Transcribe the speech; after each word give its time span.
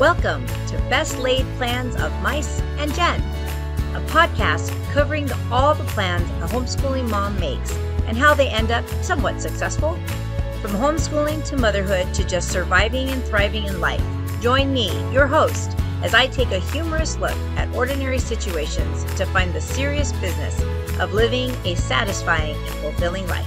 Welcome 0.00 0.46
to 0.68 0.78
Best 0.88 1.18
Laid 1.18 1.44
Plans 1.58 1.94
of 1.96 2.10
Mice 2.22 2.62
and 2.78 2.90
Jen, 2.94 3.20
a 3.94 4.00
podcast 4.06 4.72
covering 4.94 5.30
all 5.52 5.74
the 5.74 5.84
plans 5.84 6.26
a 6.42 6.54
homeschooling 6.54 7.10
mom 7.10 7.38
makes 7.38 7.74
and 8.06 8.16
how 8.16 8.32
they 8.32 8.48
end 8.48 8.70
up 8.70 8.88
somewhat 9.02 9.42
successful. 9.42 9.98
From 10.62 10.70
homeschooling 10.70 11.46
to 11.48 11.56
motherhood 11.58 12.14
to 12.14 12.24
just 12.24 12.48
surviving 12.48 13.10
and 13.10 13.22
thriving 13.24 13.64
in 13.64 13.78
life. 13.78 14.02
Join 14.40 14.72
me, 14.72 14.88
your 15.12 15.26
host, 15.26 15.76
as 16.02 16.14
I 16.14 16.28
take 16.28 16.50
a 16.50 16.60
humorous 16.60 17.18
look 17.18 17.36
at 17.58 17.68
ordinary 17.74 18.20
situations 18.20 19.04
to 19.16 19.26
find 19.26 19.52
the 19.52 19.60
serious 19.60 20.12
business 20.12 20.62
of 20.98 21.12
living 21.12 21.50
a 21.66 21.74
satisfying 21.74 22.56
and 22.56 22.74
fulfilling 22.76 23.26
life. 23.26 23.46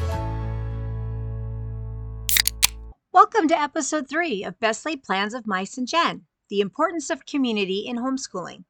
Welcome 3.12 3.48
to 3.48 3.60
episode 3.60 4.08
three 4.08 4.44
of 4.44 4.60
Best 4.60 4.86
Laid 4.86 5.02
Plans 5.02 5.34
of 5.34 5.48
Mice 5.48 5.80
and 5.80 5.88
Jen 5.88 6.26
The 6.50 6.62
Importance 6.62 7.10
of 7.10 7.26
Community 7.26 7.86
in 7.88 7.98
Homeschooling. 7.98 8.66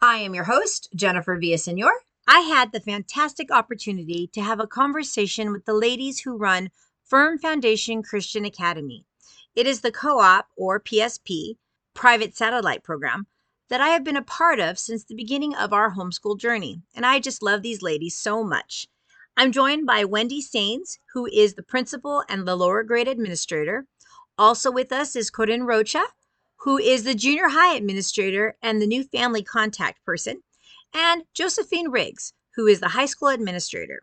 I 0.00 0.16
am 0.18 0.34
your 0.34 0.44
host, 0.44 0.88
Jennifer 0.94 1.38
Villasenor. 1.38 1.90
I 2.26 2.40
had 2.40 2.72
the 2.72 2.80
fantastic 2.80 3.50
opportunity 3.50 4.28
to 4.32 4.42
have 4.42 4.60
a 4.60 4.66
conversation 4.66 5.52
with 5.52 5.64
the 5.64 5.74
ladies 5.74 6.20
who 6.20 6.36
run 6.36 6.70
Firm 7.04 7.38
Foundation 7.38 8.02
Christian 8.02 8.44
Academy. 8.44 9.04
It 9.54 9.66
is 9.66 9.80
the 9.80 9.92
co 9.92 10.20
op 10.20 10.48
or 10.56 10.80
PSP 10.80 11.56
private 11.94 12.36
satellite 12.36 12.82
program 12.82 13.26
that 13.68 13.80
I 13.80 13.88
have 13.88 14.04
been 14.04 14.16
a 14.16 14.22
part 14.22 14.60
of 14.60 14.78
since 14.78 15.04
the 15.04 15.14
beginning 15.14 15.54
of 15.54 15.72
our 15.72 15.94
homeschool 15.94 16.38
journey. 16.38 16.82
And 16.94 17.04
I 17.06 17.18
just 17.18 17.42
love 17.42 17.62
these 17.62 17.82
ladies 17.82 18.16
so 18.16 18.44
much. 18.44 18.88
I'm 19.36 19.52
joined 19.52 19.86
by 19.86 20.04
Wendy 20.04 20.40
Sains, 20.40 20.98
who 21.12 21.26
is 21.26 21.54
the 21.54 21.62
principal 21.62 22.22
and 22.28 22.46
the 22.46 22.56
lower 22.56 22.82
grade 22.84 23.08
administrator. 23.08 23.86
Also 24.38 24.70
with 24.70 24.92
us 24.92 25.16
is 25.16 25.30
Corinne 25.30 25.64
Rocha, 25.64 26.04
who 26.64 26.78
is 26.78 27.04
the 27.04 27.14
junior 27.14 27.48
high 27.48 27.74
administrator 27.74 28.56
and 28.62 28.80
the 28.80 28.86
new 28.86 29.04
family 29.04 29.42
contact 29.42 30.02
person, 30.02 30.42
and 30.94 31.24
Josephine 31.34 31.90
Riggs, 31.90 32.32
who 32.56 32.66
is 32.66 32.80
the 32.80 32.88
high 32.88 33.04
school 33.04 33.28
administrator. 33.28 34.02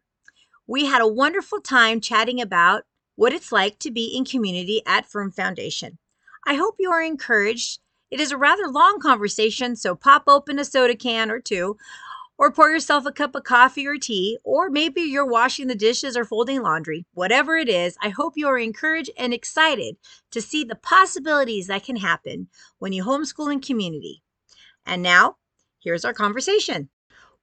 We 0.68 0.86
had 0.86 1.02
a 1.02 1.08
wonderful 1.08 1.60
time 1.60 2.00
chatting 2.00 2.40
about 2.40 2.84
what 3.16 3.34
it's 3.34 3.52
like 3.52 3.80
to 3.80 3.90
be 3.90 4.16
in 4.16 4.26
community 4.26 4.84
at 4.86 5.08
Firm 5.08 5.32
Foundation. 5.32 5.98
I 6.46 6.54
hope 6.54 6.76
you 6.78 6.92
are 6.92 7.02
encouraged. 7.02 7.80
It 8.12 8.20
is 8.20 8.32
a 8.32 8.38
rather 8.38 8.68
long 8.68 9.00
conversation, 9.00 9.76
so 9.76 9.96
pop 9.96 10.26
open 10.28 10.60
a 10.60 10.66
soda 10.66 10.96
can 10.96 11.32
or 11.32 11.40
two, 11.40 11.78
or 12.42 12.52
pour 12.52 12.72
yourself 12.72 13.06
a 13.06 13.12
cup 13.12 13.36
of 13.36 13.44
coffee 13.44 13.86
or 13.86 14.00
tea, 14.00 14.36
or 14.44 14.68
maybe 14.68 15.02
you're 15.02 15.24
washing 15.24 15.68
the 15.68 15.76
dishes 15.76 16.18
or 16.18 16.26
folding 16.26 16.64
laundry. 16.64 17.06
Whatever 17.14 17.56
it 17.56 17.70
is, 17.70 17.96
I 18.02 18.10
hope 18.10 18.34
you 18.36 18.48
are 18.48 18.58
encouraged 18.58 19.12
and 19.16 19.32
excited 19.32 19.96
to 20.32 20.42
see 20.42 20.64
the 20.64 20.74
possibilities 20.74 21.68
that 21.68 21.84
can 21.84 21.98
happen 21.98 22.48
when 22.80 22.94
you 22.94 23.04
homeschool 23.04 23.54
in 23.54 23.62
community. 23.62 24.24
And 24.88 25.04
now, 25.04 25.36
here's 25.84 26.04
our 26.04 26.16
conversation. 26.16 26.90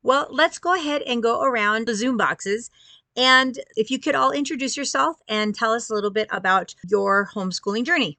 Well, 0.02 0.26
let's 0.32 0.58
go 0.58 0.74
ahead 0.74 1.02
and 1.02 1.22
go 1.22 1.42
around 1.42 1.86
the 1.86 1.94
Zoom 1.94 2.16
boxes. 2.16 2.68
And 3.14 3.56
if 3.76 3.92
you 3.92 4.00
could 4.00 4.16
all 4.16 4.32
introduce 4.32 4.76
yourself 4.76 5.16
and 5.28 5.54
tell 5.54 5.70
us 5.74 5.90
a 5.90 5.94
little 5.94 6.10
bit 6.10 6.26
about 6.32 6.74
your 6.90 7.30
homeschooling 7.32 7.84
journey. 7.84 8.18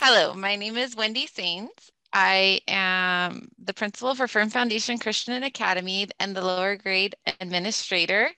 Hello, 0.00 0.32
my 0.32 0.56
name 0.56 0.78
is 0.78 0.96
Wendy 0.96 1.26
Sains. 1.26 1.92
I 2.12 2.60
am 2.66 3.48
the 3.62 3.74
principal 3.74 4.14
for 4.14 4.26
Firm 4.28 4.48
Foundation 4.50 4.98
Christian 4.98 5.42
Academy 5.42 6.08
and 6.18 6.34
the 6.34 6.44
lower 6.44 6.76
grade 6.76 7.14
administrator. 7.40 8.30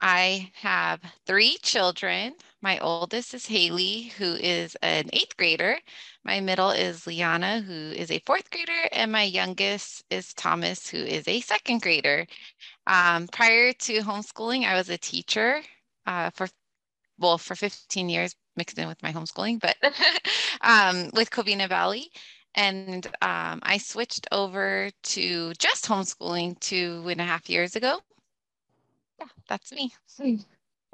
I 0.00 0.52
have 0.54 1.00
three 1.26 1.58
children. 1.62 2.34
My 2.62 2.78
oldest 2.78 3.34
is 3.34 3.46
Haley, 3.46 4.12
who 4.16 4.34
is 4.34 4.76
an 4.82 5.10
eighth 5.12 5.36
grader. 5.36 5.78
My 6.24 6.38
middle 6.40 6.70
is 6.70 7.06
Liana, 7.06 7.60
who 7.60 7.72
is 7.72 8.10
a 8.10 8.20
fourth 8.20 8.50
grader. 8.50 8.88
And 8.92 9.10
my 9.10 9.24
youngest 9.24 10.04
is 10.10 10.32
Thomas, 10.34 10.88
who 10.88 10.98
is 10.98 11.26
a 11.26 11.40
second 11.40 11.82
grader. 11.82 12.26
Um, 12.86 13.26
prior 13.28 13.72
to 13.72 14.00
homeschooling, 14.00 14.64
I 14.64 14.74
was 14.74 14.88
a 14.88 14.98
teacher 14.98 15.62
uh, 16.06 16.30
for, 16.30 16.48
well, 17.18 17.38
for 17.38 17.56
15 17.56 18.08
years, 18.08 18.36
mixed 18.56 18.78
in 18.78 18.86
with 18.86 19.02
my 19.02 19.12
homeschooling, 19.12 19.60
but 19.60 19.76
um, 20.60 21.10
with 21.14 21.30
Covina 21.30 21.68
Valley. 21.68 22.10
And 22.58 23.06
um, 23.22 23.60
I 23.62 23.78
switched 23.78 24.26
over 24.32 24.90
to 25.14 25.52
just 25.54 25.86
homeschooling 25.86 26.58
two 26.58 27.04
and 27.08 27.20
a 27.20 27.24
half 27.24 27.48
years 27.48 27.76
ago. 27.76 28.00
Yeah, 29.20 29.28
that's 29.48 29.70
me. 29.70 29.92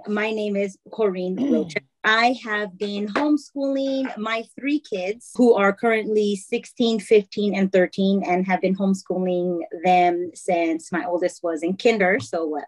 My 0.06 0.30
name 0.30 0.56
is 0.56 0.76
Corinne 0.92 1.36
Rocha. 1.36 1.80
I 2.04 2.38
have 2.44 2.76
been 2.76 3.08
homeschooling 3.08 4.14
my 4.18 4.44
three 4.60 4.78
kids 4.78 5.30
who 5.36 5.54
are 5.54 5.72
currently 5.72 6.36
16, 6.36 7.00
15, 7.00 7.54
and 7.54 7.72
13, 7.72 8.24
and 8.26 8.46
have 8.46 8.60
been 8.60 8.76
homeschooling 8.76 9.60
them 9.82 10.32
since 10.34 10.92
my 10.92 11.06
oldest 11.06 11.42
was 11.42 11.62
in 11.62 11.78
kinder. 11.78 12.20
So, 12.20 12.44
what, 12.44 12.66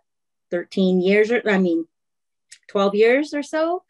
13 0.51 1.03
years, 1.03 1.31
or 1.31 1.43
I 1.47 1.59
mean, 1.59 1.87
12 2.69 2.95
years 2.95 3.35
or 3.35 3.43
so 3.43 3.83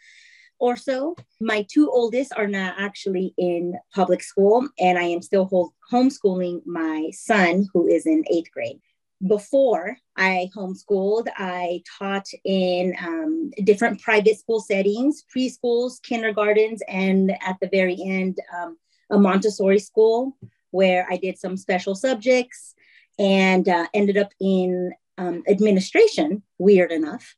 or 0.59 0.77
so. 0.77 1.17
My 1.41 1.67
two 1.71 1.91
oldest 1.91 2.33
are 2.37 2.47
now 2.47 2.75
actually 2.78 3.34
in 3.39 3.75
public 3.94 4.22
school, 4.22 4.69
and 4.78 4.99
I 4.99 5.05
am 5.05 5.22
still 5.22 5.72
homeschooling 5.93 6.67
my 6.67 7.11
son, 7.12 7.69
who 7.72 7.87
is 7.87 8.06
in 8.06 8.25
eighth 8.31 8.50
grade. 8.50 8.81
Before 9.27 9.97
I 10.16 10.50
homeschooled, 10.55 11.28
I 11.37 11.83
taught 11.99 12.27
in 12.45 12.95
um, 13.03 13.50
different 13.65 14.03
private 14.03 14.39
school 14.39 14.61
settings, 14.61 15.25
preschools, 15.34 16.03
kindergartens, 16.03 16.83
and 16.87 17.33
at 17.41 17.56
the 17.61 17.69
very 17.69 17.97
end, 18.03 18.39
um, 18.55 18.77
a 19.11 19.19
Montessori 19.19 19.78
school 19.78 20.37
where 20.71 21.06
I 21.11 21.16
did 21.16 21.39
some 21.39 21.56
special 21.56 21.95
subjects 21.95 22.75
and 23.19 23.66
uh, 23.69 23.87
ended 23.95 24.19
up 24.19 24.33
in 24.39 24.93
um, 25.16 25.43
administration, 25.49 26.43
weird 26.59 26.93
enough 26.93 27.37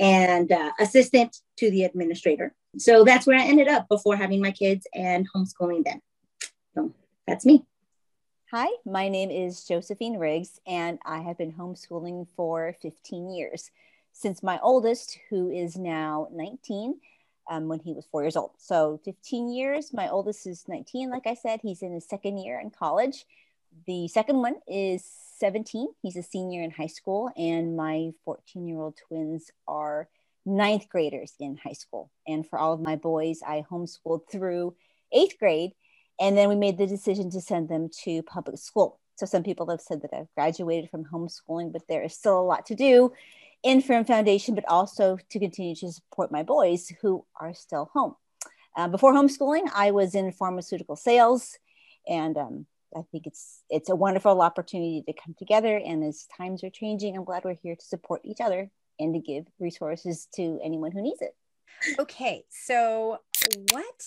and 0.00 0.50
uh, 0.52 0.72
assistant 0.80 1.36
to 1.58 1.70
the 1.70 1.84
administrator. 1.84 2.54
So 2.78 3.04
that's 3.04 3.26
where 3.26 3.38
I 3.38 3.44
ended 3.44 3.68
up 3.68 3.88
before 3.88 4.16
having 4.16 4.40
my 4.40 4.50
kids 4.50 4.86
and 4.94 5.26
homeschooling 5.34 5.84
them. 5.84 6.00
So 6.74 6.92
that's 7.26 7.46
me. 7.46 7.64
Hi, 8.52 8.68
my 8.84 9.08
name 9.08 9.30
is 9.30 9.64
Josephine 9.64 10.18
Riggs, 10.18 10.60
and 10.66 10.98
I 11.04 11.18
have 11.18 11.36
been 11.36 11.52
homeschooling 11.52 12.28
for 12.36 12.76
15 12.80 13.30
years 13.30 13.70
since 14.12 14.42
my 14.42 14.58
oldest, 14.62 15.18
who 15.28 15.50
is 15.50 15.76
now 15.76 16.28
19, 16.32 16.98
um, 17.50 17.68
when 17.68 17.80
he 17.80 17.92
was 17.92 18.06
four 18.06 18.22
years 18.22 18.36
old. 18.36 18.52
So 18.56 19.00
15 19.04 19.52
years. 19.52 19.92
My 19.92 20.08
oldest 20.08 20.46
is 20.46 20.64
19, 20.68 21.10
like 21.10 21.26
I 21.26 21.34
said, 21.34 21.60
he's 21.62 21.82
in 21.82 21.92
his 21.92 22.06
second 22.06 22.38
year 22.38 22.58
in 22.58 22.70
college. 22.70 23.26
The 23.86 24.08
second 24.08 24.38
one 24.38 24.56
is 24.66 25.04
17. 25.38 25.88
He's 26.00 26.16
a 26.16 26.22
senior 26.22 26.62
in 26.62 26.70
high 26.70 26.86
school, 26.86 27.30
and 27.36 27.76
my 27.76 28.12
14 28.24 28.66
year 28.66 28.78
old 28.78 28.96
twins 28.96 29.50
are 29.68 30.08
ninth 30.46 30.88
graders 30.88 31.34
in 31.40 31.56
high 31.56 31.72
school. 31.72 32.10
And 32.26 32.48
for 32.48 32.58
all 32.58 32.72
of 32.72 32.80
my 32.80 32.96
boys, 32.96 33.40
I 33.46 33.64
homeschooled 33.70 34.30
through 34.30 34.74
eighth 35.12 35.38
grade. 35.38 35.72
And 36.18 36.38
then 36.38 36.48
we 36.48 36.54
made 36.54 36.78
the 36.78 36.86
decision 36.86 37.30
to 37.30 37.40
send 37.40 37.68
them 37.68 37.90
to 38.04 38.22
public 38.22 38.58
school. 38.58 39.00
So 39.16 39.26
some 39.26 39.42
people 39.42 39.68
have 39.70 39.80
said 39.80 40.02
that 40.02 40.14
I've 40.14 40.32
graduated 40.34 40.90
from 40.90 41.04
homeschooling, 41.04 41.72
but 41.72 41.82
there 41.88 42.02
is 42.02 42.14
still 42.14 42.40
a 42.40 42.42
lot 42.42 42.66
to 42.66 42.74
do 42.74 43.12
in 43.62 43.82
Firm 43.82 44.04
Foundation, 44.04 44.54
but 44.54 44.68
also 44.68 45.18
to 45.30 45.38
continue 45.38 45.74
to 45.76 45.92
support 45.92 46.30
my 46.30 46.42
boys 46.42 46.92
who 47.00 47.24
are 47.40 47.52
still 47.52 47.90
home. 47.92 48.14
Uh, 48.76 48.88
before 48.88 49.12
homeschooling, 49.12 49.68
I 49.74 49.90
was 49.90 50.14
in 50.14 50.32
pharmaceutical 50.32 50.96
sales 50.96 51.58
and 52.06 52.36
um, 52.36 52.66
I 52.94 53.00
think 53.10 53.26
it's 53.26 53.62
it's 53.68 53.88
a 53.88 53.96
wonderful 53.96 54.40
opportunity 54.40 55.02
to 55.06 55.12
come 55.12 55.34
together. 55.36 55.80
And 55.84 56.04
as 56.04 56.26
times 56.36 56.62
are 56.62 56.70
changing, 56.70 57.16
I'm 57.16 57.24
glad 57.24 57.44
we're 57.44 57.54
here 57.54 57.74
to 57.74 57.84
support 57.84 58.20
each 58.24 58.40
other 58.40 58.70
and 58.98 59.14
to 59.14 59.20
give 59.20 59.46
resources 59.58 60.28
to 60.34 60.58
anyone 60.62 60.92
who 60.92 61.02
needs 61.02 61.22
it. 61.22 61.34
Okay, 61.98 62.44
so 62.48 63.18
what 63.70 64.02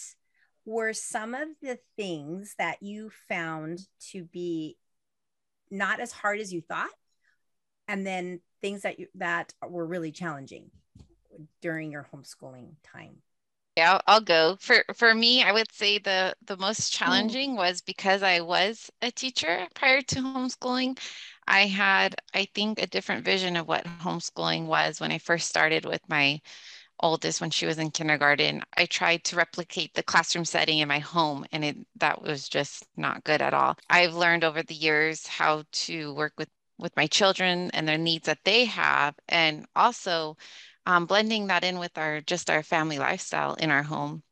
were 0.66 0.94
some 0.94 1.34
of 1.34 1.48
the 1.62 1.80
things 1.96 2.56
that 2.58 2.82
you 2.82 3.12
found 3.28 3.80
to 4.12 4.24
be 4.24 4.78
not 5.72 6.00
as 6.00 6.12
hard 6.12 6.40
as 6.40 6.52
you 6.52 6.62
thought, 6.62 6.90
and 7.88 8.06
then 8.06 8.40
things 8.62 8.82
that 8.82 9.00
you 9.00 9.08
that 9.16 9.54
were 9.68 9.86
really 9.86 10.12
challenging 10.12 10.72
during 11.62 11.92
your 11.92 12.08
homeschooling 12.14 12.72
time? 12.84 13.18
Yeah, 13.78 13.94
I'll, 13.94 14.02
I'll, 14.08 14.22
go. 14.22 14.58
For 14.60 14.84
for 14.96 15.14
me, 15.14 15.42
I 15.44 15.52
would 15.52 15.72
say 15.72 16.00
the 16.00 16.36
the 16.46 16.58
most 16.58 16.92
mm-hmm. 16.92 17.06
challenging 17.06 17.56
was 17.56 17.82
because 17.82 18.24
I 18.24 18.42
was 18.42 18.90
a 19.02 19.12
teacher 19.12 19.68
prior 19.74 20.02
to 20.02 20.16
homeschooling. 20.16 21.00
I 21.50 21.68
had, 21.68 22.16
I 22.34 22.46
think, 22.56 22.80
a 22.82 22.88
different 22.88 23.26
vision 23.26 23.58
of 23.58 23.68
what 23.68 23.86
homeschooling 23.86 24.68
was 24.68 25.02
when 25.02 25.12
I 25.12 25.18
first 25.18 25.48
started 25.50 25.86
with 25.86 26.02
my 26.08 26.42
oldest 27.02 27.42
when 27.42 27.50
she 27.52 27.66
was 27.66 27.78
in 27.78 27.92
kindergarten. 27.92 28.64
I 28.78 28.86
tried 28.86 29.24
to 29.26 29.36
replicate 29.36 29.94
the 29.94 30.04
classroom 30.04 30.46
setting 30.46 30.80
in 30.80 30.88
my 30.88 31.00
home, 31.00 31.46
and 31.52 31.66
it 31.66 31.78
that 31.98 32.22
was 32.22 32.48
just 32.50 32.86
not 32.98 33.24
good 33.26 33.42
at 33.42 33.54
all. 33.54 33.78
I've 33.90 34.14
learned 34.16 34.44
over 34.46 34.64
the 34.64 34.76
years 34.76 35.28
how 35.28 35.64
to 35.88 36.14
work 36.16 36.34
with 36.38 36.50
with 36.80 36.96
my 36.98 37.08
children 37.08 37.72
and 37.74 37.88
their 37.88 37.98
needs 37.98 38.26
that 38.28 38.44
they 38.46 38.66
have, 38.66 39.16
and 39.30 39.66
also 39.76 40.38
um, 40.86 41.06
blending 41.06 41.48
that 41.48 41.64
in 41.66 41.80
with 41.80 41.98
our 41.98 42.22
just 42.22 42.50
our 42.50 42.64
family 42.64 43.00
lifestyle 43.00 43.56
in 43.56 43.72
our 43.72 43.84
home 43.84 44.24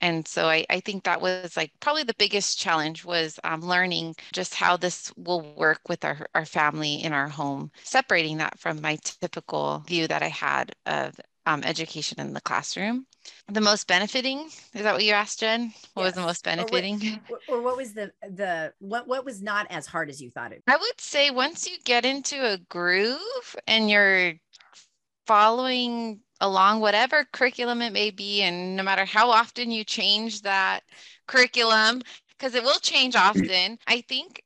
and 0.00 0.26
so 0.26 0.46
I, 0.46 0.66
I 0.68 0.80
think 0.80 1.04
that 1.04 1.20
was 1.20 1.56
like 1.56 1.72
probably 1.80 2.04
the 2.04 2.14
biggest 2.18 2.58
challenge 2.58 3.04
was 3.04 3.38
um, 3.44 3.60
learning 3.60 4.16
just 4.32 4.54
how 4.54 4.76
this 4.76 5.12
will 5.16 5.54
work 5.54 5.80
with 5.88 6.04
our, 6.04 6.26
our 6.34 6.44
family 6.44 7.02
in 7.02 7.12
our 7.12 7.28
home 7.28 7.70
separating 7.82 8.38
that 8.38 8.58
from 8.58 8.80
my 8.80 8.98
typical 9.02 9.82
view 9.86 10.06
that 10.08 10.22
i 10.22 10.28
had 10.28 10.74
of 10.86 11.18
um, 11.46 11.62
education 11.64 12.20
in 12.20 12.32
the 12.32 12.40
classroom. 12.40 13.06
The 13.48 13.60
most 13.60 13.86
benefiting 13.86 14.46
is 14.74 14.82
that 14.82 14.92
what 14.92 15.04
you 15.04 15.12
asked 15.12 15.40
jen? 15.40 15.72
What 15.94 16.04
yes. 16.04 16.08
was 16.10 16.14
the 16.14 16.26
most 16.26 16.44
benefiting? 16.44 16.96
or 16.96 17.20
what, 17.28 17.40
or 17.48 17.62
what 17.62 17.76
was 17.76 17.92
the 17.92 18.12
the 18.22 18.72
what 18.78 19.08
what 19.08 19.24
was 19.24 19.42
not 19.42 19.66
as 19.70 19.86
hard 19.86 20.10
as 20.10 20.20
you 20.20 20.30
thought 20.30 20.52
it? 20.52 20.62
I 20.66 20.76
would 20.76 21.00
say 21.00 21.30
once 21.30 21.68
you 21.68 21.76
get 21.84 22.04
into 22.04 22.36
a 22.44 22.58
groove 22.68 23.56
and 23.66 23.90
you're 23.90 24.34
following 25.26 26.20
along 26.40 26.80
whatever 26.80 27.26
curriculum 27.32 27.82
it 27.82 27.92
may 27.92 28.10
be 28.10 28.42
and 28.42 28.76
no 28.76 28.82
matter 28.82 29.04
how 29.04 29.30
often 29.30 29.70
you 29.70 29.84
change 29.84 30.42
that 30.42 30.80
curriculum 31.26 32.02
because 32.30 32.54
it 32.54 32.62
will 32.62 32.78
change 32.80 33.16
often 33.16 33.78
i 33.86 34.00
think 34.02 34.42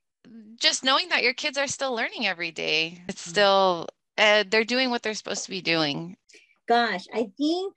just 0.56 0.84
knowing 0.84 1.08
that 1.08 1.22
your 1.22 1.34
kids 1.34 1.58
are 1.58 1.66
still 1.66 1.94
learning 1.94 2.26
every 2.26 2.50
day 2.50 3.02
it's 3.08 3.26
mm. 3.26 3.30
still 3.30 3.88
uh, 4.18 4.44
they're 4.50 4.64
doing 4.64 4.90
what 4.90 5.02
they're 5.02 5.14
supposed 5.14 5.44
to 5.44 5.50
be 5.50 5.62
doing. 5.62 6.16
Gosh 6.68 7.06
i 7.12 7.30
think 7.36 7.74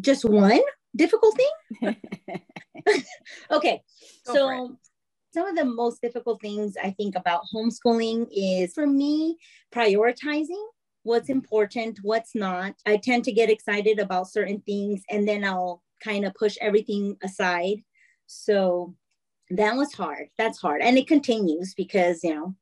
just 0.00 0.24
one 0.24 0.60
difficult 0.94 1.36
thing? 1.36 1.96
Okay 3.50 3.82
Go 4.26 4.34
so 4.34 4.76
some 5.34 5.46
of 5.46 5.56
the 5.56 5.64
most 5.64 6.00
difficult 6.00 6.40
things 6.40 6.74
i 6.82 6.90
think 6.90 7.14
about 7.16 7.42
homeschooling 7.54 8.26
is 8.30 8.72
for 8.72 8.86
me 8.86 9.36
prioritizing 9.74 10.64
what's 11.08 11.28
important, 11.28 11.98
what's 12.02 12.34
not. 12.34 12.74
I 12.86 12.98
tend 12.98 13.24
to 13.24 13.32
get 13.32 13.50
excited 13.50 13.98
about 13.98 14.30
certain 14.30 14.60
things 14.60 15.02
and 15.10 15.26
then 15.26 15.44
I'll 15.44 15.82
kind 16.04 16.24
of 16.24 16.34
push 16.34 16.56
everything 16.60 17.16
aside. 17.22 17.82
So 18.26 18.94
that 19.50 19.74
was 19.76 19.92
hard. 19.94 20.28
That's 20.36 20.60
hard. 20.60 20.82
And 20.82 20.98
it 20.98 21.08
continues 21.08 21.74
because, 21.74 22.22
you 22.22 22.34
know, 22.34 22.54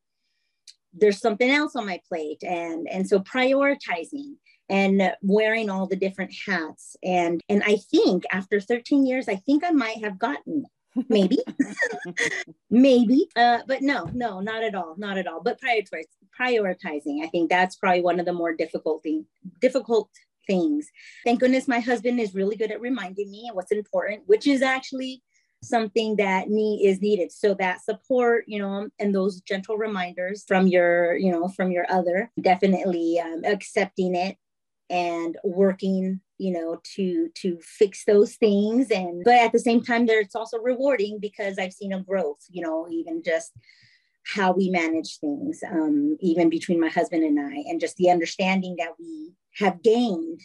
there's 0.94 1.20
something 1.20 1.50
else 1.50 1.76
on 1.76 1.84
my 1.84 2.00
plate 2.08 2.42
and 2.42 2.88
and 2.88 3.06
so 3.06 3.18
prioritizing 3.20 4.36
and 4.68 5.12
wearing 5.22 5.68
all 5.68 5.86
the 5.86 5.96
different 5.96 6.32
hats 6.46 6.96
and 7.02 7.42
and 7.50 7.62
I 7.64 7.76
think 7.90 8.24
after 8.32 8.60
13 8.60 9.04
years 9.04 9.28
I 9.28 9.36
think 9.36 9.62
I 9.62 9.70
might 9.72 10.02
have 10.02 10.18
gotten 10.18 10.64
maybe. 11.08 11.38
Maybe. 12.70 13.28
Uh, 13.36 13.60
but 13.66 13.82
no 13.82 14.08
no 14.12 14.40
not 14.40 14.62
at 14.62 14.74
all 14.74 14.94
not 14.96 15.18
at 15.18 15.26
all. 15.26 15.42
But 15.42 15.60
prioritizing 15.60 17.24
i 17.24 17.28
think 17.28 17.48
that's 17.48 17.76
probably 17.76 18.02
one 18.02 18.20
of 18.20 18.26
the 18.26 18.32
more 18.32 18.54
difficult 18.54 19.02
thing, 19.02 19.26
difficult 19.60 20.10
things. 20.46 20.88
Thank 21.24 21.40
goodness 21.40 21.66
my 21.66 21.80
husband 21.80 22.20
is 22.20 22.34
really 22.34 22.56
good 22.56 22.70
at 22.70 22.80
reminding 22.80 23.30
me 23.30 23.50
what's 23.52 23.72
important 23.72 24.22
which 24.26 24.46
is 24.46 24.62
actually 24.62 25.22
something 25.62 26.16
that 26.16 26.48
me 26.48 26.82
is 26.84 27.00
needed. 27.00 27.32
So 27.32 27.54
that 27.54 27.82
support 27.82 28.44
you 28.46 28.58
know 28.58 28.88
and 28.98 29.14
those 29.14 29.40
gentle 29.40 29.76
reminders 29.76 30.44
from 30.46 30.66
your 30.66 31.16
you 31.16 31.32
know 31.32 31.48
from 31.48 31.70
your 31.70 31.86
other 31.90 32.30
definitely 32.40 33.18
um, 33.20 33.42
accepting 33.44 34.14
it 34.14 34.36
and 34.88 35.36
working 35.42 36.20
you 36.38 36.52
know 36.52 36.80
to 36.94 37.28
to 37.34 37.58
fix 37.60 38.04
those 38.04 38.34
things. 38.36 38.90
And 38.90 39.22
but 39.24 39.34
at 39.34 39.52
the 39.52 39.58
same 39.58 39.82
time 39.82 40.06
there 40.06 40.20
it's 40.20 40.34
also 40.34 40.58
rewarding 40.58 41.18
because 41.20 41.58
i've 41.58 41.72
seen 41.72 41.92
a 41.92 42.02
growth 42.02 42.44
you 42.50 42.62
know 42.62 42.86
even 42.90 43.22
just 43.22 43.52
how 44.24 44.52
we 44.52 44.70
manage 44.70 45.18
things 45.18 45.60
um, 45.70 46.16
even 46.20 46.50
between 46.50 46.80
my 46.80 46.88
husband 46.88 47.22
and 47.22 47.38
i 47.38 47.62
and 47.68 47.80
just 47.80 47.96
the 47.96 48.10
understanding 48.10 48.76
that 48.78 48.92
we 48.98 49.32
have 49.58 49.82
gained 49.82 50.40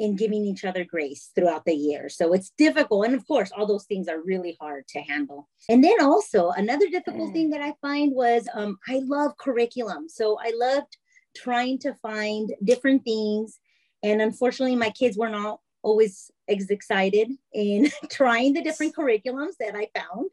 in 0.00 0.16
giving 0.16 0.44
each 0.46 0.64
other 0.64 0.82
grace 0.82 1.30
throughout 1.34 1.66
the 1.66 1.74
year. 1.74 2.08
So 2.08 2.32
it's 2.32 2.52
difficult 2.56 3.04
and 3.04 3.14
of 3.14 3.26
course 3.28 3.52
all 3.52 3.66
those 3.66 3.84
things 3.84 4.08
are 4.08 4.22
really 4.22 4.56
hard 4.58 4.88
to 4.88 5.00
handle. 5.00 5.46
And 5.68 5.84
then 5.84 6.00
also 6.00 6.48
another 6.50 6.88
difficult 6.88 7.34
thing 7.34 7.50
that 7.50 7.60
i 7.60 7.74
find 7.82 8.14
was 8.14 8.48
um, 8.54 8.78
i 8.88 9.00
love 9.04 9.36
curriculum. 9.36 10.08
So 10.08 10.38
i 10.40 10.52
loved 10.54 10.96
trying 11.36 11.78
to 11.80 11.94
find 11.94 12.50
different 12.64 13.04
things 13.04 13.60
and 14.02 14.22
unfortunately, 14.22 14.76
my 14.76 14.90
kids 14.90 15.16
were 15.16 15.28
not 15.28 15.60
always 15.82 16.30
as 16.48 16.70
excited 16.70 17.30
in 17.52 17.90
trying 18.10 18.52
the 18.52 18.62
different 18.62 18.94
curriculums 18.94 19.56
that 19.58 19.74
I 19.74 19.88
found. 19.98 20.30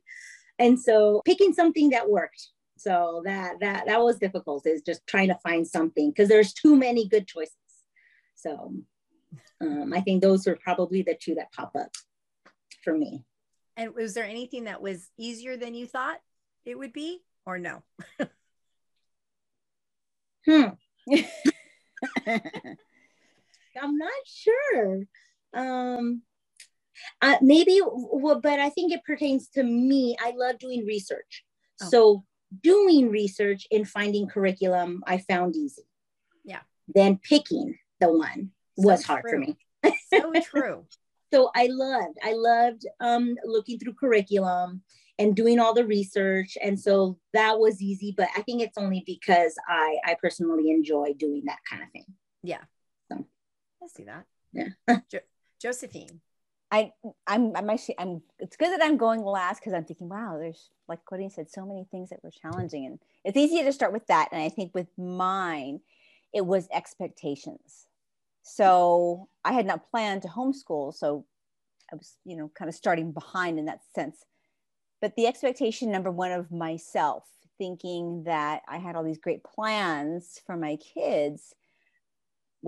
And 0.59 0.79
so 0.79 1.21
picking 1.25 1.53
something 1.53 1.89
that 1.91 2.09
worked. 2.09 2.49
So 2.77 3.21
that 3.25 3.59
that 3.59 3.87
that 3.87 4.01
was 4.01 4.19
difficult 4.19 4.67
is 4.67 4.83
just 4.83 5.05
trying 5.07 5.29
to 5.29 5.39
find 5.43 5.67
something 5.67 6.11
because 6.11 6.29
there's 6.29 6.53
too 6.53 6.75
many 6.75 7.07
good 7.07 7.27
choices. 7.27 7.55
So 8.35 8.73
um, 9.59 9.93
I 9.93 10.01
think 10.01 10.21
those 10.21 10.45
were 10.45 10.59
probably 10.63 11.01
the 11.01 11.17
two 11.19 11.35
that 11.35 11.51
pop 11.51 11.75
up 11.75 11.89
for 12.83 12.95
me. 12.95 13.23
And 13.75 13.95
was 13.95 14.13
there 14.13 14.25
anything 14.25 14.65
that 14.65 14.81
was 14.81 15.09
easier 15.17 15.57
than 15.57 15.73
you 15.73 15.87
thought 15.87 16.19
it 16.65 16.77
would 16.77 16.93
be, 16.93 17.23
or 17.45 17.57
no? 17.57 17.83
hmm. 20.45 20.67
I'm 23.81 23.97
not 23.97 24.11
sure. 24.25 25.03
Um, 25.53 26.21
uh, 27.21 27.37
maybe, 27.41 27.81
well, 27.83 28.39
but 28.41 28.59
I 28.59 28.69
think 28.69 28.91
it 28.91 29.03
pertains 29.03 29.49
to 29.49 29.63
me. 29.63 30.15
I 30.19 30.33
love 30.35 30.59
doing 30.59 30.85
research. 30.85 31.43
Oh. 31.81 31.89
So 31.89 32.23
doing 32.63 33.09
research 33.09 33.67
and 33.71 33.87
finding 33.87 34.27
curriculum, 34.27 35.03
I 35.05 35.19
found 35.19 35.55
easy. 35.55 35.83
Yeah. 36.43 36.61
Then 36.87 37.17
picking 37.17 37.77
the 37.99 38.11
one 38.11 38.51
so 38.79 38.87
was 38.87 39.03
hard 39.03 39.25
for 39.29 39.37
me. 39.37 39.57
so 40.13 40.33
true. 40.43 40.85
So 41.33 41.51
I 41.55 41.67
loved, 41.69 42.17
I 42.23 42.33
loved 42.33 42.85
um, 42.99 43.35
looking 43.43 43.79
through 43.79 43.93
curriculum 43.93 44.81
and 45.19 45.35
doing 45.35 45.59
all 45.59 45.73
the 45.73 45.85
research. 45.85 46.57
And 46.61 46.79
so 46.79 47.17
that 47.33 47.59
was 47.59 47.81
easy, 47.81 48.13
but 48.15 48.29
I 48.35 48.41
think 48.43 48.61
it's 48.61 48.77
only 48.77 49.03
because 49.05 49.55
I, 49.67 49.97
I 50.05 50.15
personally 50.21 50.71
enjoy 50.71 51.13
doing 51.17 51.43
that 51.45 51.59
kind 51.69 51.83
of 51.83 51.89
thing. 51.91 52.05
Yeah. 52.43 52.61
I 53.83 53.87
see 53.87 54.03
that. 54.05 54.25
Yeah. 54.53 54.69
jo- 55.11 55.19
Josephine. 55.61 56.21
I 56.69 56.91
I'm 57.25 57.55
I'm 57.55 57.69
actually 57.69 57.95
I'm 57.97 58.21
it's 58.39 58.57
good 58.57 58.71
that 58.71 58.85
I'm 58.85 58.97
going 58.97 59.23
last 59.23 59.61
because 59.61 59.73
I'm 59.73 59.85
thinking, 59.85 60.09
wow, 60.09 60.37
there's 60.37 60.69
like 60.87 61.05
Corinne 61.05 61.29
said, 61.29 61.49
so 61.49 61.65
many 61.65 61.85
things 61.89 62.09
that 62.09 62.23
were 62.23 62.31
challenging. 62.31 62.85
And 62.85 62.99
it's 63.23 63.37
easier 63.37 63.63
to 63.63 63.71
start 63.71 63.93
with 63.93 64.05
that. 64.07 64.29
And 64.31 64.41
I 64.41 64.49
think 64.49 64.73
with 64.73 64.87
mine, 64.97 65.79
it 66.33 66.45
was 66.45 66.67
expectations. 66.73 67.87
So 68.43 69.29
I 69.43 69.53
had 69.53 69.65
not 69.65 69.89
planned 69.89 70.23
to 70.23 70.27
homeschool. 70.27 70.93
So 70.93 71.25
I 71.91 71.95
was, 71.95 72.17
you 72.25 72.35
know, 72.35 72.51
kind 72.53 72.69
of 72.69 72.75
starting 72.75 73.11
behind 73.11 73.59
in 73.59 73.65
that 73.65 73.79
sense. 73.95 74.23
But 75.01 75.15
the 75.15 75.27
expectation 75.27 75.91
number 75.91 76.11
one 76.11 76.31
of 76.31 76.51
myself, 76.51 77.23
thinking 77.57 78.23
that 78.25 78.61
I 78.67 78.77
had 78.77 78.95
all 78.95 79.03
these 79.03 79.19
great 79.19 79.43
plans 79.43 80.41
for 80.45 80.55
my 80.57 80.77
kids 80.77 81.53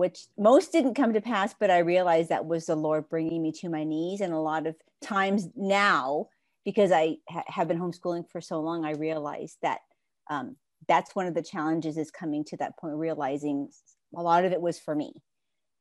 which 0.00 0.28
most 0.38 0.72
didn't 0.72 0.94
come 0.94 1.12
to 1.12 1.20
pass, 1.20 1.54
but 1.60 1.70
I 1.70 1.80
realized 1.80 2.30
that 2.30 2.46
was 2.46 2.66
the 2.66 2.74
Lord 2.74 3.10
bringing 3.10 3.42
me 3.42 3.52
to 3.60 3.68
my 3.68 3.84
knees. 3.84 4.22
And 4.22 4.32
a 4.32 4.40
lot 4.40 4.66
of 4.66 4.74
times 5.02 5.50
now, 5.54 6.28
because 6.64 6.90
I 6.90 7.18
ha- 7.28 7.44
have 7.48 7.68
been 7.68 7.78
homeschooling 7.78 8.26
for 8.30 8.40
so 8.40 8.60
long, 8.60 8.86
I 8.86 8.92
realized 8.92 9.58
that 9.62 9.80
um, 10.30 10.56
that's 10.88 11.14
one 11.14 11.26
of 11.26 11.34
the 11.34 11.42
challenges 11.42 11.98
is 11.98 12.10
coming 12.10 12.44
to 12.46 12.56
that 12.56 12.78
point, 12.78 12.96
realizing 12.96 13.68
a 14.16 14.22
lot 14.22 14.46
of 14.46 14.52
it 14.52 14.62
was 14.62 14.78
for 14.80 14.94
me. 14.94 15.12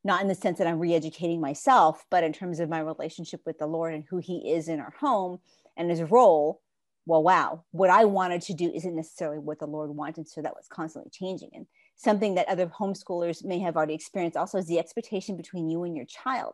Not 0.04 0.22
in 0.22 0.28
the 0.28 0.36
sense 0.36 0.58
that 0.58 0.68
I'm 0.68 0.80
re 0.80 0.94
educating 0.94 1.40
myself, 1.40 2.06
but 2.12 2.26
in 2.26 2.34
terms 2.34 2.60
of 2.60 2.70
my 2.70 2.80
relationship 2.82 3.42
with 3.46 3.58
the 3.58 3.68
Lord 3.68 3.94
and 3.94 4.04
who 4.10 4.18
He 4.18 4.52
is 4.52 4.68
in 4.68 4.82
our 4.82 4.94
home 5.00 5.40
and 5.78 5.90
His 5.90 6.04
role. 6.04 6.62
Well, 7.06 7.24
wow, 7.24 7.64
what 7.72 7.90
I 7.90 8.06
wanted 8.06 8.42
to 8.44 8.54
do 8.54 8.70
isn't 8.76 8.96
necessarily 8.98 9.40
what 9.40 9.60
the 9.60 9.68
Lord 9.68 9.92
wanted. 9.96 10.28
So 10.28 10.42
that 10.42 10.56
was 10.56 10.68
constantly 10.70 11.10
changing. 11.12 11.52
And 11.54 11.68
something 12.00 12.36
that 12.36 12.48
other 12.48 12.68
homeschoolers 12.68 13.44
may 13.44 13.60
have 13.60 13.76
already 13.76 13.94
experienced. 13.94 14.38
Also 14.38 14.58
is 14.58 14.68
the 14.68 14.80
expectation 14.80 15.36
between 15.36 15.70
you 15.70 15.84
and 15.84 15.96
your 15.96 16.06
child 16.06 16.54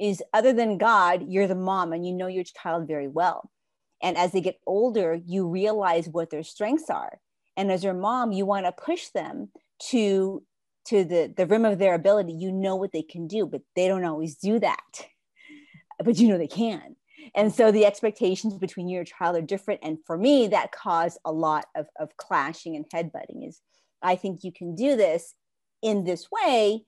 is 0.00 0.22
other 0.32 0.52
than 0.52 0.78
god 0.78 1.26
you're 1.28 1.46
the 1.46 1.54
mom 1.54 1.92
and 1.92 2.06
you 2.06 2.12
know 2.12 2.26
your 2.26 2.44
child 2.44 2.88
very 2.88 3.06
well. 3.06 3.50
And 4.02 4.16
as 4.16 4.32
they 4.32 4.40
get 4.40 4.58
older 4.66 5.18
you 5.24 5.46
realize 5.46 6.08
what 6.08 6.30
their 6.30 6.42
strengths 6.42 6.90
are. 6.90 7.20
And 7.56 7.70
as 7.70 7.84
your 7.84 7.94
mom 7.94 8.32
you 8.32 8.44
want 8.44 8.66
to 8.66 8.72
push 8.72 9.08
them 9.08 9.50
to 9.90 10.42
to 10.86 11.04
the 11.04 11.32
the 11.36 11.46
rim 11.46 11.64
of 11.64 11.78
their 11.78 11.94
ability. 11.94 12.32
You 12.32 12.50
know 12.50 12.74
what 12.74 12.92
they 12.92 13.02
can 13.02 13.28
do 13.28 13.46
but 13.46 13.62
they 13.76 13.86
don't 13.86 14.04
always 14.04 14.36
do 14.36 14.58
that. 14.58 15.06
But 16.04 16.18
you 16.18 16.28
know 16.28 16.38
they 16.38 16.48
can. 16.48 16.96
And 17.34 17.54
so 17.54 17.70
the 17.70 17.84
expectations 17.84 18.56
between 18.56 18.88
you 18.88 18.98
and 18.98 19.06
your 19.06 19.16
child 19.18 19.36
are 19.36 19.42
different. 19.42 19.80
And 19.82 19.98
for 20.06 20.16
me 20.16 20.48
that 20.48 20.72
caused 20.72 21.18
a 21.26 21.30
lot 21.30 21.66
of, 21.76 21.86
of 21.98 22.16
clashing 22.16 22.74
and 22.74 22.86
headbutting 22.88 23.46
is 23.46 23.60
I 24.02 24.16
think 24.16 24.44
you 24.44 24.52
can 24.52 24.74
do 24.74 24.96
this 24.96 25.34
in 25.82 26.04
this 26.04 26.28
way. 26.30 26.84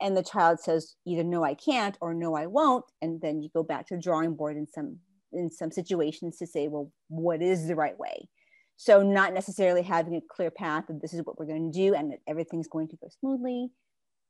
And 0.00 0.16
the 0.16 0.22
child 0.22 0.60
says 0.60 0.94
either 1.06 1.24
no, 1.24 1.42
I 1.42 1.54
can't 1.54 1.96
or 2.00 2.14
no, 2.14 2.36
I 2.36 2.46
won't. 2.46 2.84
And 3.02 3.20
then 3.20 3.42
you 3.42 3.50
go 3.52 3.62
back 3.62 3.86
to 3.88 3.96
the 3.96 4.02
drawing 4.02 4.34
board 4.34 4.56
in 4.56 4.66
some 4.66 4.98
in 5.32 5.50
some 5.50 5.70
situations 5.70 6.38
to 6.38 6.46
say, 6.46 6.68
well, 6.68 6.90
what 7.08 7.42
is 7.42 7.66
the 7.66 7.74
right 7.74 7.98
way? 7.98 8.28
So 8.76 9.02
not 9.02 9.34
necessarily 9.34 9.82
having 9.82 10.14
a 10.14 10.22
clear 10.34 10.50
path 10.50 10.88
of 10.88 11.00
this 11.00 11.12
is 11.12 11.22
what 11.24 11.38
we're 11.38 11.46
going 11.46 11.70
to 11.70 11.78
do 11.78 11.94
and 11.94 12.12
that 12.12 12.20
everything's 12.26 12.68
going 12.68 12.88
to 12.88 12.96
go 12.96 13.08
smoothly 13.20 13.70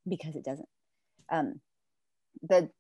because 0.08 0.34
it 0.34 0.44
doesn't. 0.44 0.68
Um, 1.30 1.60
the 2.42 2.70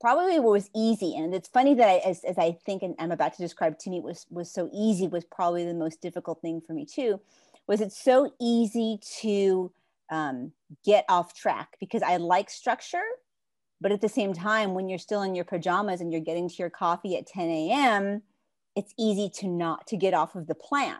probably 0.00 0.38
what 0.38 0.52
was 0.52 0.70
easy 0.74 1.16
and 1.16 1.34
it's 1.34 1.48
funny 1.48 1.72
that 1.74 1.88
I, 1.88 1.96
as, 1.98 2.24
as 2.24 2.36
i 2.36 2.58
think 2.66 2.82
and 2.82 2.94
i'm 2.98 3.12
about 3.12 3.32
to 3.34 3.42
describe 3.42 3.78
to 3.78 3.90
me 3.90 4.00
was 4.00 4.26
was 4.28 4.52
so 4.52 4.68
easy 4.72 5.06
was 5.06 5.24
probably 5.24 5.64
the 5.64 5.72
most 5.72 6.02
difficult 6.02 6.40
thing 6.42 6.60
for 6.66 6.72
me 6.72 6.84
too 6.84 7.20
was 7.66 7.80
it's 7.80 8.02
so 8.02 8.32
easy 8.40 8.98
to 9.20 9.72
um, 10.10 10.52
get 10.84 11.04
off 11.08 11.34
track? 11.34 11.76
Because 11.80 12.02
i 12.02 12.16
like 12.16 12.50
structure 12.50 13.02
but 13.80 13.92
at 13.92 14.00
the 14.00 14.08
same 14.08 14.32
time 14.32 14.72
when 14.72 14.88
you're 14.88 14.98
still 14.98 15.22
in 15.22 15.34
your 15.34 15.44
pajamas 15.44 16.00
and 16.00 16.10
you're 16.10 16.20
getting 16.20 16.48
to 16.48 16.54
your 16.54 16.70
coffee 16.70 17.16
at 17.16 17.26
10 17.26 17.48
a.m 17.48 18.22
it's 18.76 18.94
easy 18.98 19.28
to 19.28 19.46
not 19.46 19.86
to 19.88 19.96
get 19.96 20.14
off 20.14 20.34
of 20.34 20.46
the 20.46 20.54
plan. 20.54 20.98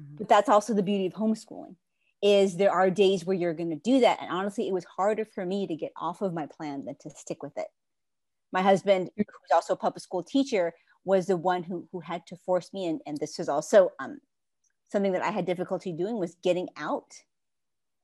Mm-hmm. 0.00 0.16
but 0.16 0.28
that's 0.28 0.48
also 0.48 0.74
the 0.74 0.82
beauty 0.82 1.06
of 1.06 1.12
homeschooling 1.12 1.76
is 2.20 2.56
there 2.56 2.72
are 2.72 2.90
days 2.90 3.24
where 3.24 3.36
you're 3.36 3.54
going 3.54 3.70
to 3.70 3.76
do 3.76 4.00
that. 4.00 4.18
And 4.20 4.30
honestly 4.30 4.66
it 4.66 4.72
was 4.72 4.84
harder 4.84 5.24
for 5.24 5.46
me 5.46 5.68
to 5.68 5.76
get 5.76 5.92
off 5.96 6.20
of 6.20 6.34
my 6.34 6.46
plan 6.46 6.84
than 6.84 6.96
to 7.00 7.10
stick 7.10 7.42
with 7.44 7.56
it. 7.56 7.68
My 8.52 8.62
husband, 8.62 9.10
who's 9.16 9.26
also 9.52 9.74
a 9.74 9.76
public 9.76 10.02
school 10.02 10.22
teacher, 10.22 10.72
was 11.04 11.26
the 11.26 11.36
one 11.36 11.62
who, 11.62 11.86
who 11.92 12.00
had 12.00 12.26
to 12.26 12.36
force 12.36 12.72
me, 12.72 12.86
and, 12.86 13.00
and 13.06 13.18
this 13.18 13.38
was 13.38 13.48
also 13.48 13.90
um, 14.00 14.18
something 14.90 15.12
that 15.12 15.22
I 15.22 15.30
had 15.30 15.46
difficulty 15.46 15.92
doing 15.92 16.18
was 16.18 16.36
getting 16.42 16.68
out. 16.76 17.12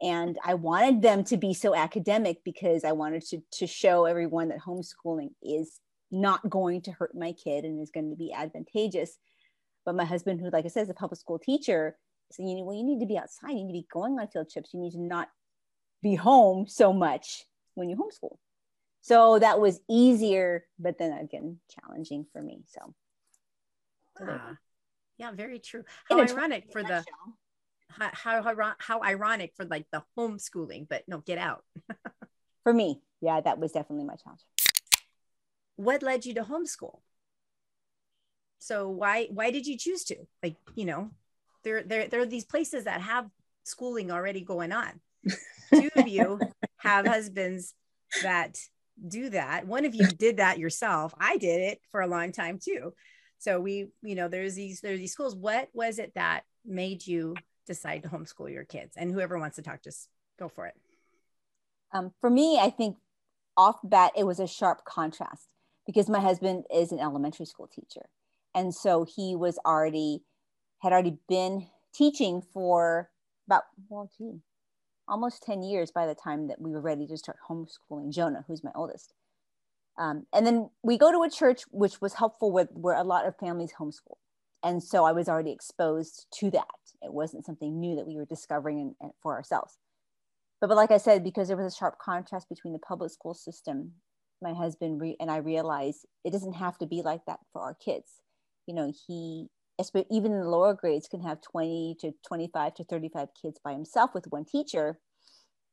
And 0.02 0.38
I 0.44 0.54
wanted 0.54 1.02
them 1.02 1.24
to 1.24 1.36
be 1.36 1.52
so 1.52 1.74
academic 1.74 2.42
because 2.44 2.84
I 2.84 2.92
wanted 2.92 3.22
to, 3.28 3.42
to 3.58 3.66
show 3.66 4.06
everyone 4.06 4.48
that 4.48 4.60
homeschooling 4.60 5.30
is 5.42 5.78
not 6.10 6.48
going 6.48 6.82
to 6.82 6.92
hurt 6.92 7.14
my 7.14 7.32
kid 7.32 7.64
and 7.64 7.80
is 7.80 7.90
going 7.90 8.10
to 8.10 8.16
be 8.16 8.32
advantageous. 8.32 9.18
But 9.84 9.94
my 9.94 10.04
husband, 10.04 10.40
who, 10.40 10.50
like 10.50 10.64
I 10.64 10.68
said, 10.68 10.84
is 10.84 10.90
a 10.90 10.94
public 10.94 11.20
school 11.20 11.38
teacher, 11.38 11.96
said, 12.32 12.46
you 12.46 12.56
know, 12.56 12.64
well, 12.64 12.76
you 12.76 12.84
need 12.84 13.00
to 13.00 13.06
be 13.06 13.18
outside. 13.18 13.50
You 13.50 13.64
need 13.64 13.72
to 13.72 13.80
be 13.80 13.86
going 13.92 14.18
on 14.18 14.28
field 14.28 14.50
trips. 14.50 14.72
You 14.72 14.80
need 14.80 14.92
to 14.92 15.00
not 15.00 15.28
be 16.02 16.14
home 16.14 16.66
so 16.66 16.92
much 16.92 17.44
when 17.74 17.88
you 17.88 17.96
homeschool. 17.96 18.36
So 19.02 19.38
that 19.38 19.60
was 19.60 19.80
easier, 19.88 20.66
but 20.78 20.98
then 20.98 21.12
again, 21.12 21.58
challenging 21.70 22.26
for 22.32 22.42
me. 22.42 22.64
So, 22.68 22.94
ah, 24.22 24.56
yeah, 25.20 25.32
very 25.32 25.58
true. 25.58 25.84
How 26.08 26.18
ironic 26.18 26.72
for 26.72 26.82
the 26.82 27.04
how, 27.90 28.42
how 28.42 28.74
how 28.78 29.02
ironic 29.02 29.52
for 29.54 29.66
like 29.66 29.84
the 29.92 30.02
homeschooling, 30.16 30.88
but 30.88 31.04
no, 31.06 31.18
get 31.18 31.36
out. 31.36 31.62
for 32.64 32.72
me, 32.72 33.02
yeah, 33.20 33.38
that 33.42 33.58
was 33.58 33.72
definitely 33.72 34.06
my 34.06 34.16
challenge. 34.16 34.40
What 35.76 36.02
led 36.02 36.24
you 36.24 36.32
to 36.34 36.42
homeschool? 36.42 37.00
So 38.60 38.88
why 38.88 39.28
why 39.30 39.50
did 39.50 39.66
you 39.66 39.76
choose 39.76 40.04
to? 40.04 40.16
Like, 40.42 40.56
you 40.74 40.86
know, 40.86 41.10
there 41.64 41.82
there 41.82 42.08
there 42.08 42.20
are 42.22 42.26
these 42.26 42.46
places 42.46 42.84
that 42.84 43.02
have 43.02 43.28
schooling 43.64 44.10
already 44.10 44.40
going 44.40 44.72
on. 44.72 45.00
Two 45.74 45.90
of 45.96 46.08
you 46.08 46.40
have 46.78 47.06
husbands 47.06 47.74
that 48.22 48.56
do 49.06 49.28
that. 49.30 49.66
One 49.66 49.84
of 49.84 49.94
you 49.94 50.06
did 50.06 50.38
that 50.38 50.58
yourself. 50.58 51.12
I 51.20 51.36
did 51.36 51.60
it 51.60 51.80
for 51.90 52.00
a 52.00 52.06
long 52.06 52.32
time 52.32 52.58
too. 52.58 52.94
So 53.40 53.58
we, 53.58 53.88
you 54.02 54.14
know, 54.14 54.28
there's 54.28 54.54
these 54.54 54.82
there's 54.82 55.00
these 55.00 55.12
schools. 55.12 55.34
What 55.34 55.70
was 55.72 55.98
it 55.98 56.12
that 56.14 56.42
made 56.64 57.06
you 57.06 57.34
decide 57.66 58.02
to 58.02 58.10
homeschool 58.10 58.52
your 58.52 58.64
kids? 58.64 58.96
And 58.98 59.10
whoever 59.10 59.38
wants 59.38 59.56
to 59.56 59.62
talk, 59.62 59.82
just 59.82 60.08
go 60.38 60.48
for 60.48 60.66
it. 60.66 60.74
Um, 61.92 62.12
for 62.20 62.28
me, 62.28 62.58
I 62.60 62.68
think 62.68 62.98
off 63.56 63.78
bat 63.82 64.12
it 64.14 64.24
was 64.24 64.40
a 64.40 64.46
sharp 64.46 64.84
contrast 64.84 65.48
because 65.86 66.08
my 66.08 66.20
husband 66.20 66.64
is 66.72 66.92
an 66.92 67.00
elementary 67.00 67.46
school 67.46 67.66
teacher, 67.66 68.10
and 68.54 68.74
so 68.74 69.04
he 69.04 69.34
was 69.34 69.58
already 69.64 70.22
had 70.80 70.92
already 70.92 71.16
been 71.26 71.66
teaching 71.94 72.42
for 72.52 73.08
about 73.46 73.62
well, 73.88 74.10
gee, 74.18 74.40
almost 75.08 75.42
10 75.44 75.62
years 75.62 75.90
by 75.90 76.06
the 76.06 76.14
time 76.14 76.48
that 76.48 76.60
we 76.60 76.72
were 76.72 76.80
ready 76.82 77.06
to 77.06 77.16
start 77.16 77.38
homeschooling 77.48 78.12
Jonah, 78.12 78.44
who's 78.46 78.62
my 78.62 78.70
oldest. 78.74 79.14
Um, 79.98 80.26
and 80.32 80.46
then 80.46 80.70
we 80.82 80.96
go 80.96 81.12
to 81.12 81.22
a 81.22 81.30
church 81.30 81.62
which 81.70 82.00
was 82.00 82.14
helpful 82.14 82.52
with 82.52 82.68
where 82.72 82.96
a 82.96 83.04
lot 83.04 83.26
of 83.26 83.36
families 83.36 83.72
homeschool. 83.78 84.16
And 84.62 84.82
so 84.82 85.04
I 85.04 85.12
was 85.12 85.28
already 85.28 85.52
exposed 85.52 86.26
to 86.38 86.50
that. 86.50 86.66
It 87.02 87.12
wasn't 87.12 87.46
something 87.46 87.78
new 87.80 87.96
that 87.96 88.06
we 88.06 88.16
were 88.16 88.26
discovering 88.26 88.78
in, 88.78 88.94
in, 89.00 89.10
for 89.22 89.34
ourselves. 89.34 89.78
But, 90.60 90.68
but 90.68 90.76
like 90.76 90.90
I 90.90 90.98
said, 90.98 91.24
because 91.24 91.48
there 91.48 91.56
was 91.56 91.72
a 91.72 91.76
sharp 91.76 91.98
contrast 91.98 92.48
between 92.48 92.72
the 92.72 92.78
public 92.78 93.10
school 93.10 93.34
system, 93.34 93.92
my 94.42 94.52
husband 94.52 95.00
re- 95.00 95.16
and 95.20 95.30
I 95.30 95.38
realized 95.38 96.06
it 96.24 96.32
doesn't 96.32 96.54
have 96.54 96.78
to 96.78 96.86
be 96.86 97.02
like 97.02 97.24
that 97.26 97.40
for 97.52 97.62
our 97.62 97.74
kids. 97.74 98.20
You 98.66 98.74
know, 98.74 98.92
he 99.06 99.48
even 100.10 100.32
in 100.32 100.40
the 100.40 100.48
lower 100.48 100.74
grades 100.74 101.08
can 101.08 101.22
have 101.22 101.40
20 101.40 101.96
to 102.00 102.12
25 102.26 102.74
to 102.74 102.84
35 102.84 103.28
kids 103.40 103.58
by 103.64 103.72
himself 103.72 104.10
with 104.14 104.26
one 104.26 104.44
teacher 104.44 104.98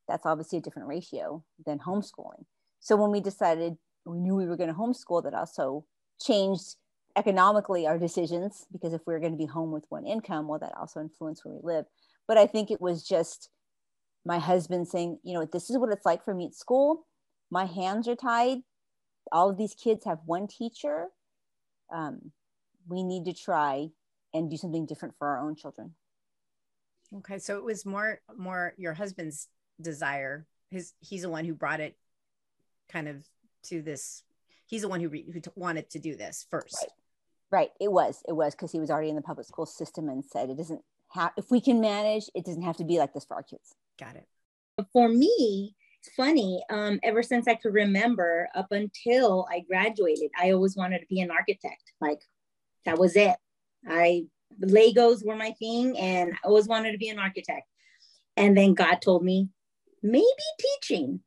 that's 0.07 0.25
obviously 0.25 0.59
a 0.59 0.61
different 0.61 0.87
ratio 0.87 1.43
than 1.65 1.79
homeschooling 1.79 2.45
so 2.79 2.95
when 2.95 3.11
we 3.11 3.19
decided 3.19 3.75
we 4.07 4.19
knew 4.19 4.35
we 4.35 4.45
were 4.45 4.57
going 4.57 4.69
to 4.69 4.75
homeschool 4.75 5.23
that 5.23 5.33
also 5.33 5.85
changed 6.19 6.75
economically 7.15 7.87
our 7.87 7.97
decisions 7.97 8.65
because 8.71 8.93
if 8.93 9.01
we 9.05 9.13
are 9.13 9.19
going 9.19 9.31
to 9.31 9.37
be 9.37 9.45
home 9.45 9.71
with 9.71 9.83
one 9.89 10.05
income 10.05 10.47
well 10.47 10.59
that 10.59 10.73
also 10.79 10.99
influenced 10.99 11.43
where 11.43 11.55
we 11.55 11.59
live 11.63 11.85
but 12.27 12.37
i 12.37 12.45
think 12.45 12.69
it 12.69 12.79
was 12.79 13.07
just 13.07 13.49
my 14.27 14.37
husband 14.37 14.87
saying 14.87 15.17
you 15.23 15.33
know 15.33 15.45
this 15.45 15.69
is 15.69 15.77
what 15.77 15.91
it's 15.91 16.05
like 16.05 16.23
for 16.23 16.35
me 16.35 16.45
at 16.45 16.53
school. 16.53 17.07
My 17.49 17.65
hands 17.65 18.07
are 18.09 18.15
tied. 18.15 18.57
All 19.31 19.49
of 19.49 19.57
these 19.57 19.73
kids 19.73 20.05
have 20.05 20.19
one 20.25 20.47
teacher. 20.47 21.07
Um, 21.91 22.33
we 22.87 23.03
need 23.03 23.25
to 23.25 23.33
try 23.33 23.87
and 24.33 24.51
do 24.51 24.57
something 24.57 24.85
different 24.85 25.15
for 25.17 25.29
our 25.29 25.39
own 25.39 25.55
children. 25.55 25.95
Okay 27.19 27.39
so 27.39 27.57
it 27.57 27.63
was 27.63 27.85
more 27.85 28.19
more 28.37 28.73
your 28.77 28.93
husband's 28.93 29.47
desire. 29.81 30.45
His 30.69 30.93
he's 30.99 31.21
the 31.21 31.29
one 31.29 31.45
who 31.45 31.53
brought 31.53 31.79
it 31.79 31.97
kind 32.91 33.07
of 33.07 33.23
to 33.63 33.81
this 33.81 34.23
he's 34.65 34.81
the 34.81 34.87
one 34.87 34.99
who, 34.99 35.09
re, 35.09 35.25
who 35.31 35.39
t- 35.39 35.51
wanted 35.55 35.89
to 35.89 35.99
do 35.99 36.15
this 36.15 36.45
first 36.49 36.77
right. 36.81 36.91
right 37.51 37.69
it 37.79 37.91
was 37.91 38.21
it 38.27 38.33
was 38.33 38.53
because 38.53 38.71
he 38.71 38.79
was 38.79 38.89
already 38.89 39.09
in 39.09 39.15
the 39.15 39.21
public 39.21 39.47
school 39.47 39.65
system 39.65 40.09
and 40.09 40.23
said 40.23 40.49
it 40.49 40.57
doesn't 40.57 40.81
have 41.09 41.31
if 41.37 41.49
we 41.51 41.61
can 41.61 41.79
manage 41.79 42.29
it 42.35 42.45
doesn't 42.45 42.63
have 42.63 42.77
to 42.77 42.83
be 42.83 42.99
like 42.99 43.13
this 43.13 43.25
for 43.25 43.35
our 43.35 43.43
kids 43.43 43.75
got 43.99 44.15
it 44.15 44.27
for 44.91 45.07
me 45.07 45.75
it's 45.99 46.13
funny 46.15 46.61
um, 46.69 46.99
ever 47.03 47.23
since 47.23 47.47
i 47.47 47.55
could 47.55 47.73
remember 47.73 48.49
up 48.55 48.67
until 48.71 49.47
i 49.51 49.61
graduated 49.61 50.29
i 50.39 50.51
always 50.51 50.75
wanted 50.75 50.99
to 50.99 51.07
be 51.07 51.21
an 51.21 51.31
architect 51.31 51.93
like 52.01 52.19
that 52.85 52.97
was 52.97 53.15
it 53.15 53.35
I 53.87 54.25
Legos 54.61 55.25
were 55.25 55.35
my 55.35 55.51
thing, 55.59 55.97
and 55.97 56.33
I 56.33 56.47
always 56.47 56.67
wanted 56.67 56.91
to 56.93 56.97
be 56.97 57.09
an 57.09 57.19
architect. 57.19 57.67
And 58.35 58.55
then 58.55 58.73
God 58.73 59.01
told 59.01 59.23
me, 59.23 59.49
maybe 60.01 60.25
teaching. 60.59 61.21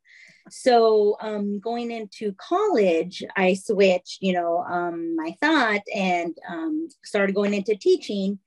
So 0.50 1.16
um, 1.20 1.60
going 1.60 1.90
into 1.90 2.34
college, 2.34 3.22
I 3.36 3.54
switched, 3.54 4.18
you 4.20 4.32
know, 4.32 4.58
um, 4.58 5.16
my 5.16 5.36
thought 5.40 5.82
and 5.94 6.36
um, 6.48 6.88
started 7.04 7.34
going 7.34 7.54
into 7.54 7.76
teaching. 7.76 8.38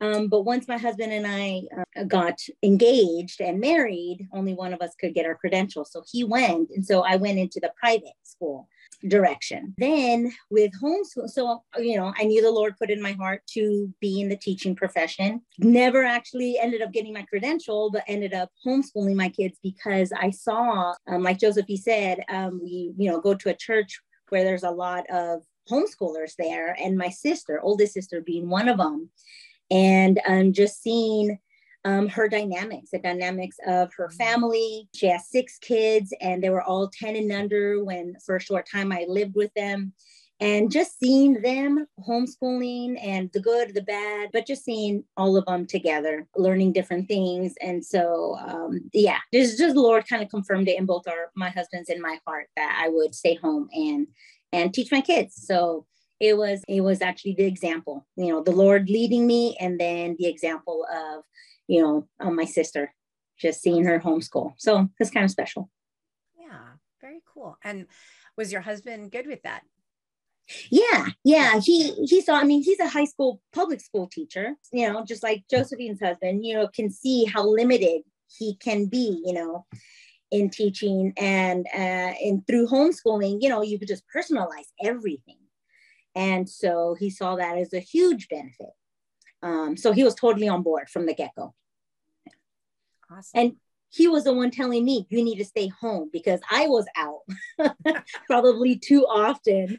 Um, 0.00 0.28
but 0.28 0.42
once 0.42 0.68
my 0.68 0.76
husband 0.76 1.12
and 1.12 1.26
I 1.26 1.62
uh, 1.98 2.04
got 2.04 2.38
engaged 2.62 3.40
and 3.40 3.60
married, 3.60 4.28
only 4.32 4.52
one 4.52 4.74
of 4.74 4.82
us 4.82 4.94
could 5.00 5.14
get 5.14 5.24
our 5.24 5.34
credentials. 5.34 5.90
So 5.90 6.02
he 6.10 6.22
went. 6.22 6.70
And 6.70 6.84
so 6.84 7.02
I 7.02 7.16
went 7.16 7.38
into 7.38 7.60
the 7.60 7.72
private 7.80 8.12
school 8.22 8.68
direction. 9.08 9.74
Then 9.78 10.32
with 10.50 10.72
homeschool, 10.82 11.28
so 11.28 11.62
you 11.78 11.96
know, 11.96 12.12
I 12.16 12.24
knew 12.24 12.42
the 12.42 12.50
Lord 12.50 12.76
put 12.78 12.90
in 12.90 13.00
my 13.02 13.12
heart 13.12 13.42
to 13.52 13.92
be 14.00 14.20
in 14.20 14.28
the 14.28 14.36
teaching 14.36 14.74
profession. 14.74 15.42
Never 15.58 16.04
actually 16.04 16.58
ended 16.58 16.82
up 16.82 16.92
getting 16.92 17.12
my 17.12 17.22
credential, 17.22 17.90
but 17.90 18.04
ended 18.06 18.34
up 18.34 18.50
homeschooling 18.66 19.14
my 19.14 19.28
kids 19.28 19.58
because 19.62 20.12
I 20.12 20.30
saw, 20.30 20.94
um, 21.08 21.22
like 21.22 21.38
Josephine 21.38 21.76
said, 21.76 22.20
um, 22.28 22.60
we 22.62 22.92
you 22.96 23.10
know 23.10 23.20
go 23.20 23.34
to 23.34 23.50
a 23.50 23.56
church 23.56 24.00
where 24.28 24.44
there's 24.44 24.64
a 24.64 24.70
lot 24.70 25.08
of 25.10 25.42
homeschoolers 25.70 26.32
there, 26.38 26.76
and 26.80 26.96
my 26.96 27.08
sister, 27.08 27.60
oldest 27.62 27.94
sister, 27.94 28.20
being 28.20 28.48
one 28.48 28.68
of 28.68 28.78
them, 28.78 29.10
and 29.70 30.20
um, 30.26 30.52
just 30.52 30.82
seeing 30.82 31.38
um, 31.86 32.08
her 32.08 32.28
dynamics, 32.28 32.90
the 32.90 32.98
dynamics 32.98 33.56
of 33.66 33.94
her 33.94 34.08
mm-hmm. 34.08 34.16
family. 34.16 34.88
She 34.94 35.06
has 35.06 35.30
six 35.30 35.56
kids, 35.58 36.12
and 36.20 36.42
they 36.42 36.50
were 36.50 36.62
all 36.62 36.90
10 36.92 37.16
and 37.16 37.32
under 37.32 37.82
when, 37.82 38.16
for 38.26 38.36
a 38.36 38.40
short 38.40 38.68
time, 38.70 38.92
I 38.92 39.06
lived 39.08 39.36
with 39.36 39.54
them. 39.54 39.92
And 40.38 40.70
just 40.70 40.98
seeing 40.98 41.40
them 41.40 41.86
homeschooling 42.06 43.02
and 43.02 43.30
the 43.32 43.40
good, 43.40 43.72
the 43.72 43.80
bad, 43.80 44.28
but 44.34 44.46
just 44.46 44.64
seeing 44.64 45.02
all 45.16 45.34
of 45.38 45.46
them 45.46 45.66
together, 45.66 46.26
learning 46.36 46.74
different 46.74 47.08
things. 47.08 47.54
And 47.62 47.82
so, 47.82 48.36
um, 48.46 48.82
yeah, 48.92 49.20
just, 49.32 49.56
just 49.56 49.74
the 49.74 49.80
Lord 49.80 50.06
kind 50.06 50.22
of 50.22 50.28
confirmed 50.28 50.68
it 50.68 50.78
in 50.78 50.84
both 50.84 51.08
our 51.08 51.30
my 51.36 51.48
husband's 51.48 51.88
and 51.88 52.02
my 52.02 52.18
heart 52.26 52.48
that 52.54 52.78
I 52.84 52.90
would 52.90 53.14
stay 53.14 53.36
home 53.36 53.70
and 53.72 54.08
and 54.52 54.74
teach 54.74 54.92
my 54.92 55.00
kids. 55.00 55.36
So 55.36 55.86
it 56.20 56.36
was 56.36 56.62
it 56.68 56.82
was 56.82 57.00
actually 57.00 57.36
the 57.38 57.44
example, 57.44 58.06
you 58.16 58.28
know, 58.28 58.42
the 58.42 58.52
Lord 58.52 58.90
leading 58.90 59.26
me, 59.26 59.56
and 59.58 59.80
then 59.80 60.16
the 60.18 60.26
example 60.26 60.86
of 60.94 61.24
you 61.66 61.82
know, 61.82 62.30
my 62.30 62.44
sister, 62.44 62.92
just 63.38 63.60
seeing 63.60 63.84
her 63.84 64.00
homeschool. 64.00 64.54
So 64.58 64.88
it's 64.98 65.10
kind 65.10 65.24
of 65.24 65.30
special. 65.30 65.70
Yeah, 66.38 66.76
very 67.00 67.20
cool. 67.32 67.56
And 67.64 67.86
was 68.36 68.52
your 68.52 68.60
husband 68.60 69.10
good 69.12 69.26
with 69.26 69.42
that? 69.42 69.62
Yeah, 70.70 71.06
yeah. 71.24 71.58
He 71.58 71.92
he 72.06 72.20
saw. 72.20 72.36
I 72.36 72.44
mean, 72.44 72.62
he's 72.62 72.78
a 72.78 72.88
high 72.88 73.04
school 73.04 73.40
public 73.52 73.80
school 73.80 74.06
teacher. 74.06 74.54
You 74.72 74.92
know, 74.92 75.04
just 75.04 75.24
like 75.24 75.42
Josephine's 75.50 76.00
husband. 76.00 76.44
You 76.44 76.54
know, 76.54 76.68
can 76.68 76.88
see 76.88 77.24
how 77.24 77.44
limited 77.44 78.02
he 78.28 78.54
can 78.54 78.86
be. 78.86 79.20
You 79.24 79.34
know, 79.34 79.66
in 80.30 80.50
teaching 80.50 81.12
and 81.16 81.66
uh, 81.74 82.12
and 82.24 82.46
through 82.46 82.66
homeschooling 82.66 83.40
you 83.40 83.48
know 83.48 83.62
you 83.62 83.78
could 83.78 83.88
just 83.88 84.02
personalize 84.14 84.68
everything 84.82 85.38
and 86.14 86.48
so 86.48 86.96
he 86.98 87.10
saw 87.10 87.36
that 87.36 87.56
as 87.58 87.72
a 87.72 87.78
huge 87.78 88.28
benefit 88.28 88.70
um, 89.46 89.76
so 89.76 89.92
he 89.92 90.04
was 90.04 90.14
totally 90.14 90.48
on 90.48 90.62
board 90.62 90.88
from 90.88 91.06
the 91.06 91.14
get-go. 91.14 91.54
Awesome. 93.10 93.40
and 93.40 93.56
he 93.88 94.08
was 94.08 94.24
the 94.24 94.32
one 94.32 94.50
telling 94.50 94.84
me 94.84 95.06
you 95.10 95.22
need 95.22 95.38
to 95.38 95.44
stay 95.44 95.68
home 95.68 96.10
because 96.12 96.40
i 96.50 96.66
was 96.66 96.86
out 96.96 97.20
probably 98.26 98.76
too 98.76 99.06
often 99.06 99.78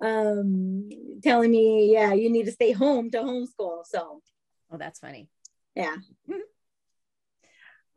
um, 0.00 0.88
telling 1.22 1.50
me 1.50 1.92
yeah 1.92 2.12
you 2.12 2.30
need 2.30 2.46
to 2.46 2.52
stay 2.52 2.72
home 2.72 3.10
to 3.10 3.18
homeschool. 3.18 3.84
So 3.84 4.22
oh 4.70 4.76
that's 4.76 5.00
funny. 5.00 5.28
Yeah. 5.74 5.96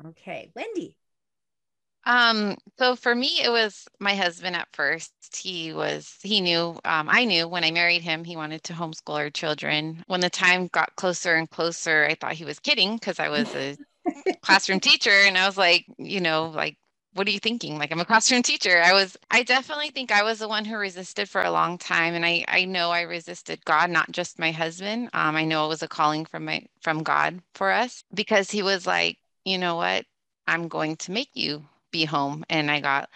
Okay. 0.05 0.51
Wendy 0.55 0.97
um, 2.05 2.57
so 2.77 2.95
for 2.95 3.15
me, 3.15 3.39
it 3.41 3.49
was 3.49 3.87
my 3.99 4.15
husband 4.15 4.55
at 4.55 4.67
first. 4.73 5.13
He 5.35 5.71
was, 5.73 6.17
he 6.21 6.41
knew, 6.41 6.79
um, 6.85 7.07
I 7.09 7.25
knew 7.25 7.47
when 7.47 7.63
I 7.63 7.71
married 7.71 8.01
him, 8.01 8.23
he 8.23 8.35
wanted 8.35 8.63
to 8.63 8.73
homeschool 8.73 9.15
our 9.15 9.29
children. 9.29 10.03
When 10.07 10.19
the 10.19 10.29
time 10.29 10.67
got 10.67 10.95
closer 10.95 11.35
and 11.35 11.49
closer, 11.49 12.05
I 12.09 12.15
thought 12.15 12.33
he 12.33 12.45
was 12.45 12.59
kidding 12.59 12.95
because 12.95 13.19
I 13.19 13.29
was 13.29 13.53
a 13.55 13.77
classroom 14.41 14.81
teacher. 14.81 15.11
And 15.11 15.37
I 15.37 15.45
was 15.47 15.57
like, 15.57 15.85
you 15.97 16.19
know, 16.19 16.47
like, 16.47 16.77
what 17.13 17.27
are 17.27 17.31
you 17.31 17.39
thinking? 17.39 17.77
Like 17.77 17.91
I'm 17.91 17.99
a 17.99 18.05
classroom 18.05 18.41
teacher. 18.41 18.81
I 18.81 18.91
was, 18.91 19.15
I 19.31 19.43
definitely 19.43 19.91
think 19.91 20.11
I 20.11 20.23
was 20.23 20.39
the 20.39 20.47
one 20.47 20.65
who 20.65 20.75
resisted 20.77 21.29
for 21.29 21.41
a 21.41 21.51
long 21.51 21.77
time. 21.77 22.15
And 22.15 22.25
I, 22.25 22.43
I 22.47 22.65
know 22.65 22.91
I 22.91 23.01
resisted 23.01 23.63
God, 23.65 23.89
not 23.89 24.11
just 24.11 24.39
my 24.39 24.51
husband. 24.51 25.09
Um, 25.13 25.35
I 25.35 25.45
know 25.45 25.65
it 25.65 25.69
was 25.69 25.83
a 25.83 25.87
calling 25.87 26.25
from 26.25 26.45
my, 26.45 26.65
from 26.81 27.03
God 27.03 27.41
for 27.53 27.71
us 27.71 28.03
because 28.13 28.51
he 28.51 28.63
was 28.63 28.85
like, 28.87 29.19
you 29.45 29.57
know 29.57 29.75
what? 29.75 30.05
I'm 30.47 30.67
going 30.67 30.97
to 30.97 31.11
make 31.11 31.29
you 31.35 31.63
be 31.93 32.05
home 32.05 32.43
and 32.49 32.69
I 32.69 32.81
got 32.81 33.09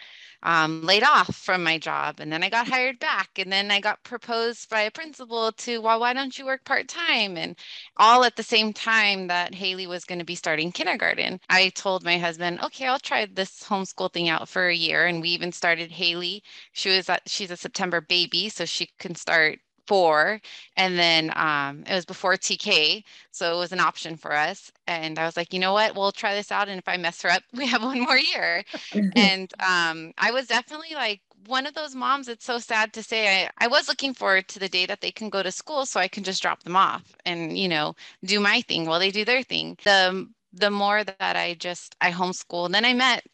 um, 0.44 0.84
laid 0.84 1.04
off 1.04 1.36
from 1.36 1.64
my 1.64 1.78
job 1.78 2.20
and 2.20 2.32
then 2.32 2.44
I 2.44 2.50
got 2.50 2.68
hired 2.68 3.00
back 3.00 3.40
and 3.40 3.52
then 3.52 3.72
I 3.72 3.82
got 3.82 4.04
proposed 4.04 4.70
by 4.70 4.82
a 4.82 4.92
principal 4.92 5.52
to 5.52 5.82
well 5.82 6.00
why 6.00 6.14
don't 6.14 6.38
you 6.38 6.46
work 6.46 6.64
part-time? 6.64 7.38
And 7.38 7.58
all 7.98 8.24
at 8.24 8.36
the 8.36 8.44
same 8.44 8.72
time 8.74 9.28
that 9.28 9.56
Haley 9.56 9.88
was 9.88 10.06
going 10.06 10.20
to 10.20 10.26
be 10.26 10.36
starting 10.36 10.72
kindergarten 10.72 11.40
I 11.50 11.70
told 11.70 12.06
my 12.06 12.18
husband 12.18 12.62
okay 12.64 12.88
I'll 12.88 13.00
try 13.00 13.26
this 13.26 13.64
homeschool 13.64 14.14
thing 14.14 14.30
out 14.30 14.48
for 14.48 14.68
a 14.70 14.76
year 14.76 15.08
and 15.08 15.22
we 15.22 15.30
even 15.30 15.52
started 15.52 15.92
Haley. 15.92 16.44
She 16.72 16.96
was 16.96 17.10
at, 17.10 17.28
she's 17.28 17.52
a 17.52 17.58
September 17.58 18.02
baby 18.02 18.50
so 18.50 18.66
she 18.66 18.90
can 19.00 19.16
start 19.16 19.60
four 19.88 20.40
and 20.76 20.98
then 20.98 21.32
um, 21.36 21.84
it 21.88 21.94
was 21.94 22.06
before 22.06 22.36
tk 22.36 23.04
so 23.32 23.56
it 23.56 23.58
was 23.58 23.72
an 23.72 23.80
option 23.80 24.16
for 24.16 24.34
us 24.34 24.72
and 24.88 25.18
i 25.18 25.26
was 25.26 25.38
like 25.38 25.54
you 25.54 25.60
know 25.60 25.74
what 25.74 25.96
we'll 25.96 26.12
try 26.12 26.34
this 26.36 26.52
out 26.52 26.70
and 26.70 26.78
if 26.78 26.88
i 26.88 26.98
mess 26.98 27.22
her 27.22 27.30
up 27.30 27.44
we 27.54 27.66
have 27.66 27.84
one 27.84 28.00
more 28.00 28.18
year 28.18 28.64
and 29.16 29.52
um, 29.60 30.14
i 30.18 30.32
was 30.32 30.48
definitely 30.48 30.94
like 30.94 31.22
one 31.48 31.66
of 31.66 31.74
those 31.74 31.96
moms 31.96 32.28
it's 32.28 32.46
so 32.46 32.60
sad 32.60 32.92
to 32.92 33.02
say 33.02 33.46
I, 33.46 33.50
I 33.60 33.68
was 33.68 33.88
looking 33.88 34.14
forward 34.14 34.48
to 34.50 34.60
the 34.60 34.68
day 34.70 34.86
that 34.86 35.02
they 35.02 35.12
can 35.12 35.30
go 35.30 35.42
to 35.42 35.52
school 35.52 35.86
so 35.86 36.00
i 36.00 36.08
can 36.08 36.24
just 36.24 36.42
drop 36.42 36.64
them 36.64 36.76
off 36.76 37.16
and 37.26 37.58
you 37.58 37.68
know 37.68 37.96
do 38.26 38.40
my 38.40 38.62
thing 38.62 38.86
while 38.86 39.00
they 39.00 39.12
do 39.12 39.24
their 39.24 39.44
thing 39.44 39.78
the 39.86 40.28
the 40.54 40.72
more 40.72 41.04
that 41.04 41.36
I 41.36 41.56
just 41.56 41.96
I 42.02 42.12
homeschool. 42.12 42.66
And 42.66 42.74
then 42.76 42.86
I 42.86 42.94
met 42.94 43.26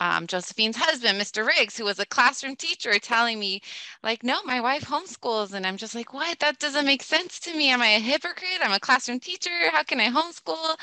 um, 0.00 0.26
Josephine's 0.26 0.76
husband, 0.76 1.18
Mr. 1.20 1.46
Riggs, 1.46 1.76
who 1.78 1.84
was 1.84 1.98
a 2.00 2.06
classroom 2.06 2.56
teacher, 2.56 2.98
telling 2.98 3.38
me, 3.38 3.62
like, 4.02 4.24
no, 4.24 4.42
my 4.44 4.60
wife 4.60 4.84
homeschools. 4.84 5.54
And 5.54 5.66
I'm 5.66 5.76
just 5.76 5.94
like, 5.94 6.12
what? 6.14 6.38
That 6.40 6.58
doesn't 6.58 6.86
make 6.86 7.02
sense 7.02 7.38
to 7.40 7.54
me. 7.56 7.70
Am 7.70 7.82
I 7.82 7.88
a 7.88 8.00
hypocrite? 8.00 8.60
I'm 8.62 8.72
a 8.72 8.80
classroom 8.80 9.20
teacher. 9.20 9.50
How 9.72 9.82
can 9.84 10.00
I 10.00 10.08
homeschool? 10.08 10.76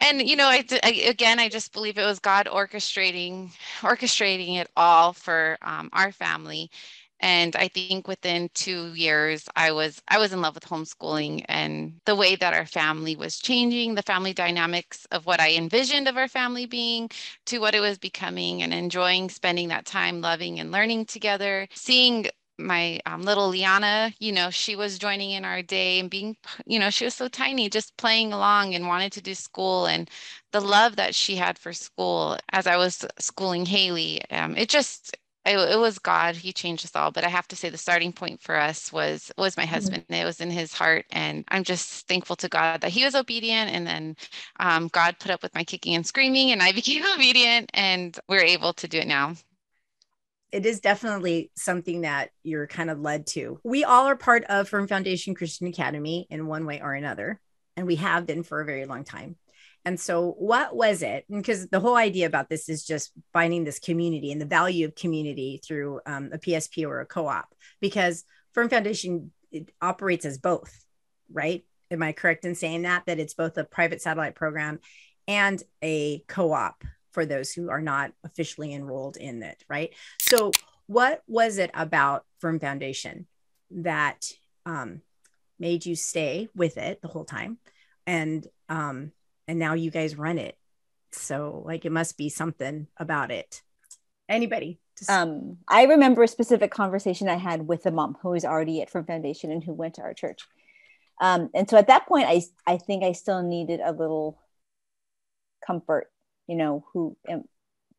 And, 0.00 0.22
you 0.28 0.36
know, 0.36 0.46
I, 0.46 0.64
I 0.82 0.90
again, 1.08 1.38
I 1.40 1.48
just 1.48 1.72
believe 1.72 1.98
it 1.98 2.04
was 2.04 2.20
God 2.20 2.46
orchestrating, 2.46 3.50
orchestrating 3.80 4.56
it 4.58 4.70
all 4.76 5.12
for 5.14 5.58
um, 5.62 5.90
our 5.92 6.12
family 6.12 6.70
and 7.20 7.56
i 7.56 7.68
think 7.68 8.06
within 8.08 8.48
two 8.54 8.92
years 8.94 9.48
i 9.56 9.70
was 9.72 10.00
i 10.08 10.18
was 10.18 10.32
in 10.32 10.40
love 10.40 10.54
with 10.54 10.64
homeschooling 10.64 11.44
and 11.48 11.94
the 12.04 12.14
way 12.16 12.36
that 12.36 12.54
our 12.54 12.66
family 12.66 13.16
was 13.16 13.38
changing 13.38 13.94
the 13.94 14.02
family 14.02 14.32
dynamics 14.32 15.06
of 15.12 15.26
what 15.26 15.40
i 15.40 15.52
envisioned 15.54 16.08
of 16.08 16.16
our 16.16 16.28
family 16.28 16.66
being 16.66 17.08
to 17.46 17.58
what 17.58 17.74
it 17.74 17.80
was 17.80 17.98
becoming 17.98 18.62
and 18.62 18.72
enjoying 18.72 19.28
spending 19.28 19.68
that 19.68 19.84
time 19.86 20.20
loving 20.20 20.60
and 20.60 20.70
learning 20.72 21.04
together 21.04 21.66
seeing 21.74 22.26
my 22.58 23.00
um, 23.06 23.22
little 23.22 23.48
Liana, 23.48 24.12
you 24.18 24.32
know, 24.32 24.50
she 24.50 24.74
was 24.74 24.98
joining 24.98 25.30
in 25.30 25.44
our 25.44 25.62
day 25.62 26.00
and 26.00 26.10
being, 26.10 26.36
you 26.66 26.78
know, 26.78 26.90
she 26.90 27.04
was 27.04 27.14
so 27.14 27.28
tiny, 27.28 27.68
just 27.70 27.96
playing 27.96 28.32
along 28.32 28.74
and 28.74 28.88
wanted 28.88 29.12
to 29.12 29.20
do 29.22 29.34
school 29.34 29.86
and 29.86 30.10
the 30.52 30.60
love 30.60 30.96
that 30.96 31.14
she 31.14 31.36
had 31.36 31.58
for 31.58 31.72
school 31.72 32.36
as 32.52 32.66
I 32.66 32.76
was 32.76 33.04
schooling 33.18 33.66
Haley. 33.66 34.20
Um, 34.30 34.56
it 34.56 34.68
just, 34.68 35.16
it, 35.44 35.56
it, 35.56 35.78
was 35.78 35.98
God. 35.98 36.36
He 36.36 36.52
changed 36.52 36.84
us 36.84 36.94
all. 36.94 37.10
But 37.10 37.24
I 37.24 37.28
have 37.28 37.48
to 37.48 37.56
say, 37.56 37.70
the 37.70 37.78
starting 37.78 38.12
point 38.12 38.42
for 38.42 38.56
us 38.56 38.92
was 38.92 39.30
was 39.38 39.56
my 39.56 39.64
mm-hmm. 39.64 39.74
husband. 39.74 40.02
Mm-hmm. 40.04 40.14
It 40.14 40.24
was 40.24 40.40
in 40.40 40.50
His 40.50 40.72
heart, 40.72 41.06
and 41.10 41.44
I'm 41.48 41.64
just 41.64 42.06
thankful 42.08 42.36
to 42.36 42.48
God 42.48 42.80
that 42.80 42.90
He 42.90 43.04
was 43.04 43.14
obedient, 43.14 43.70
and 43.70 43.86
then 43.86 44.16
um, 44.60 44.88
God 44.88 45.16
put 45.18 45.30
up 45.30 45.42
with 45.42 45.54
my 45.54 45.64
kicking 45.64 45.94
and 45.94 46.06
screaming, 46.06 46.50
and 46.50 46.62
I 46.62 46.72
became 46.80 47.04
obedient, 47.14 47.70
and 47.74 48.18
we're 48.28 48.42
able 48.42 48.72
to 48.74 48.88
do 48.88 48.98
it 48.98 49.06
now. 49.06 49.34
It 50.50 50.64
is 50.64 50.80
definitely 50.80 51.50
something 51.56 52.02
that 52.02 52.30
you're 52.42 52.66
kind 52.66 52.88
of 52.88 53.00
led 53.00 53.26
to. 53.28 53.60
We 53.64 53.84
all 53.84 54.06
are 54.06 54.16
part 54.16 54.44
of 54.44 54.68
Firm 54.68 54.88
Foundation 54.88 55.34
Christian 55.34 55.66
Academy 55.66 56.26
in 56.30 56.46
one 56.46 56.64
way 56.64 56.80
or 56.80 56.94
another, 56.94 57.40
and 57.76 57.86
we 57.86 57.96
have 57.96 58.26
been 58.26 58.42
for 58.42 58.60
a 58.60 58.64
very 58.64 58.86
long 58.86 59.04
time. 59.04 59.36
And 59.88 59.98
so, 59.98 60.32
what 60.32 60.76
was 60.76 61.00
it? 61.00 61.24
Because 61.30 61.68
the 61.68 61.80
whole 61.80 61.96
idea 61.96 62.26
about 62.26 62.50
this 62.50 62.68
is 62.68 62.84
just 62.84 63.10
finding 63.32 63.64
this 63.64 63.78
community 63.78 64.30
and 64.30 64.38
the 64.38 64.44
value 64.44 64.86
of 64.86 64.94
community 64.94 65.62
through 65.66 66.00
um, 66.04 66.28
a 66.30 66.36
PSP 66.36 66.86
or 66.86 67.00
a 67.00 67.06
co 67.06 67.26
op, 67.26 67.54
because 67.80 68.24
Firm 68.52 68.68
Foundation 68.68 69.32
operates 69.80 70.26
as 70.26 70.36
both, 70.36 70.84
right? 71.32 71.64
Am 71.90 72.02
I 72.02 72.12
correct 72.12 72.44
in 72.44 72.54
saying 72.54 72.82
that? 72.82 73.04
That 73.06 73.18
it's 73.18 73.32
both 73.32 73.56
a 73.56 73.64
private 73.64 74.02
satellite 74.02 74.34
program 74.34 74.80
and 75.26 75.62
a 75.82 76.18
co 76.28 76.52
op 76.52 76.84
for 77.12 77.24
those 77.24 77.50
who 77.50 77.70
are 77.70 77.80
not 77.80 78.12
officially 78.24 78.74
enrolled 78.74 79.16
in 79.16 79.42
it, 79.42 79.64
right? 79.70 79.94
So, 80.20 80.50
what 80.86 81.22
was 81.26 81.56
it 81.56 81.70
about 81.72 82.26
Firm 82.40 82.60
Foundation 82.60 83.26
that 83.70 84.30
um, 84.66 85.00
made 85.58 85.86
you 85.86 85.96
stay 85.96 86.50
with 86.54 86.76
it 86.76 87.00
the 87.00 87.08
whole 87.08 87.24
time? 87.24 87.56
And 88.06 88.46
um, 88.68 89.12
and 89.48 89.58
now 89.58 89.72
you 89.72 89.90
guys 89.90 90.16
run 90.16 90.38
it. 90.38 90.56
So 91.10 91.62
like 91.64 91.86
it 91.86 91.92
must 91.92 92.18
be 92.18 92.28
something 92.28 92.86
about 92.98 93.30
it. 93.30 93.62
Anybody? 94.28 94.78
Just... 94.98 95.10
um 95.10 95.58
i 95.68 95.84
remember 95.84 96.24
a 96.24 96.28
specific 96.28 96.72
conversation 96.72 97.28
i 97.28 97.36
had 97.36 97.68
with 97.68 97.86
a 97.86 97.92
mom 97.92 98.16
who 98.20 98.30
was 98.30 98.44
already 98.44 98.82
at 98.82 98.90
firm 98.90 99.06
foundation 99.06 99.52
and 99.52 99.62
who 99.62 99.72
went 99.72 99.94
to 99.94 100.02
our 100.02 100.12
church. 100.12 100.40
Um 101.20 101.50
and 101.54 101.70
so 101.70 101.76
at 101.76 101.86
that 101.86 102.06
point 102.06 102.26
i 102.28 102.42
i 102.66 102.76
think 102.76 103.02
i 103.04 103.12
still 103.12 103.42
needed 103.42 103.80
a 103.80 103.92
little 103.92 104.38
comfort 105.66 106.10
you 106.46 106.56
know 106.56 106.84
who 106.92 107.16
and 107.28 107.44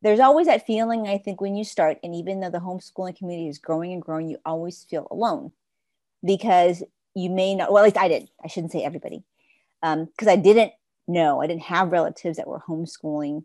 there's 0.01 0.19
always 0.19 0.47
that 0.47 0.65
feeling 0.65 1.07
i 1.07 1.17
think 1.17 1.39
when 1.39 1.55
you 1.55 1.63
start 1.63 1.97
and 2.03 2.15
even 2.15 2.39
though 2.39 2.49
the 2.49 2.59
homeschooling 2.59 3.15
community 3.15 3.47
is 3.47 3.59
growing 3.59 3.93
and 3.93 4.01
growing 4.01 4.29
you 4.29 4.37
always 4.45 4.85
feel 4.89 5.07
alone 5.11 5.51
because 6.23 6.83
you 7.15 7.29
may 7.29 7.55
not 7.55 7.71
well 7.71 7.83
at 7.83 7.85
least 7.85 7.97
i 7.97 8.07
did 8.07 8.29
i 8.43 8.47
shouldn't 8.47 8.71
say 8.71 8.83
everybody. 8.83 9.23
Because 9.81 10.27
um, 10.27 10.29
i 10.29 10.35
didn't 10.35 10.73
no, 11.09 11.41
I 11.41 11.47
didn't 11.47 11.63
have 11.63 11.91
relatives 11.91 12.37
that 12.37 12.47
were 12.47 12.61
homeschooling, 12.67 13.43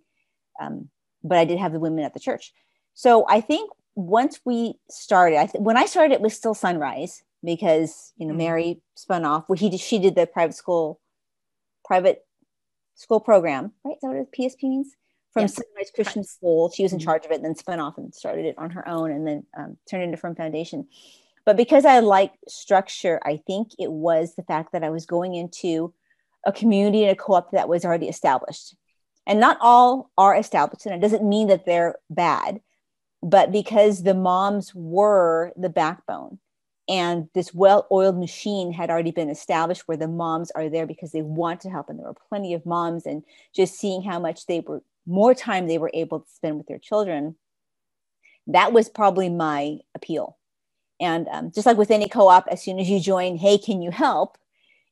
um, 0.60 0.90
but 1.24 1.38
I 1.38 1.46
did 1.46 1.58
have 1.58 1.72
the 1.72 1.80
women 1.80 2.04
at 2.04 2.12
the 2.12 2.20
church. 2.20 2.52
So 2.92 3.24
I 3.28 3.40
think 3.40 3.70
once 3.94 4.38
we 4.44 4.74
started, 4.90 5.38
I 5.38 5.46
th- 5.46 5.62
when 5.62 5.78
I 5.78 5.86
started, 5.86 6.12
it 6.12 6.20
was 6.20 6.34
still 6.34 6.54
Sunrise 6.54 7.22
because 7.42 8.12
you 8.18 8.26
know 8.26 8.32
mm-hmm. 8.32 8.38
Mary 8.38 8.82
spun 8.94 9.24
off. 9.24 9.44
Well, 9.48 9.56
he 9.56 9.76
she 9.78 9.98
did 9.98 10.14
the 10.14 10.26
private 10.26 10.54
school, 10.54 11.00
private 11.86 12.26
school 12.96 13.18
program, 13.18 13.72
right? 13.82 13.96
Is 13.96 14.00
that 14.02 14.08
what 14.08 14.32
PSP 14.32 14.62
means? 14.64 14.94
From 15.32 15.44
yes. 15.44 15.54
Sunrise 15.54 15.90
Christian 15.92 16.20
right. 16.20 16.28
School, 16.28 16.70
she 16.70 16.82
was 16.82 16.92
in 16.92 16.98
mm-hmm. 16.98 17.06
charge 17.06 17.24
of 17.24 17.32
it, 17.32 17.36
and 17.36 17.44
then 17.46 17.56
spun 17.56 17.80
off 17.80 17.96
and 17.96 18.14
started 18.14 18.44
it 18.44 18.58
on 18.58 18.70
her 18.70 18.86
own, 18.86 19.10
and 19.10 19.26
then 19.26 19.46
um, 19.58 19.78
turned 19.90 20.02
into 20.02 20.18
Firm 20.18 20.36
Foundation. 20.36 20.86
But 21.46 21.56
because 21.56 21.86
I 21.86 22.00
like 22.00 22.32
structure, 22.46 23.20
I 23.24 23.40
think 23.46 23.70
it 23.78 23.90
was 23.90 24.34
the 24.34 24.42
fact 24.42 24.72
that 24.72 24.84
I 24.84 24.90
was 24.90 25.06
going 25.06 25.34
into 25.34 25.94
a 26.46 26.52
community 26.52 27.02
and 27.02 27.12
a 27.12 27.16
co-op 27.16 27.50
that 27.52 27.68
was 27.68 27.84
already 27.84 28.08
established. 28.08 28.74
And 29.26 29.40
not 29.40 29.58
all 29.60 30.10
are 30.18 30.36
established 30.36 30.86
and 30.86 30.94
it 30.94 31.00
doesn't 31.00 31.26
mean 31.26 31.48
that 31.48 31.64
they're 31.64 31.96
bad 32.10 32.60
but 33.24 33.50
because 33.50 34.02
the 34.02 34.12
moms 34.12 34.74
were 34.74 35.50
the 35.56 35.70
backbone 35.70 36.38
and 36.90 37.28
this 37.32 37.54
well-oiled 37.54 38.18
machine 38.18 38.70
had 38.70 38.90
already 38.90 39.10
been 39.10 39.30
established 39.30 39.88
where 39.88 39.96
the 39.96 40.06
moms 40.06 40.50
are 40.50 40.68
there 40.68 40.86
because 40.86 41.12
they 41.12 41.22
want 41.22 41.62
to 41.62 41.70
help 41.70 41.88
and 41.88 41.98
there 41.98 42.06
were 42.06 42.16
plenty 42.28 42.52
of 42.52 42.66
moms 42.66 43.06
and 43.06 43.24
just 43.56 43.78
seeing 43.78 44.02
how 44.02 44.18
much 44.18 44.44
they 44.44 44.60
were 44.60 44.82
more 45.06 45.34
time 45.34 45.66
they 45.66 45.78
were 45.78 45.90
able 45.94 46.20
to 46.20 46.30
spend 46.30 46.58
with 46.58 46.66
their 46.66 46.78
children 46.78 47.34
that 48.46 48.74
was 48.74 48.90
probably 48.90 49.30
my 49.30 49.78
appeal. 49.94 50.36
And 51.00 51.26
um, 51.28 51.50
just 51.50 51.66
like 51.66 51.78
with 51.78 51.90
any 51.90 52.08
co-op 52.08 52.46
as 52.48 52.62
soon 52.62 52.78
as 52.78 52.88
you 52.88 53.00
join 53.00 53.36
hey 53.36 53.58
can 53.58 53.82
you 53.82 53.90
help 53.90 54.38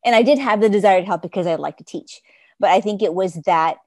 and 0.04 0.14
I 0.14 0.22
did 0.22 0.38
have 0.38 0.60
the 0.60 0.68
desire 0.68 1.00
to 1.00 1.06
help 1.06 1.22
because 1.22 1.46
I 1.46 1.54
like 1.54 1.76
to 1.78 1.84
teach. 1.84 2.20
But 2.58 2.70
I 2.70 2.80
think 2.80 3.02
it 3.02 3.14
was 3.14 3.34
that 3.46 3.78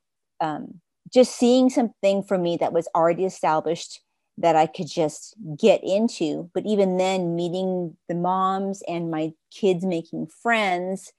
um, 0.42 0.82
just 1.14 1.38
seeing 1.38 1.70
something 1.70 2.24
for 2.24 2.38
me 2.38 2.58
that 2.58 2.74
was 2.74 2.88
already 2.96 3.26
established 3.26 4.02
that 4.38 4.56
I 4.56 4.68
could 4.68 4.88
just 4.88 5.36
get 5.58 5.82
into. 5.84 6.50
But 6.54 6.66
even 6.66 6.98
then, 6.98 7.36
meeting 7.36 7.96
the 8.10 8.16
moms 8.16 8.84
and 8.88 9.10
my 9.10 9.34
kids 9.52 9.86
making 9.86 10.28
friends 10.28 11.14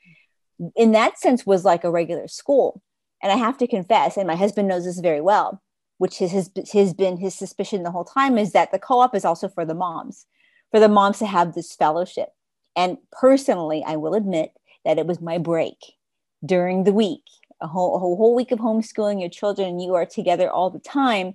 in 0.75 0.93
that 0.93 1.19
sense 1.19 1.47
was 1.47 1.65
like 1.65 1.85
a 1.85 1.91
regular 1.91 2.29
school. 2.29 2.83
And 3.23 3.33
I 3.33 3.37
have 3.37 3.59
to 3.59 3.67
confess, 3.67 4.17
and 4.17 4.27
my 4.27 4.37
husband 4.37 4.69
knows 4.69 4.85
this 4.85 5.01
very 5.01 5.21
well, 5.21 5.63
which 5.99 6.19
has, 6.19 6.33
has, 6.33 6.51
has 6.73 6.95
been 6.95 7.17
his 7.17 7.35
suspicion 7.35 7.83
the 7.83 7.91
whole 7.91 8.05
time, 8.05 8.39
is 8.39 8.53
that 8.53 8.73
the 8.73 8.79
co 8.79 9.01
op 9.01 9.15
is 9.15 9.25
also 9.25 9.49
for 9.49 9.65
the 9.65 9.75
moms, 9.75 10.27
for 10.71 10.79
the 10.79 10.89
moms 10.89 11.19
to 11.19 11.27
have 11.27 11.55
this 11.55 11.75
fellowship. 11.75 12.29
And 12.77 12.99
personally, 13.11 13.83
I 13.87 13.97
will 13.97 14.15
admit 14.15 14.51
that 14.87 14.99
it 14.99 15.07
was 15.07 15.21
my 15.21 15.37
break 15.37 15.97
during 16.45 16.85
the 16.85 16.93
week, 16.93 17.25
a 17.61 17.67
whole, 17.67 17.97
a 17.97 17.99
whole 17.99 18.35
week 18.35 18.53
of 18.53 18.61
homeschooling 18.61 19.21
your 19.21 19.29
children, 19.29 19.69
and 19.69 19.83
you 19.83 19.95
are 19.95 20.07
together 20.07 20.49
all 20.49 20.71
the 20.71 20.79
time. 20.79 21.35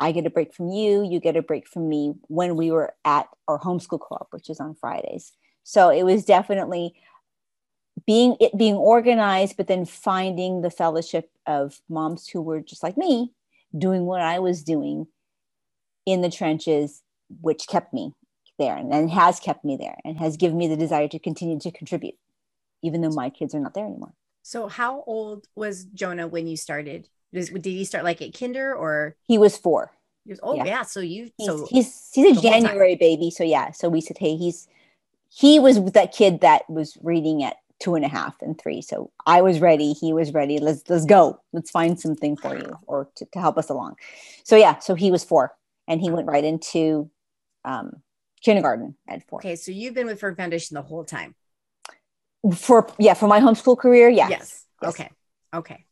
I 0.00 0.12
get 0.12 0.26
a 0.26 0.30
break 0.30 0.52
from 0.52 0.68
you, 0.68 1.04
you 1.04 1.20
get 1.20 1.36
a 1.36 1.42
break 1.42 1.68
from 1.68 1.88
me 1.88 2.14
when 2.22 2.56
we 2.56 2.70
were 2.70 2.94
at 3.04 3.28
our 3.46 3.58
homeschool 3.58 4.00
op, 4.10 4.28
which 4.32 4.50
is 4.50 4.60
on 4.60 4.74
Fridays. 4.74 5.32
So 5.62 5.90
it 5.90 6.02
was 6.02 6.24
definitely 6.24 6.94
being 8.04 8.36
it 8.40 8.56
being 8.56 8.74
organized, 8.74 9.56
but 9.56 9.68
then 9.68 9.84
finding 9.84 10.62
the 10.62 10.70
fellowship 10.70 11.30
of 11.46 11.80
moms 11.88 12.28
who 12.28 12.42
were 12.42 12.60
just 12.60 12.82
like 12.82 12.96
me, 12.96 13.32
doing 13.76 14.06
what 14.06 14.22
I 14.22 14.40
was 14.40 14.62
doing 14.62 15.06
in 16.04 16.22
the 16.22 16.30
trenches, 16.30 17.02
which 17.40 17.68
kept 17.68 17.92
me 17.92 18.14
there 18.58 18.76
and, 18.76 18.92
and 18.92 19.10
has 19.10 19.38
kept 19.38 19.64
me 19.64 19.76
there 19.76 19.98
and 20.04 20.18
has 20.18 20.36
given 20.36 20.58
me 20.58 20.66
the 20.66 20.76
desire 20.76 21.08
to 21.08 21.18
continue 21.18 21.60
to 21.60 21.70
contribute, 21.70 22.16
even 22.82 23.00
though 23.00 23.10
my 23.10 23.30
kids 23.30 23.54
are 23.54 23.60
not 23.60 23.74
there 23.74 23.86
anymore. 23.86 24.14
So, 24.42 24.68
how 24.68 25.02
old 25.06 25.46
was 25.54 25.84
Jonah 25.84 26.26
when 26.26 26.46
you 26.46 26.56
started? 26.56 27.08
did 27.32 27.64
he 27.64 27.84
start 27.84 28.04
like 28.04 28.22
at 28.22 28.38
kinder 28.38 28.74
or 28.74 29.16
he 29.26 29.38
was 29.38 29.56
four? 29.56 29.92
He 30.24 30.32
was, 30.32 30.40
oh 30.42 30.54
yeah. 30.54 30.64
yeah. 30.64 30.82
So 30.82 31.00
you 31.00 31.30
he's, 31.36 31.46
so 31.46 31.66
he's 31.70 32.10
he's 32.12 32.38
a 32.38 32.40
January 32.40 32.96
baby. 32.96 33.30
So 33.30 33.44
yeah. 33.44 33.70
So 33.72 33.88
we 33.88 34.00
said, 34.00 34.18
hey, 34.18 34.36
he's 34.36 34.68
he 35.28 35.58
was 35.58 35.82
that 35.92 36.12
kid 36.12 36.40
that 36.40 36.68
was 36.68 36.96
reading 37.02 37.42
at 37.42 37.56
two 37.80 37.94
and 37.94 38.04
a 38.04 38.08
half 38.08 38.40
and 38.42 38.58
three. 38.58 38.82
So 38.82 39.10
I 39.26 39.42
was 39.42 39.60
ready. 39.60 39.92
He 39.92 40.12
was 40.12 40.32
ready. 40.32 40.58
Let's 40.58 40.82
let's 40.88 41.04
go. 41.04 41.40
Let's 41.52 41.70
find 41.70 41.98
something 42.00 42.36
for 42.36 42.56
you 42.56 42.78
or 42.86 43.08
to, 43.16 43.26
to 43.26 43.40
help 43.40 43.58
us 43.58 43.68
along. 43.68 43.96
So 44.44 44.56
yeah, 44.56 44.78
so 44.78 44.94
he 44.94 45.10
was 45.10 45.24
four 45.24 45.54
and 45.86 46.00
he 46.00 46.10
went 46.10 46.26
right 46.26 46.44
into 46.44 47.10
um, 47.64 48.02
kindergarten 48.42 48.96
at 49.06 49.26
four. 49.28 49.40
Okay, 49.40 49.56
so 49.56 49.70
you've 49.70 49.94
been 49.94 50.06
with 50.06 50.20
Firm 50.20 50.36
Foundation 50.36 50.74
the 50.74 50.82
whole 50.82 51.04
time. 51.04 51.34
For 52.54 52.88
yeah, 52.98 53.14
for 53.14 53.26
my 53.26 53.40
homeschool 53.40 53.78
career, 53.78 54.08
yes. 54.08 54.30
Yes. 54.30 54.64
yes. 54.82 54.94
Okay. 54.94 55.10
Okay. 55.52 55.84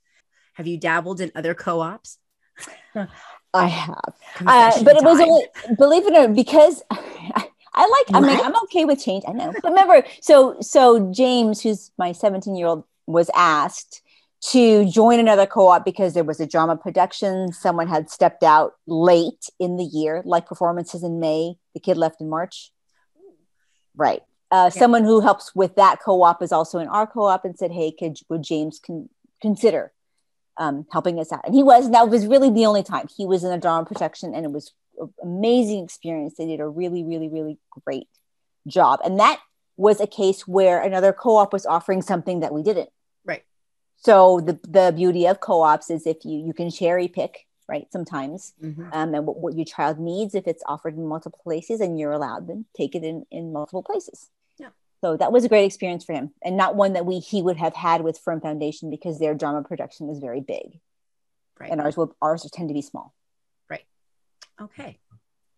Have 0.55 0.67
you 0.67 0.79
dabbled 0.79 1.21
in 1.21 1.33
other 1.35 1.55
co-ops? 1.55 2.19
I 3.55 3.67
have, 3.67 4.15
uh, 4.47 4.83
but 4.85 4.97
it 4.97 5.03
was 5.03 5.21
only 5.21 5.47
believe 5.79 6.07
it 6.07 6.13
or 6.15 6.29
not 6.29 6.35
because 6.35 6.83
I 6.91 8.05
like. 8.07 8.15
I 8.15 8.21
mean, 8.21 8.39
I'm 8.39 8.57
okay 8.65 8.85
with 8.85 9.03
change. 9.03 9.25
I 9.27 9.33
know. 9.33 9.53
But 9.53 9.71
remember, 9.71 10.05
so 10.21 10.57
so 10.61 11.11
James, 11.13 11.63
who's 11.63 11.91
my 11.99 12.13
17 12.13 12.55
year 12.55 12.67
old, 12.67 12.85
was 13.07 13.31
asked 13.35 14.03
to 14.51 14.85
join 14.87 15.19
another 15.19 15.47
co-op 15.47 15.85
because 15.85 16.15
there 16.15 16.25
was 16.25 16.41
a 16.41 16.47
drama 16.47 16.77
production. 16.77 17.53
Someone 17.53 17.89
had 17.89 18.11
stepped 18.11 18.43
out 18.43 18.75
late 18.87 19.49
in 19.59 19.77
the 19.77 19.85
year, 19.85 20.23
like 20.25 20.47
performances 20.47 21.03
in 21.03 21.19
May. 21.21 21.55
The 21.75 21.81
kid 21.81 21.97
left 21.97 22.21
in 22.21 22.29
March. 22.29 22.73
Right. 23.95 24.23
Uh, 24.51 24.71
yeah. 24.73 24.81
Someone 24.81 25.05
who 25.05 25.21
helps 25.21 25.55
with 25.55 25.75
that 25.77 26.01
co-op 26.01 26.43
is 26.43 26.53
also 26.53 26.79
in 26.79 26.89
our 26.89 27.07
co-op 27.07 27.45
and 27.45 27.59
said, 27.59 27.73
"Hey, 27.73 27.93
could 27.93 28.19
would 28.29 28.43
James 28.43 28.79
con- 28.79 29.09
consider 29.43 29.93
um, 30.57 30.87
helping 30.93 31.19
us 31.19 31.33
out?" 31.33 31.43
And 31.45 31.55
he 31.55 31.63
was. 31.63 31.87
And 31.87 31.95
that 31.95 32.09
was 32.09 32.27
really 32.27 32.51
the 32.51 32.67
only 32.67 32.83
time 32.83 33.09
he 33.17 33.27
was 33.27 33.43
in 33.45 33.53
a 33.53 33.59
drama 33.59 33.87
protection, 33.87 34.35
and 34.35 34.45
it 34.45 34.53
was 34.53 34.73
amazing 35.23 35.85
experience. 35.85 36.35
They 36.35 36.47
did 36.47 36.61
a 36.61 36.69
really, 36.69 37.05
really, 37.05 37.29
really 37.29 37.59
great 37.85 38.09
job. 38.67 39.01
And 39.05 39.19
that 39.19 39.41
was 39.77 40.01
a 40.01 40.07
case 40.07 40.47
where 40.47 40.81
another 40.81 41.13
co-op 41.13 41.53
was 41.53 41.67
offering 41.67 42.03
something 42.03 42.41
that 42.41 42.53
we 42.53 42.63
didn't. 42.63 42.91
Right. 43.25 43.45
So 43.97 44.41
the 44.41 44.59
the 44.69 44.93
beauty 44.95 45.27
of 45.27 45.41
co-ops 45.41 45.91
is 45.91 46.07
if 46.07 46.25
you 46.25 46.39
you 46.39 46.53
can 46.53 46.71
cherry 46.71 47.09
pick, 47.09 47.47
right? 47.69 47.87
Sometimes, 47.93 48.55
mm-hmm. 48.63 48.89
um, 48.93 49.15
and 49.15 49.27
what, 49.27 49.39
what 49.39 49.55
your 49.57 49.65
child 49.65 49.99
needs, 49.99 50.35
if 50.35 50.47
it's 50.47 50.63
offered 50.67 50.97
in 50.97 51.07
multiple 51.07 51.41
places, 51.43 51.81
and 51.81 51.99
you're 51.99 52.13
allowed 52.13 52.47
to 52.49 52.65
take 52.77 52.95
it 52.95 53.05
in 53.05 53.27
in 53.31 53.53
multiple 53.53 53.83
places. 53.83 54.31
Yeah. 55.03 55.11
So 55.11 55.17
that 55.17 55.33
was 55.33 55.45
a 55.45 55.49
great 55.49 55.65
experience 55.65 56.05
for 56.05 56.13
him, 56.13 56.33
and 56.43 56.57
not 56.57 56.77
one 56.77 56.95
that 56.95 57.07
we 57.07 57.19
he 57.19 57.43
would 57.43 57.57
have 57.57 57.75
had 57.75 58.03
with 58.03 58.19
Firm 58.19 58.41
Foundation 58.41 58.91
because 58.91 59.19
their 59.19 59.35
drama 59.35 59.63
production 59.63 60.07
was 60.07 60.19
very 60.19 60.41
big, 60.41 60.81
right? 61.61 61.71
And 61.71 61.81
ours 61.81 61.97
will 61.97 62.17
ours 62.23 62.49
tend 62.53 62.69
to 62.69 62.75
be 62.75 62.83
small. 62.83 63.15
Right. 63.69 63.85
Okay, 64.61 64.99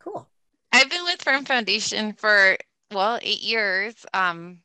cool. 0.01 0.29
I've 0.73 0.91
been 0.91 1.05
with 1.05 1.23
Firm 1.23 1.45
Foundation 1.45 2.13
for 2.13 2.57
well 2.93 3.19
eight 3.23 3.43
years. 3.43 3.95
Um, 4.13 4.61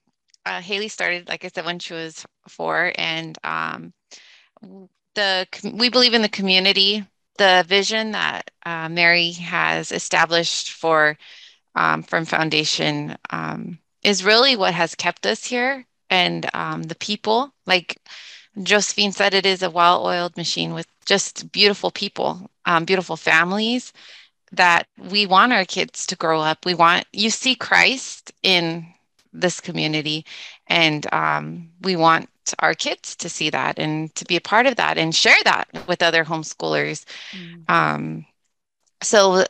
uh, 0.46 0.62
Haley 0.62 0.90
started, 0.90 1.30
like 1.30 1.46
I 1.46 1.50
said, 1.54 1.66
when 1.66 1.80
she 1.80 1.94
was 1.94 2.26
four, 2.50 2.92
and 2.96 3.38
um, 3.44 3.94
the 5.16 5.48
we 5.74 5.90
believe 5.90 6.14
in 6.14 6.22
the 6.22 6.30
community. 6.30 7.06
The 7.40 7.66
vision 7.68 8.12
that 8.12 8.52
uh, 8.64 8.90
Mary 8.90 9.32
has 9.32 9.92
established 9.92 10.72
for 10.74 11.18
um, 11.74 12.04
Firm 12.04 12.26
Foundation 12.26 13.18
um, 13.32 13.80
is 14.04 14.24
really 14.24 14.56
what 14.56 14.74
has 14.74 14.96
kept 14.96 15.26
us 15.26 15.46
here, 15.46 15.86
and 16.10 16.50
um, 16.54 16.84
the 16.84 16.96
people. 16.96 17.54
Like 17.66 17.98
Josephine 18.62 19.12
said, 19.12 19.34
it 19.34 19.46
is 19.46 19.64
a 19.64 19.70
well-oiled 19.70 20.38
machine 20.38 20.74
with 20.74 20.88
just 21.06 21.52
beautiful 21.52 21.92
people, 21.92 22.50
um, 22.66 22.86
beautiful 22.86 23.18
families, 23.18 23.94
that 24.52 24.88
we 24.98 25.26
want 25.26 25.54
our 25.54 25.66
kids 25.66 26.06
to 26.08 26.16
grow 26.16 26.42
up. 26.42 26.66
We 26.66 26.76
want 26.76 27.06
you 27.12 27.30
see 27.30 27.56
Christ 27.56 28.32
in 28.44 28.86
this 29.32 29.60
community, 29.60 30.26
and 30.68 31.12
um, 31.14 31.70
we 31.82 31.96
want 31.96 32.30
our 32.60 32.74
kids 32.74 33.16
to 33.16 33.30
see 33.30 33.50
that 33.50 33.80
and 33.80 34.14
to 34.16 34.26
be 34.26 34.36
a 34.36 34.42
part 34.42 34.66
of 34.68 34.76
that 34.76 34.98
and 34.98 35.16
share 35.16 35.42
that 35.46 35.68
with 35.88 36.04
other 36.04 36.26
homeschoolers. 36.26 37.06
Mm. 37.32 37.70
Um, 37.70 38.26
so 39.02 39.46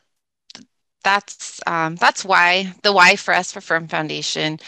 that's 1.04 1.62
um, 1.68 1.96
that's 1.96 2.26
why 2.26 2.74
the 2.84 2.94
why 2.94 3.16
for 3.16 3.34
us 3.34 3.52
for 3.52 3.62
Firm 3.62 3.88
Foundation. 3.88 4.60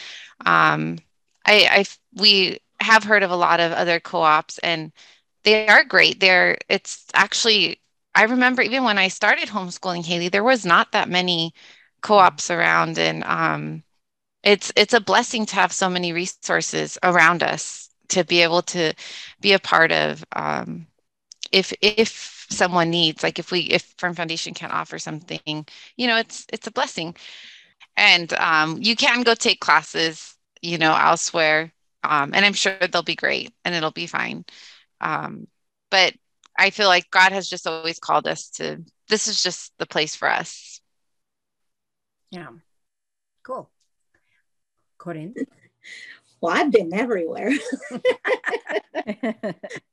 Um, 0.45 0.99
I, 1.45 1.67
I 1.71 1.85
we 2.15 2.59
have 2.81 3.03
heard 3.05 3.23
of 3.23 3.31
a 3.31 3.35
lot 3.37 3.59
of 3.59 3.71
other 3.73 3.99
co-ops 3.99 4.57
and 4.59 4.91
they 5.43 5.55
are 5.55 5.71
great. 5.71 6.07
They're 6.07 6.47
it's 6.69 6.97
actually 7.13 7.79
I 8.13 8.23
remember 8.23 8.61
even 8.61 8.83
when 8.83 8.97
I 8.97 9.07
started 9.07 9.49
homeschooling 9.49 10.05
Haley, 10.05 10.29
there 10.29 10.43
was 10.43 10.65
not 10.65 10.91
that 10.91 11.09
many 11.09 11.53
co-ops 12.01 12.49
around, 12.51 12.97
and 12.97 13.23
um, 13.25 13.83
it's 14.43 14.71
it's 14.75 14.93
a 14.93 15.01
blessing 15.01 15.45
to 15.47 15.55
have 15.55 15.71
so 15.73 15.89
many 15.89 16.13
resources 16.13 16.97
around 17.03 17.43
us 17.43 17.89
to 18.09 18.23
be 18.23 18.41
able 18.41 18.61
to 18.63 18.93
be 19.41 19.53
a 19.53 19.59
part 19.59 19.91
of. 19.91 20.23
Um, 20.33 20.87
if 21.51 21.73
if 21.81 22.34
someone 22.49 22.89
needs, 22.89 23.23
like 23.23 23.39
if 23.39 23.51
we 23.51 23.62
if 23.62 23.93
Firm 23.97 24.13
Foundation 24.15 24.53
can't 24.53 24.73
offer 24.73 24.99
something, 24.99 25.65
you 25.97 26.08
know, 26.08 26.17
it's 26.17 26.45
it's 26.51 26.67
a 26.67 26.71
blessing, 26.71 27.15
and 27.97 28.34
um, 28.34 28.79
you 28.81 28.95
can 28.95 29.23
go 29.23 29.36
take 29.36 29.60
classes, 29.60 30.36
you 30.62 30.77
know, 30.77 30.95
elsewhere, 30.95 31.73
um, 32.03 32.34
and 32.34 32.45
I'm 32.45 32.53
sure 32.53 32.75
they'll 32.91 33.03
be 33.03 33.15
great 33.15 33.53
and 33.63 33.73
it'll 33.75 33.91
be 33.91 34.08
fine. 34.08 34.45
Um, 35.01 35.47
but 35.91 36.13
I 36.58 36.69
feel 36.69 36.88
like 36.88 37.10
God 37.12 37.31
has 37.31 37.49
just 37.49 37.67
always 37.67 37.99
called 37.99 38.27
us 38.27 38.49
to 38.51 38.84
this 39.10 39.27
is 39.27 39.41
just 39.43 39.73
the 39.77 39.86
place 39.86 40.15
for 40.15 40.29
us. 40.29 40.81
Yeah. 42.31 42.49
Cool. 43.43 43.69
Corinne. 44.97 45.36
Well, 46.41 46.53
I've 46.55 46.69
been 46.71 46.93
everywhere. 46.93 47.49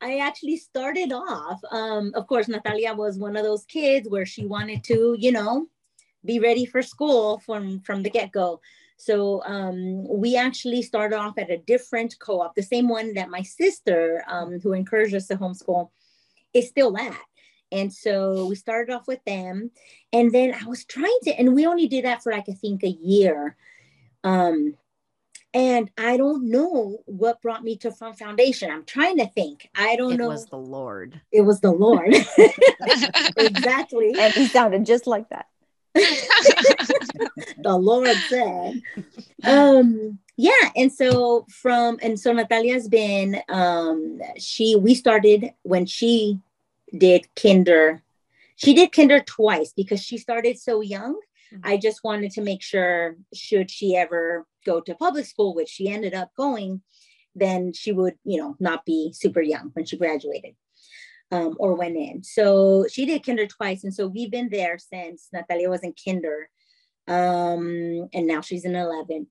I 0.00 0.18
actually 0.18 0.56
started 0.56 1.12
off. 1.12 1.60
Um, 1.70 2.12
of 2.14 2.26
course, 2.26 2.48
Natalia 2.48 2.94
was 2.94 3.18
one 3.18 3.36
of 3.36 3.44
those 3.44 3.64
kids 3.64 4.08
where 4.08 4.26
she 4.26 4.46
wanted 4.46 4.84
to, 4.84 5.16
you 5.18 5.32
know, 5.32 5.66
be 6.24 6.40
ready 6.40 6.66
for 6.66 6.82
school 6.82 7.38
from 7.46 7.80
from 7.80 8.02
the 8.02 8.10
get 8.10 8.32
go. 8.32 8.60
So 8.96 9.42
um, 9.44 10.08
we 10.08 10.36
actually 10.36 10.82
started 10.82 11.16
off 11.16 11.38
at 11.38 11.50
a 11.50 11.58
different 11.58 12.16
co-op, 12.18 12.54
the 12.54 12.62
same 12.62 12.88
one 12.88 13.14
that 13.14 13.28
my 13.28 13.42
sister, 13.42 14.24
um, 14.26 14.58
who 14.60 14.72
encouraged 14.72 15.14
us 15.14 15.26
to 15.28 15.36
homeschool, 15.36 15.90
is 16.54 16.68
still 16.68 16.96
at. 16.96 17.20
And 17.72 17.92
so 17.92 18.46
we 18.46 18.54
started 18.54 18.94
off 18.94 19.06
with 19.06 19.22
them. 19.26 19.70
And 20.12 20.32
then 20.32 20.54
I 20.54 20.66
was 20.66 20.84
trying 20.84 21.18
to, 21.24 21.38
and 21.38 21.54
we 21.54 21.66
only 21.66 21.88
did 21.88 22.04
that 22.04 22.22
for 22.22 22.32
like, 22.32 22.48
I 22.48 22.52
think 22.52 22.82
a 22.82 22.88
year. 22.88 23.56
Um, 24.24 24.74
and 25.56 25.90
I 25.96 26.18
don't 26.18 26.50
know 26.50 26.98
what 27.06 27.40
brought 27.40 27.64
me 27.64 27.76
to 27.78 27.90
Firm 27.90 28.12
Foundation. 28.12 28.70
I'm 28.70 28.84
trying 28.84 29.16
to 29.16 29.26
think. 29.26 29.70
I 29.74 29.96
don't 29.96 30.12
it 30.12 30.18
know. 30.18 30.26
It 30.26 30.34
was 30.34 30.46
the 30.46 30.58
Lord. 30.58 31.18
It 31.32 31.40
was 31.40 31.60
the 31.60 31.72
Lord. 31.72 32.14
exactly. 33.38 34.14
And 34.20 34.34
he 34.34 34.48
sounded 34.48 34.84
just 34.84 35.06
like 35.06 35.30
that. 35.30 35.46
the 35.94 37.74
Lord 37.74 38.14
said. 38.28 38.82
Um, 39.44 40.18
yeah, 40.36 40.50
and 40.76 40.92
so 40.92 41.46
from 41.48 41.98
and 42.02 42.20
so 42.20 42.34
Natalia's 42.34 42.86
been 42.86 43.40
um 43.48 44.20
she 44.36 44.76
we 44.76 44.94
started 44.94 45.54
when 45.62 45.86
she 45.86 46.38
did 46.98 47.34
kinder. 47.34 48.02
She 48.56 48.74
did 48.74 48.92
kinder 48.92 49.20
twice 49.20 49.72
because 49.72 50.04
she 50.04 50.18
started 50.18 50.58
so 50.58 50.82
young. 50.82 51.18
Mhm. 51.50 51.60
I 51.64 51.78
just 51.78 52.04
wanted 52.04 52.32
to 52.32 52.42
make 52.42 52.60
sure, 52.62 53.16
should 53.32 53.70
she 53.70 53.96
ever 53.96 54.46
go 54.66 54.80
to 54.80 54.94
public 54.94 55.24
school, 55.24 55.54
which 55.54 55.68
she 55.68 55.88
ended 55.88 56.12
up 56.12 56.30
going, 56.36 56.82
then 57.34 57.72
she 57.72 57.92
would, 57.92 58.14
you 58.24 58.38
know, 58.38 58.56
not 58.58 58.84
be 58.84 59.12
super 59.14 59.40
young 59.40 59.70
when 59.74 59.86
she 59.86 59.96
graduated 59.96 60.54
um, 61.30 61.54
or 61.58 61.74
went 61.74 61.96
in. 61.96 62.22
So 62.24 62.86
she 62.90 63.06
did 63.06 63.24
kinder 63.24 63.46
twice. 63.46 63.84
And 63.84 63.94
so 63.94 64.06
we've 64.06 64.30
been 64.30 64.48
there 64.50 64.78
since 64.78 65.28
Natalia 65.32 65.70
was 65.70 65.82
in 65.82 65.94
kinder. 66.04 66.48
Um, 67.08 68.08
and 68.12 68.26
now 68.26 68.40
she's 68.40 68.64
in 68.64 68.72
11th. 68.72 69.28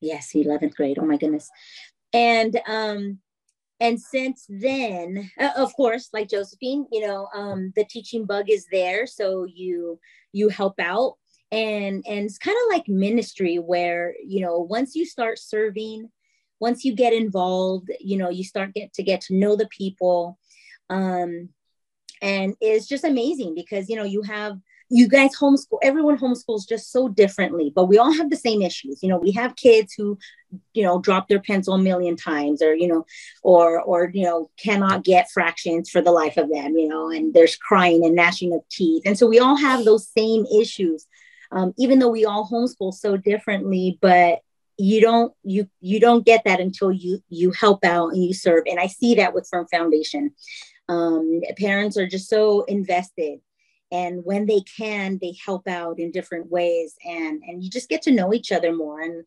Yes, 0.00 0.32
11th 0.34 0.74
grade. 0.74 0.98
Oh 1.00 1.04
my 1.04 1.16
goodness. 1.16 1.48
And 2.12 2.58
um, 2.66 3.18
and 3.80 4.00
since 4.00 4.46
then, 4.48 5.30
uh, 5.40 5.50
of 5.56 5.74
course, 5.74 6.08
like 6.12 6.28
Josephine, 6.28 6.86
you 6.92 7.04
know, 7.04 7.28
um, 7.34 7.72
the 7.74 7.84
teaching 7.84 8.26
bug 8.26 8.48
is 8.48 8.66
there. 8.70 9.06
So 9.06 9.44
you 9.44 9.98
you 10.32 10.48
help 10.48 10.78
out 10.78 11.16
and 11.52 12.02
and 12.08 12.24
it's 12.24 12.38
kind 12.38 12.56
of 12.56 12.74
like 12.74 12.88
ministry 12.88 13.56
where 13.56 14.14
you 14.26 14.40
know 14.40 14.58
once 14.58 14.96
you 14.96 15.06
start 15.06 15.38
serving 15.38 16.10
once 16.58 16.84
you 16.84 16.94
get 16.94 17.12
involved 17.12 17.90
you 18.00 18.16
know 18.16 18.30
you 18.30 18.42
start 18.42 18.74
get 18.74 18.92
to 18.94 19.02
get 19.02 19.20
to 19.20 19.34
know 19.34 19.54
the 19.54 19.68
people 19.68 20.38
um 20.90 21.50
and 22.22 22.54
it's 22.60 22.86
just 22.86 23.04
amazing 23.04 23.54
because 23.54 23.88
you 23.88 23.96
know 23.96 24.04
you 24.04 24.22
have 24.22 24.58
you 24.88 25.08
guys 25.08 25.30
homeschool 25.36 25.78
everyone 25.82 26.18
homeschools 26.18 26.68
just 26.68 26.90
so 26.92 27.08
differently 27.08 27.72
but 27.74 27.86
we 27.86 27.98
all 27.98 28.12
have 28.12 28.30
the 28.30 28.36
same 28.36 28.60
issues. 28.62 29.02
You 29.02 29.08
know 29.08 29.18
we 29.18 29.32
have 29.32 29.56
kids 29.56 29.94
who 29.96 30.18
you 30.74 30.82
know 30.82 31.00
drop 31.00 31.28
their 31.28 31.40
pencil 31.40 31.74
a 31.74 31.78
million 31.78 32.14
times 32.14 32.62
or 32.62 32.74
you 32.74 32.86
know 32.86 33.06
or 33.42 33.80
or 33.80 34.10
you 34.12 34.24
know 34.24 34.50
cannot 34.58 35.02
get 35.02 35.30
fractions 35.30 35.88
for 35.88 36.02
the 36.02 36.12
life 36.12 36.36
of 36.36 36.50
them 36.50 36.76
you 36.76 36.88
know 36.88 37.10
and 37.10 37.32
there's 37.32 37.56
crying 37.56 38.04
and 38.04 38.14
gnashing 38.14 38.52
of 38.52 38.60
teeth. 38.70 39.02
And 39.06 39.18
so 39.18 39.26
we 39.26 39.38
all 39.38 39.56
have 39.56 39.84
those 39.84 40.08
same 40.08 40.44
issues 40.46 41.06
um, 41.52 41.74
even 41.78 41.98
though 41.98 42.10
we 42.10 42.24
all 42.24 42.48
homeschool 42.48 42.92
so 42.92 43.16
differently 43.16 43.98
but 44.00 44.40
you 44.78 45.00
don't 45.00 45.32
you 45.44 45.68
you 45.80 46.00
don't 46.00 46.24
get 46.24 46.42
that 46.44 46.60
until 46.60 46.90
you 46.90 47.22
you 47.28 47.52
help 47.52 47.84
out 47.84 48.12
and 48.12 48.24
you 48.24 48.34
serve. 48.34 48.64
And 48.66 48.80
i 48.80 48.86
see 48.86 49.14
that 49.16 49.34
with 49.34 49.48
firm 49.50 49.66
foundation. 49.70 50.32
Um, 50.88 51.40
parents 51.58 51.96
are 51.96 52.08
just 52.08 52.28
so 52.28 52.64
invested 52.64 53.38
and 53.92 54.24
when 54.24 54.46
they 54.46 54.62
can 54.76 55.18
they 55.22 55.34
help 55.44 55.68
out 55.68 56.00
in 56.00 56.10
different 56.10 56.50
ways 56.50 56.94
and 57.04 57.42
and 57.46 57.62
you 57.62 57.70
just 57.70 57.88
get 57.88 58.02
to 58.02 58.10
know 58.10 58.34
each 58.34 58.50
other 58.50 58.74
more. 58.74 59.00
And 59.00 59.24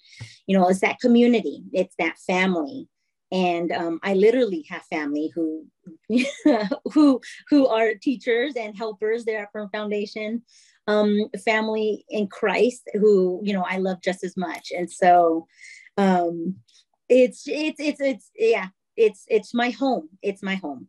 you 0.48 0.58
know 0.58 0.68
it's 0.68 0.82
that 0.82 1.00
community 1.00 1.64
it's 1.72 1.96
that 2.00 2.18
family. 2.18 2.88
And 3.32 3.72
um, 3.72 4.00
i 4.04 4.14
literally 4.14 4.66
have 4.70 4.84
family 4.84 5.32
who 5.34 5.66
who 6.94 7.22
who 7.50 7.68
are 7.68 7.94
teachers 7.96 8.56
and 8.56 8.78
helpers 8.78 9.26
there 9.26 9.44
at 9.44 9.52
firm 9.52 9.70
foundation 9.70 10.44
um, 10.88 11.30
family 11.43 12.06
in 12.10 12.28
christ 12.28 12.84
who 12.93 13.39
you 13.43 13.54
know 13.54 13.65
i 13.67 13.78
love 13.78 14.02
just 14.02 14.24
as 14.24 14.36
much. 14.38 14.71
And 14.76 14.91
so 14.91 15.48
um, 15.98 16.56
it's 17.10 17.43
it's 17.48 17.80
it's 17.80 18.02
it's 18.02 18.32
yeah 18.36 18.67
it's 18.98 19.26
it's 19.28 19.54
my 19.54 19.69
home. 19.69 20.10
It's 20.21 20.43
my 20.43 20.56
home. 20.56 20.88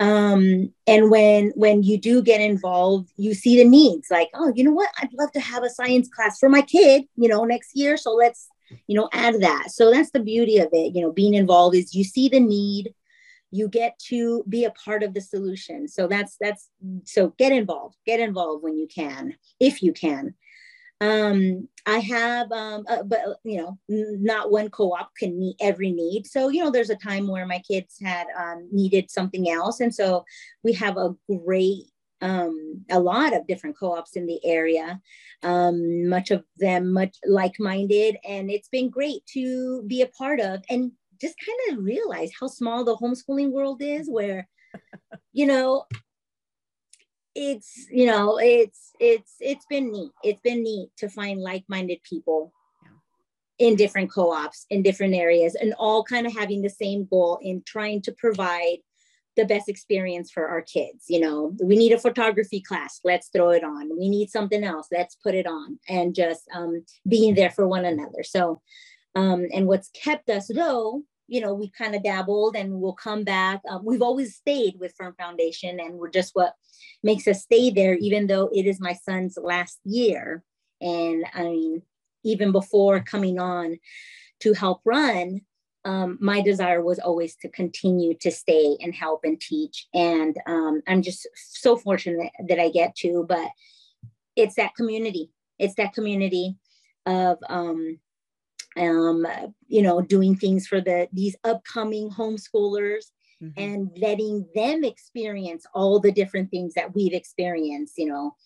Um 0.00 0.72
and 0.86 1.10
when 1.10 1.52
when 1.54 1.82
you 1.84 1.98
do 1.98 2.20
get 2.20 2.40
involved 2.40 3.10
you 3.16 3.32
see 3.32 3.56
the 3.56 3.68
needs 3.68 4.08
like 4.10 4.28
oh 4.34 4.52
you 4.54 4.64
know 4.64 4.72
what? 4.72 4.90
I'd 5.00 5.12
love 5.12 5.32
to 5.32 5.40
have 5.40 5.62
a 5.62 5.70
science 5.70 6.08
class 6.08 6.38
for 6.38 6.48
my 6.48 6.62
kid 6.62 7.04
you 7.16 7.28
know 7.28 7.44
next 7.44 7.76
year. 7.76 7.96
So 7.96 8.12
let's 8.12 8.48
you 8.86 8.96
know 8.96 9.08
add 9.12 9.40
that. 9.40 9.70
So 9.70 9.90
that's 9.90 10.10
the 10.10 10.20
beauty 10.20 10.58
of 10.58 10.68
it. 10.72 10.94
You 10.94 11.02
know 11.02 11.12
being 11.12 11.34
involved 11.34 11.76
is 11.76 11.94
you 11.94 12.04
see 12.04 12.28
the 12.28 12.40
need 12.40 12.92
you 13.54 13.68
get 13.68 13.96
to 14.00 14.42
be 14.48 14.64
a 14.64 14.70
part 14.72 15.04
of 15.04 15.14
the 15.14 15.20
solution. 15.20 15.86
So 15.86 16.08
that's 16.08 16.36
that's 16.40 16.70
so 17.04 17.32
get 17.38 17.52
involved 17.52 17.96
get 18.04 18.18
involved 18.18 18.64
when 18.64 18.76
you 18.76 18.88
can 18.88 19.36
if 19.60 19.82
you 19.82 19.92
can. 19.92 20.34
Um 21.00 21.68
i 21.86 21.98
have 21.98 22.50
um 22.52 22.84
uh, 22.88 23.02
but 23.02 23.20
you 23.44 23.58
know 23.58 23.78
not 23.88 24.50
one 24.50 24.70
co-op 24.70 25.10
can 25.16 25.38
meet 25.38 25.56
every 25.60 25.92
need. 25.92 26.26
So 26.26 26.48
you 26.48 26.64
know 26.64 26.70
there's 26.70 26.90
a 26.90 26.96
time 26.96 27.28
where 27.28 27.46
my 27.46 27.60
kids 27.60 27.96
had 28.02 28.26
um, 28.36 28.68
needed 28.72 29.10
something 29.10 29.48
else. 29.48 29.80
And 29.80 29.94
so 29.94 30.24
we 30.64 30.72
have 30.74 30.96
a 30.96 31.14
great 31.28 31.84
um, 32.20 32.84
a 32.90 32.98
lot 32.98 33.36
of 33.36 33.46
different 33.46 33.78
co-ops 33.78 34.16
in 34.16 34.26
the 34.26 34.40
area. 34.44 35.00
Um, 35.42 36.08
much 36.08 36.30
of 36.30 36.42
them 36.56 36.92
much 36.92 37.16
like-minded 37.26 38.16
and 38.26 38.50
it's 38.50 38.68
been 38.68 38.88
great 38.88 39.26
to 39.34 39.82
be 39.82 40.00
a 40.00 40.06
part 40.06 40.40
of 40.40 40.62
and 40.70 40.92
just 41.20 41.34
kind 41.44 41.78
of 41.78 41.84
realize 41.84 42.30
how 42.38 42.46
small 42.46 42.84
the 42.84 42.96
homeschooling 42.96 43.50
world 43.50 43.82
is 43.82 44.08
where 44.08 44.48
you 45.32 45.46
know 45.46 45.84
it's 47.34 47.86
you 47.90 48.06
know 48.06 48.38
it's 48.38 48.92
it's 49.00 49.34
it's 49.40 49.66
been 49.66 49.90
neat. 49.90 50.12
It's 50.22 50.40
been 50.40 50.62
neat 50.62 50.90
to 50.98 51.08
find 51.08 51.40
like-minded 51.40 52.02
people 52.08 52.52
in 53.58 53.76
different 53.76 54.10
co-ops 54.10 54.66
in 54.70 54.82
different 54.82 55.14
areas 55.14 55.54
and 55.54 55.74
all 55.78 56.02
kind 56.04 56.26
of 56.26 56.34
having 56.36 56.62
the 56.62 56.70
same 56.70 57.06
goal 57.08 57.38
in 57.42 57.62
trying 57.64 58.02
to 58.02 58.12
provide 58.12 58.78
the 59.36 59.44
best 59.44 59.68
experience 59.68 60.30
for 60.30 60.46
our 60.48 60.62
kids 60.62 61.04
you 61.08 61.20
know. 61.20 61.54
We 61.62 61.76
need 61.76 61.92
a 61.92 61.98
photography 61.98 62.60
class 62.60 63.00
let's 63.04 63.28
throw 63.28 63.50
it 63.50 63.64
on. 63.64 63.96
We 63.98 64.08
need 64.08 64.30
something 64.30 64.62
else 64.62 64.88
let's 64.92 65.16
put 65.16 65.34
it 65.34 65.46
on 65.46 65.78
and 65.88 66.14
just 66.14 66.42
um, 66.54 66.84
being 67.08 67.34
there 67.34 67.50
for 67.50 67.66
one 67.66 67.84
another. 67.84 68.22
So 68.22 68.60
um, 69.14 69.46
and 69.52 69.66
what's 69.66 69.90
kept 69.90 70.28
us 70.30 70.48
though 70.48 71.02
you 71.26 71.40
know 71.40 71.54
we 71.54 71.70
kind 71.70 71.94
of 71.94 72.02
dabbled 72.02 72.54
and 72.56 72.80
we'll 72.80 72.92
come 72.92 73.24
back. 73.24 73.62
Um, 73.68 73.84
we've 73.84 74.02
always 74.02 74.36
stayed 74.36 74.74
with 74.78 74.94
firm 74.96 75.14
foundation 75.18 75.80
and 75.80 75.94
we're 75.94 76.10
just 76.10 76.34
what 76.34 76.54
makes 77.02 77.26
us 77.26 77.42
stay 77.42 77.70
there 77.70 77.94
even 77.94 78.26
though 78.26 78.50
it 78.52 78.66
is 78.66 78.80
my 78.80 78.92
son's 78.92 79.38
last 79.40 79.78
year. 79.84 80.42
And 80.80 81.24
i 81.32 81.42
mean 81.42 81.82
even 82.24 82.52
before 82.52 83.00
coming 83.00 83.38
on 83.38 83.78
to 84.40 84.52
help 84.52 84.80
run 84.84 85.40
um, 85.86 86.16
my 86.18 86.40
desire 86.40 86.82
was 86.82 86.98
always 86.98 87.36
to 87.36 87.48
continue 87.50 88.14
to 88.20 88.30
stay 88.30 88.78
and 88.80 88.94
help 88.94 89.20
and 89.24 89.38
teach. 89.40 89.86
And 89.94 90.36
um, 90.46 90.82
i'm 90.86 91.02
just 91.02 91.26
so 91.34 91.76
fortunate 91.76 92.32
that 92.48 92.58
i 92.58 92.68
get 92.70 92.94
to 92.96 93.24
but 93.28 93.48
it's 94.36 94.56
that 94.56 94.74
community. 94.74 95.30
It's 95.58 95.74
that 95.76 95.94
community 95.94 96.56
of 97.06 97.38
um, 97.48 97.98
um, 98.76 99.26
you 99.68 99.82
know, 99.82 100.00
doing 100.00 100.36
things 100.36 100.66
for 100.66 100.80
the 100.80 101.08
these 101.12 101.36
upcoming 101.44 102.10
homeschoolers 102.10 103.06
Mhm. 103.42 103.52
and 103.56 103.90
letting 103.96 104.46
them 104.54 104.84
experience 104.84 105.66
all 105.74 105.98
the 105.98 106.12
different 106.12 106.50
things 106.50 106.74
that 106.74 106.94
we've 106.94 107.12
experienced, 107.12 107.98
you 107.98 108.06
know, 108.06 108.36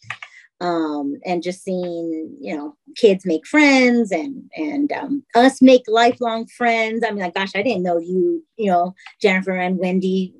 um, 0.60 1.18
and 1.24 1.42
just 1.42 1.62
seeing, 1.62 2.36
you 2.40 2.56
know, 2.56 2.74
kids 2.96 3.24
make 3.26 3.46
friends 3.46 4.10
and 4.10 4.50
and 4.56 4.90
um, 4.92 5.24
us 5.34 5.60
make 5.62 5.82
lifelong 5.86 6.46
friends. 6.46 7.04
I 7.04 7.10
mean, 7.10 7.20
like, 7.20 7.34
gosh, 7.34 7.52
I 7.54 7.62
didn't 7.62 7.82
know 7.82 7.98
you, 7.98 8.44
you 8.56 8.70
know, 8.70 8.94
Jennifer 9.20 9.52
and 9.52 9.78
Wendy. 9.78 10.34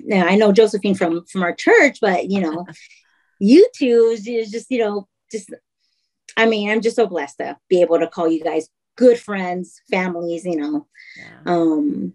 Now 0.00 0.26
I 0.26 0.34
know 0.36 0.52
Josephine 0.52 0.94
from 0.96 1.24
from 1.26 1.42
our 1.42 1.54
church, 1.54 1.98
but 2.00 2.28
you 2.30 2.40
know, 2.40 2.66
you 3.38 3.68
two 3.74 4.10
is, 4.12 4.26
is 4.26 4.50
just, 4.50 4.70
you 4.70 4.78
know, 4.78 5.08
just. 5.30 5.50
I 6.34 6.46
mean, 6.46 6.70
I'm 6.70 6.80
just 6.80 6.96
so 6.96 7.06
blessed 7.06 7.38
to 7.38 7.58
be 7.68 7.82
able 7.82 7.98
to 7.98 8.06
call 8.08 8.26
you 8.26 8.42
guys 8.42 8.66
good 8.96 9.18
friends, 9.18 9.80
families, 9.90 10.44
you 10.44 10.56
know, 10.56 10.86
Yeah. 11.16 11.40
um, 11.46 12.14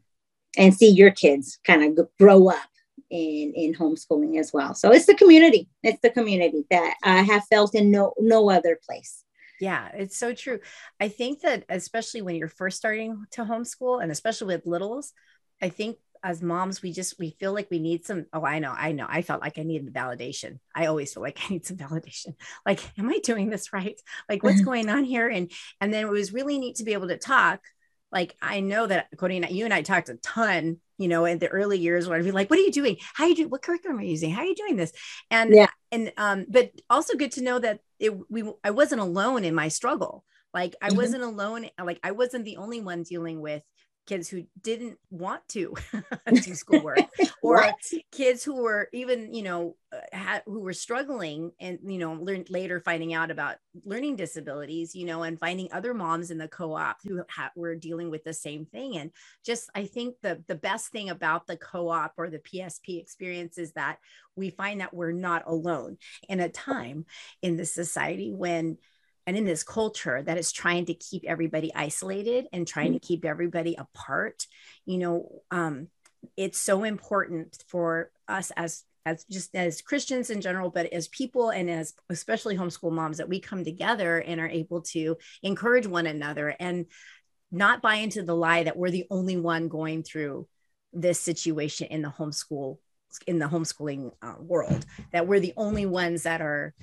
and 0.58 0.74
see 0.74 0.90
your 0.90 1.12
kids 1.12 1.60
kind 1.66 1.84
of 2.00 2.08
grow 2.20 2.50
up 2.50 2.70
in 3.10 3.54
in 3.56 3.74
homeschooling 3.74 4.40
as 4.40 4.52
well. 4.52 4.74
So 4.74 4.92
it's 4.92 5.06
the 5.06 5.16
community. 5.16 5.70
It's 5.84 6.02
the 6.02 6.10
community 6.10 6.66
that 6.72 6.96
I 7.04 7.22
have 7.22 7.44
felt 7.46 7.76
in 7.76 7.92
no 7.92 8.14
no 8.20 8.50
other 8.50 8.80
place. 8.88 9.24
Yeah, 9.60 9.90
it's 9.94 10.18
so 10.18 10.34
true. 10.34 10.60
I 11.00 11.08
think 11.08 11.42
that 11.42 11.64
especially 11.70 12.22
when 12.22 12.36
you're 12.36 12.48
first 12.48 12.78
starting 12.78 13.26
to 13.32 13.44
homeschool 13.44 14.02
and 14.04 14.12
especially 14.12 14.56
with 14.56 14.68
littles, 14.68 15.14
I 15.62 15.70
think 15.70 15.98
as 16.24 16.42
moms 16.42 16.82
we 16.82 16.92
just 16.92 17.18
we 17.20 17.32
feel 17.40 17.54
like 17.54 17.70
we 17.72 17.80
need 17.80 18.06
some 18.06 18.26
oh 18.34 18.44
I 18.46 18.60
know, 18.60 18.72
I 18.72 18.92
know. 18.92 19.06
I 19.08 19.22
felt 19.22 19.42
like 19.42 19.58
I 19.58 19.64
needed 19.64 19.94
validation. 19.94 20.60
I 20.76 20.88
always 20.88 21.14
feel 21.14 21.24
like 21.24 21.40
I 21.46 21.54
need 21.54 21.66
some 21.66 21.78
validation. 21.78 22.36
Like 22.66 22.82
am 22.98 23.10
I 23.10 23.20
doing 23.20 23.50
this 23.50 23.74
right? 23.74 24.00
Like 24.30 24.44
what's 24.44 24.62
Mhm. 24.62 24.66
going 24.66 24.90
on 24.90 25.04
here 25.04 25.28
and 25.30 25.52
and 25.82 25.94
then 25.94 26.06
it 26.06 26.10
was 26.10 26.34
really 26.34 26.58
neat 26.60 26.78
to 26.78 26.84
be 26.84 26.94
able 26.94 27.08
to 27.10 27.18
talk 27.18 27.62
like 28.12 28.36
I 28.42 28.62
know 28.62 28.88
that 28.88 29.08
Cody 29.18 29.38
and 29.38 29.50
you 29.50 29.66
and 29.66 29.74
I 29.74 29.82
talked 29.82 30.10
a 30.10 30.16
ton, 30.16 30.78
you 30.98 31.08
know, 31.10 31.26
in 31.26 31.40
the 31.40 31.50
early 31.50 31.78
years 31.78 32.08
where 32.08 32.18
I'd 32.18 32.24
be 32.24 32.32
like, 32.32 32.50
"What 32.50 32.58
are 32.58 32.62
you 32.62 32.72
doing? 32.72 32.98
How 33.14 33.26
you 33.26 33.36
do? 33.36 33.48
What 33.50 33.62
curriculum 33.62 33.98
are 34.00 34.02
you 34.02 34.12
using? 34.12 34.32
How 34.32 34.42
are 34.42 34.46
you 34.46 34.56
doing 34.56 34.78
this?" 34.78 34.94
And 35.30 35.54
Yeah. 35.54 35.68
and 35.92 36.12
um, 36.18 36.46
but 36.50 36.72
also 36.90 37.18
good 37.18 37.34
to 37.34 37.44
know 37.44 37.60
that 37.60 37.80
it 38.00 38.14
we 38.30 38.50
I 38.64 38.72
wasn't 38.72 39.02
alone 39.02 39.44
in 39.44 39.54
my 39.56 39.68
struggle. 39.68 40.24
Like 40.54 40.76
I 40.82 40.92
Mhm. 40.92 40.96
wasn't 40.96 41.24
alone. 41.24 41.70
Like 41.84 42.00
I 42.04 42.12
wasn't 42.12 42.46
the 42.46 42.58
only 42.58 42.82
one 42.82 43.04
dealing 43.04 43.42
with 43.42 43.62
kids 44.08 44.30
who 44.30 44.44
didn't 44.62 44.98
want 45.12 45.48
to 45.50 45.76
do 46.34 46.56
schoolwork 46.56 47.00
or 47.44 47.72
kids 48.12 48.44
who 48.44 48.64
were 48.64 48.88
even 48.94 49.34
you 49.34 49.44
know 49.44 49.76
uh, 49.94 50.00
had, 50.12 50.42
who 50.46 50.62
were 50.62 50.74
struggling 50.74 51.52
and 51.60 51.78
you 51.86 52.00
know 52.00 52.14
learned 52.14 52.50
later 52.50 52.80
finding 52.80 53.14
out 53.14 53.30
about 53.30 53.58
learning 53.86 54.16
disabilities 54.16 54.96
you 54.96 55.06
know 55.06 55.24
and 55.24 55.40
finding 55.40 55.72
other 55.72 55.94
moms 55.94 56.32
in 56.32 56.38
the 56.38 56.48
co-op 56.48 56.98
who 57.04 57.22
ha- 57.30 57.52
were 57.56 57.76
dealing 57.76 58.10
with 58.10 58.24
the 58.24 58.34
same 58.34 58.66
thing. 58.66 58.98
And 58.98 59.12
just 59.46 59.70
i 59.76 59.86
think 59.86 60.16
the 60.22 60.44
the 60.48 60.56
best 60.56 60.88
thing 60.88 61.10
about 61.10 61.46
the 61.46 61.58
co-op 61.58 62.14
or 62.18 62.30
the 62.30 62.40
psp 62.40 63.00
experience 63.00 63.58
is 63.58 63.74
that 63.74 63.98
we 64.36 64.50
find 64.50 64.82
that 64.82 64.94
we're 64.94 65.12
not 65.12 65.44
alone 65.46 65.98
in 66.30 66.40
a 66.40 66.50
time 66.50 67.06
in 67.42 67.58
the 67.58 67.66
society 67.66 68.32
when 68.32 68.78
and 69.28 69.36
in 69.36 69.44
this 69.44 69.64
culture 69.64 70.24
that 70.24 70.38
is 70.38 70.52
trying 70.52 70.86
to 70.86 70.94
keep 70.94 71.26
everybody 71.26 71.72
isolated 71.76 72.48
and 72.54 72.66
trying 72.66 72.94
to 72.94 73.00
mm-hmm. 73.00 73.08
keep 73.08 73.26
everybody 73.26 73.76
apart 73.78 74.48
you 74.86 74.98
know 74.98 75.42
um, 75.52 75.88
it's 76.36 76.58
so 76.58 76.84
important 76.84 77.64
for 77.68 78.10
us 78.28 78.52
as 78.56 78.84
as 79.06 79.24
just 79.26 79.54
as 79.56 79.82
christians 79.82 80.30
in 80.30 80.42
general 80.42 80.70
but 80.70 80.92
as 80.92 81.08
people 81.10 81.50
and 81.50 81.70
as 81.70 81.94
especially 82.10 82.58
homeschool 82.58 82.92
moms 82.92 83.18
that 83.18 83.30
we 83.30 83.40
come 83.40 83.64
together 83.64 84.18
and 84.18 84.40
are 84.40 84.50
able 84.50 84.82
to 84.82 85.16
encourage 85.44 85.86
one 85.86 86.08
another 86.08 86.56
and 86.60 86.88
not 87.52 87.82
buy 87.82 87.96
into 87.96 88.24
the 88.24 88.36
lie 88.36 88.64
that 88.64 88.78
we're 88.78 88.92
the 88.92 89.06
only 89.10 89.38
one 89.38 89.68
going 89.68 90.04
through 90.04 90.48
this 90.94 91.20
situation 91.20 91.88
in 91.88 92.02
the 92.02 92.10
homeschool 92.10 92.78
in 93.26 93.40
the 93.40 93.46
homeschooling 93.46 94.12
uh, 94.22 94.36
world 94.40 94.86
that 95.14 95.28
we're 95.28 95.40
the 95.40 95.54
only 95.56 95.86
ones 95.86 96.24
that 96.24 96.42
are 96.42 96.74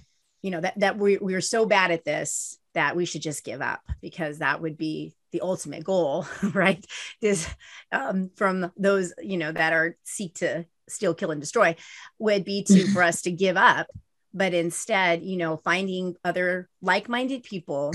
you 0.45 0.51
know 0.51 0.61
that 0.61 0.79
that 0.79 0.99
we 0.99 1.17
we're 1.17 1.41
so 1.41 1.65
bad 1.65 1.91
at 1.91 2.05
this 2.05 2.59
that 2.75 2.97
we 2.97 3.07
should 3.07 3.23
just 3.23 3.45
give 3.45 3.63
up 3.63 3.81
because 4.03 4.39
that 4.39 4.61
would 4.61 4.77
be 4.77 5.15
the 5.33 5.41
ultimate 5.41 5.83
goal 5.83 6.27
right? 6.53 6.85
Is 7.23 7.49
um, 7.91 8.31
from 8.37 8.71
those 8.77 9.15
you 9.23 9.39
know 9.39 9.51
that 9.51 9.73
are 9.73 9.97
seek 10.05 10.35
to 10.37 10.67
steal 10.87 11.15
kill 11.15 11.31
and 11.31 11.41
destroy 11.41 11.77
would 12.19 12.45
be 12.45 12.63
to 12.65 12.87
for 12.93 13.03
us 13.03 13.23
to 13.23 13.33
give 13.33 13.57
up 13.57 13.87
but 14.35 14.53
instead 14.53 15.23
you 15.23 15.39
know 15.39 15.57
finding 15.57 16.15
other 16.23 16.69
like-minded 16.83 17.43
people. 17.43 17.95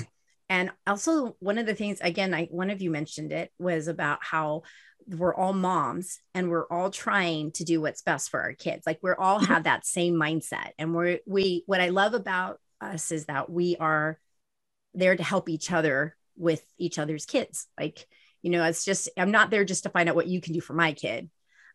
And 0.51 0.71
also 0.88 1.35
one 1.39 1.59
of 1.59 1.67
the 1.67 1.75
things 1.75 2.01
again 2.01 2.33
i 2.33 2.45
one 2.45 2.71
of 2.71 2.81
you 2.81 2.89
mentioned 2.89 3.31
it 3.31 3.51
was 3.59 3.88
about 3.88 4.17
how 4.21 4.63
we're 5.17 5.34
all 5.34 5.54
moms 5.54 6.19
and 6.34 6.50
we're 6.50 6.67
all 6.67 6.89
trying 6.89 7.52
to 7.54 7.63
do 7.63 7.82
what's 7.82 8.02
best 8.02 8.30
for 8.30 8.41
our 8.41 8.54
kids. 8.54 8.86
Like 8.86 9.00
we're 9.02 9.17
all 9.17 9.39
have 9.39 9.63
that 9.63 9.86
same 9.86 10.13
mindset. 10.13 10.72
And 10.78 10.93
we're, 10.93 11.19
we, 11.26 11.63
what 11.65 11.82
I 11.82 11.89
love 11.89 12.13
about 12.13 12.60
us 12.80 13.12
is 13.12 13.26
that 13.26 13.50
we 13.50 13.76
are 13.78 14.19
there 14.93 15.15
to 15.15 15.24
help 15.24 15.50
each 15.50 15.72
other 15.72 16.15
with 16.38 16.63
each 16.78 17.00
other's 17.00 17.26
kids. 17.26 17.67
Like, 17.80 18.08
you 18.41 18.52
know, 18.52 18.63
it's 18.63 18.86
just, 18.86 19.10
I'm 19.17 19.32
not 19.32 19.50
there 19.50 19.65
just 19.65 19.84
to 19.84 19.89
find 19.89 20.10
out 20.10 20.15
what 20.15 20.28
you 20.28 20.41
can 20.41 20.54
do 20.54 20.62
for 20.62 20.74
my 20.74 20.93
kid. 20.93 21.30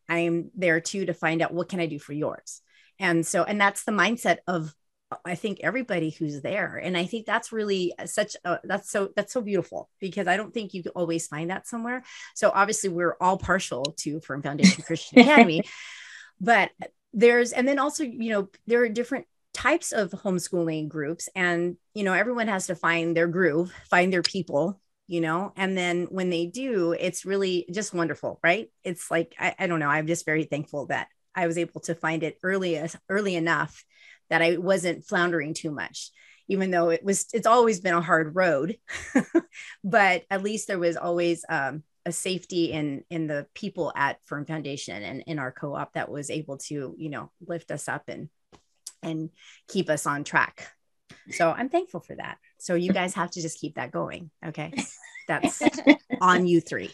I'm 0.09 0.51
there 0.55 0.81
too 0.81 1.07
to 1.07 1.15
find 1.15 1.43
out 1.43 1.53
what 1.53 1.69
can 1.69 1.81
I 1.81 1.87
do 1.87 1.99
for 1.99 2.13
yours. 2.13 2.63
And 2.99 3.27
so, 3.27 3.43
and 3.43 3.61
that's 3.61 3.85
the 3.85 3.93
mindset 3.93 4.39
of 4.47 4.75
I 5.25 5.35
think 5.35 5.61
everybody 5.63 6.11
who's 6.11 6.41
there. 6.41 6.77
And 6.77 6.97
I 6.97 7.05
think 7.05 7.27
that's 7.27 7.53
really 7.53 7.95
uh, 7.99 8.07
such 8.07 8.37
a, 8.45 8.59
that's 8.65 8.91
so 8.91 9.11
that's 9.15 9.33
so 9.33 9.41
beautiful 9.41 9.89
because 10.01 10.27
I 10.27 10.37
don't 10.37 10.53
think 10.53 10.75
you 10.75 10.83
can 10.83 10.93
always 10.93 11.27
find 11.27 11.51
that 11.51 11.67
somewhere. 11.67 12.03
So 12.35 12.51
obviously 12.53 12.91
we're 12.91 13.17
all 13.21 13.39
partial 13.39 13.85
to 13.99 14.21
Firm 14.21 14.43
Foundation 14.43 14.83
Christian 14.83 15.21
Academy, 15.21 15.63
but 16.41 16.71
there's 17.13 17.53
and 17.53 17.69
then 17.69 17.79
also, 17.79 18.05
you 18.05 18.31
know, 18.31 18.49
there 18.67 18.83
are 18.83 18.89
different 18.89 19.27
types 19.53 19.93
of 19.93 20.11
homeschooling 20.11 20.89
groups 20.89 21.29
and 21.37 21.77
you 21.95 22.03
know 22.03 22.13
everyone 22.13 22.49
has 22.49 22.67
to 22.67 22.75
find 22.75 23.17
their 23.17 23.29
groove, 23.29 23.73
find 23.89 24.13
their 24.13 24.23
people, 24.23 24.81
you 25.07 25.21
know 25.21 25.53
and 25.57 25.77
then 25.77 26.07
when 26.11 26.31
they 26.31 26.47
do 26.47 26.93
it's 26.93 27.27
really 27.27 27.67
just 27.71 27.93
wonderful 27.93 28.41
right 28.43 28.71
it's 28.83 29.11
like 29.11 29.35
I, 29.39 29.55
I 29.59 29.67
don't 29.67 29.81
know 29.81 29.89
i'm 29.89 30.07
just 30.07 30.25
very 30.25 30.45
thankful 30.45 30.87
that 30.87 31.09
i 31.35 31.47
was 31.47 31.59
able 31.59 31.81
to 31.83 31.95
find 31.95 32.23
it 32.23 32.39
early 32.43 32.83
early 33.09 33.37
enough 33.37 33.85
that 34.35 34.43
I 34.43 34.57
wasn't 34.57 35.05
floundering 35.05 35.55
too 35.55 35.71
much, 35.71 36.11
even 36.49 36.73
though 36.73 36.91
it 36.91 37.05
was, 37.05 37.27
it's 37.33 37.47
always 37.47 37.79
been 37.79 37.95
a 37.95 38.01
hard 38.01 38.35
road, 38.35 38.77
but 39.85 40.25
at 40.29 40.43
least 40.43 40.67
there 40.67 40.81
was 40.81 40.97
always 40.97 41.45
um, 41.49 41.85
a 42.05 42.11
safety 42.11 42.73
in, 42.73 43.05
in 43.11 43.29
the 43.29 43.47
people 43.55 43.93
at 43.95 44.19
Firm 44.25 44.45
Foundation 44.45 45.01
and 45.05 45.23
in 45.29 45.39
our 45.39 45.53
co-op 45.53 45.93
that 45.93 46.11
was 46.11 46.31
able 46.31 46.59
to, 46.59 46.97
you 46.99 47.11
know, 47.11 47.31
lift 47.47 47.71
us 47.71 47.87
up 47.87 48.09
and, 48.09 48.29
and 49.05 49.31
keep 49.69 49.89
us 49.89 50.05
on 50.05 50.25
track. 50.25 50.67
So 51.31 51.53
I'm 51.53 51.69
thankful 51.69 52.01
for 52.01 52.17
that. 52.17 52.39
So 52.59 52.75
you 52.75 52.93
guys 52.93 53.15
have 53.15 53.31
to 53.31 53.41
just 53.41 53.61
keep 53.61 53.77
that 53.77 53.93
going. 53.93 54.33
Okay. 54.45 54.75
That's 55.29 55.63
on 56.21 56.45
you 56.45 56.61
three. 56.61 56.91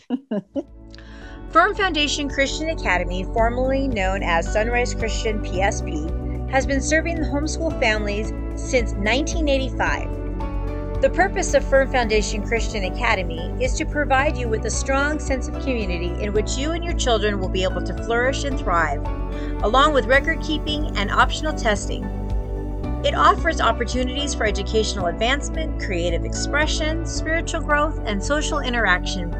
Firm 1.48 1.74
Foundation 1.74 2.28
Christian 2.28 2.68
Academy, 2.68 3.24
formerly 3.24 3.88
known 3.88 4.22
as 4.22 4.52
Sunrise 4.52 4.94
Christian 4.94 5.42
PSP, 5.42 6.19
has 6.50 6.66
been 6.66 6.80
serving 6.80 7.16
the 7.16 7.26
homeschool 7.26 7.78
families 7.78 8.28
since 8.56 8.92
1985. 8.94 11.00
The 11.00 11.10
purpose 11.10 11.54
of 11.54 11.64
Firm 11.64 11.90
Foundation 11.90 12.46
Christian 12.46 12.92
Academy 12.92 13.54
is 13.58 13.72
to 13.74 13.86
provide 13.86 14.36
you 14.36 14.48
with 14.48 14.66
a 14.66 14.70
strong 14.70 15.18
sense 15.18 15.48
of 15.48 15.58
community 15.60 16.22
in 16.22 16.32
which 16.32 16.58
you 16.58 16.72
and 16.72 16.84
your 16.84 16.94
children 16.94 17.38
will 17.38 17.48
be 17.48 17.62
able 17.62 17.82
to 17.82 18.04
flourish 18.04 18.44
and 18.44 18.58
thrive, 18.58 19.02
along 19.62 19.94
with 19.94 20.06
record 20.06 20.42
keeping 20.42 20.94
and 20.98 21.10
optional 21.10 21.54
testing. 21.54 22.04
It 23.02 23.14
offers 23.14 23.62
opportunities 23.62 24.34
for 24.34 24.44
educational 24.44 25.06
advancement, 25.06 25.82
creative 25.82 26.24
expression, 26.24 27.06
spiritual 27.06 27.62
growth, 27.62 27.98
and 28.04 28.22
social 28.22 28.58
interaction. 28.58 29.30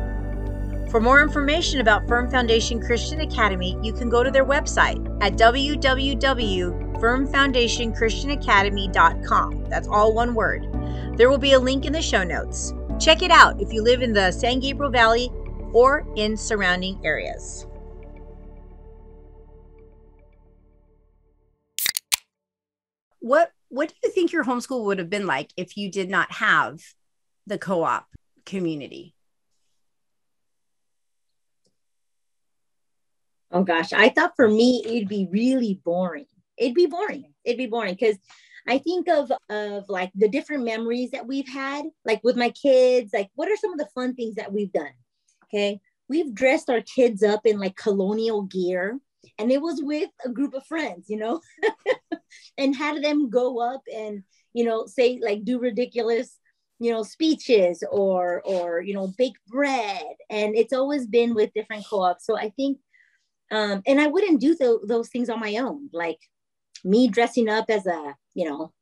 For 0.91 0.99
more 0.99 1.23
information 1.23 1.81
about 1.81 2.09
Firm 2.09 2.31
Foundation 2.31 2.81
Christian 2.81 3.21
Academy, 3.21 3.77
you 3.83 3.93
can 3.93 4.09
go 4.09 4.23
to 4.23 4.31
their 4.31 4.47
website 4.47 5.07
at 5.21 5.35
www 5.35 6.90
firmfoundationchristianacademy.com. 7.01 9.65
That's 9.69 9.89
all 9.89 10.13
one 10.13 10.35
word. 10.35 10.69
There 11.17 11.29
will 11.29 11.39
be 11.39 11.55
a 11.55 11.59
link 11.59 11.87
in 11.87 11.93
the 11.93 12.03
show 12.03 12.23
notes. 12.23 12.73
Check 12.99 13.23
it 13.23 13.31
out 13.31 13.61
if 13.61 13.73
you 13.73 13.83
live 13.83 14.03
in 14.03 14.13
the 14.13 14.31
San 14.31 14.61
Gabriel 14.61 14.93
Valley 14.93 15.31
or 15.73 16.07
in 16.17 16.37
surrounding 16.37 17.01
areas. 17.05 17.67
What 23.21 23.53
what 23.69 23.89
do 23.89 23.95
you 24.03 24.11
think 24.11 24.33
your 24.33 24.45
homeschool 24.45 24.85
would 24.85 24.99
have 24.99 25.11
been 25.11 25.27
like 25.27 25.53
if 25.57 25.77
you 25.77 25.91
did 25.91 26.11
not 26.11 26.33
have 26.33 26.81
the 27.47 27.59
co-op 27.59 28.07
community? 28.45 29.15
Oh 33.53 33.63
gosh, 33.63 33.93
I 33.93 34.09
thought 34.09 34.33
for 34.37 34.49
me 34.49 34.83
it'd 34.85 35.09
be 35.09 35.29
really 35.31 35.81
boring 35.85 36.27
it'd 36.61 36.75
be 36.75 36.87
boring. 36.87 37.33
It'd 37.45 37.59
be 37.59 37.67
boring 37.67 37.95
because 37.99 38.19
I 38.69 38.79
think 38.79 39.09
of 39.09 39.33
of 39.49 39.89
like 39.89 40.13
the 40.15 40.29
different 40.29 40.65
memories 40.65 41.11
that 41.11 41.27
we've 41.27 41.49
had, 41.49 41.87
like 42.05 42.21
with 42.23 42.37
my 42.37 42.51
kids. 42.51 43.11
Like, 43.13 43.31
what 43.35 43.49
are 43.49 43.57
some 43.57 43.73
of 43.73 43.79
the 43.79 43.89
fun 43.95 44.15
things 44.15 44.37
that 44.37 44.53
we've 44.53 44.73
done? 44.73 44.93
Okay, 45.47 45.81
we've 46.09 46.33
dressed 46.35 46.71
our 46.71 46.83
kids 46.83 47.23
up 47.23 47.41
in 47.47 47.59
like 47.59 47.77
colonial 47.77 48.43
gear, 48.43 49.01
and 49.39 49.51
it 49.51 49.61
was 49.61 49.81
with 49.83 50.11
a 50.25 50.29
group 50.29 50.55
of 50.55 50.67
friends, 50.67 51.07
you 51.09 51.17
know, 51.17 51.41
and 52.59 52.77
had 52.77 53.03
them 53.03 53.31
go 53.31 53.59
up 53.61 53.83
and 53.93 54.23
you 54.53 54.65
know 54.65 54.87
say 54.87 55.19
like 55.23 55.45
do 55.45 55.59
ridiculous 55.59 56.39
you 56.79 56.91
know 56.91 57.03
speeches 57.03 57.85
or 57.91 58.43
or 58.45 58.81
you 58.81 58.95
know 58.95 59.13
bake 59.19 59.37
bread 59.49 60.03
and 60.31 60.57
it's 60.57 60.73
always 60.73 61.07
been 61.07 61.35
with 61.35 61.53
different 61.55 61.87
co-ops 61.87 62.25
so 62.25 62.37
i 62.37 62.49
think 62.51 62.79
um 63.51 63.83
and 63.87 64.01
i 64.01 64.07
wouldn't 64.07 64.41
do 64.41 64.57
th- 64.57 64.81
those 64.87 65.09
things 65.11 65.29
on 65.29 65.39
my 65.39 65.57
own 65.57 65.89
like 65.93 66.19
me 66.85 67.09
dressing 67.09 67.49
up 67.49 67.67
as 67.69 67.87
a, 67.87 68.15
you 68.35 68.49
know, 68.49 68.73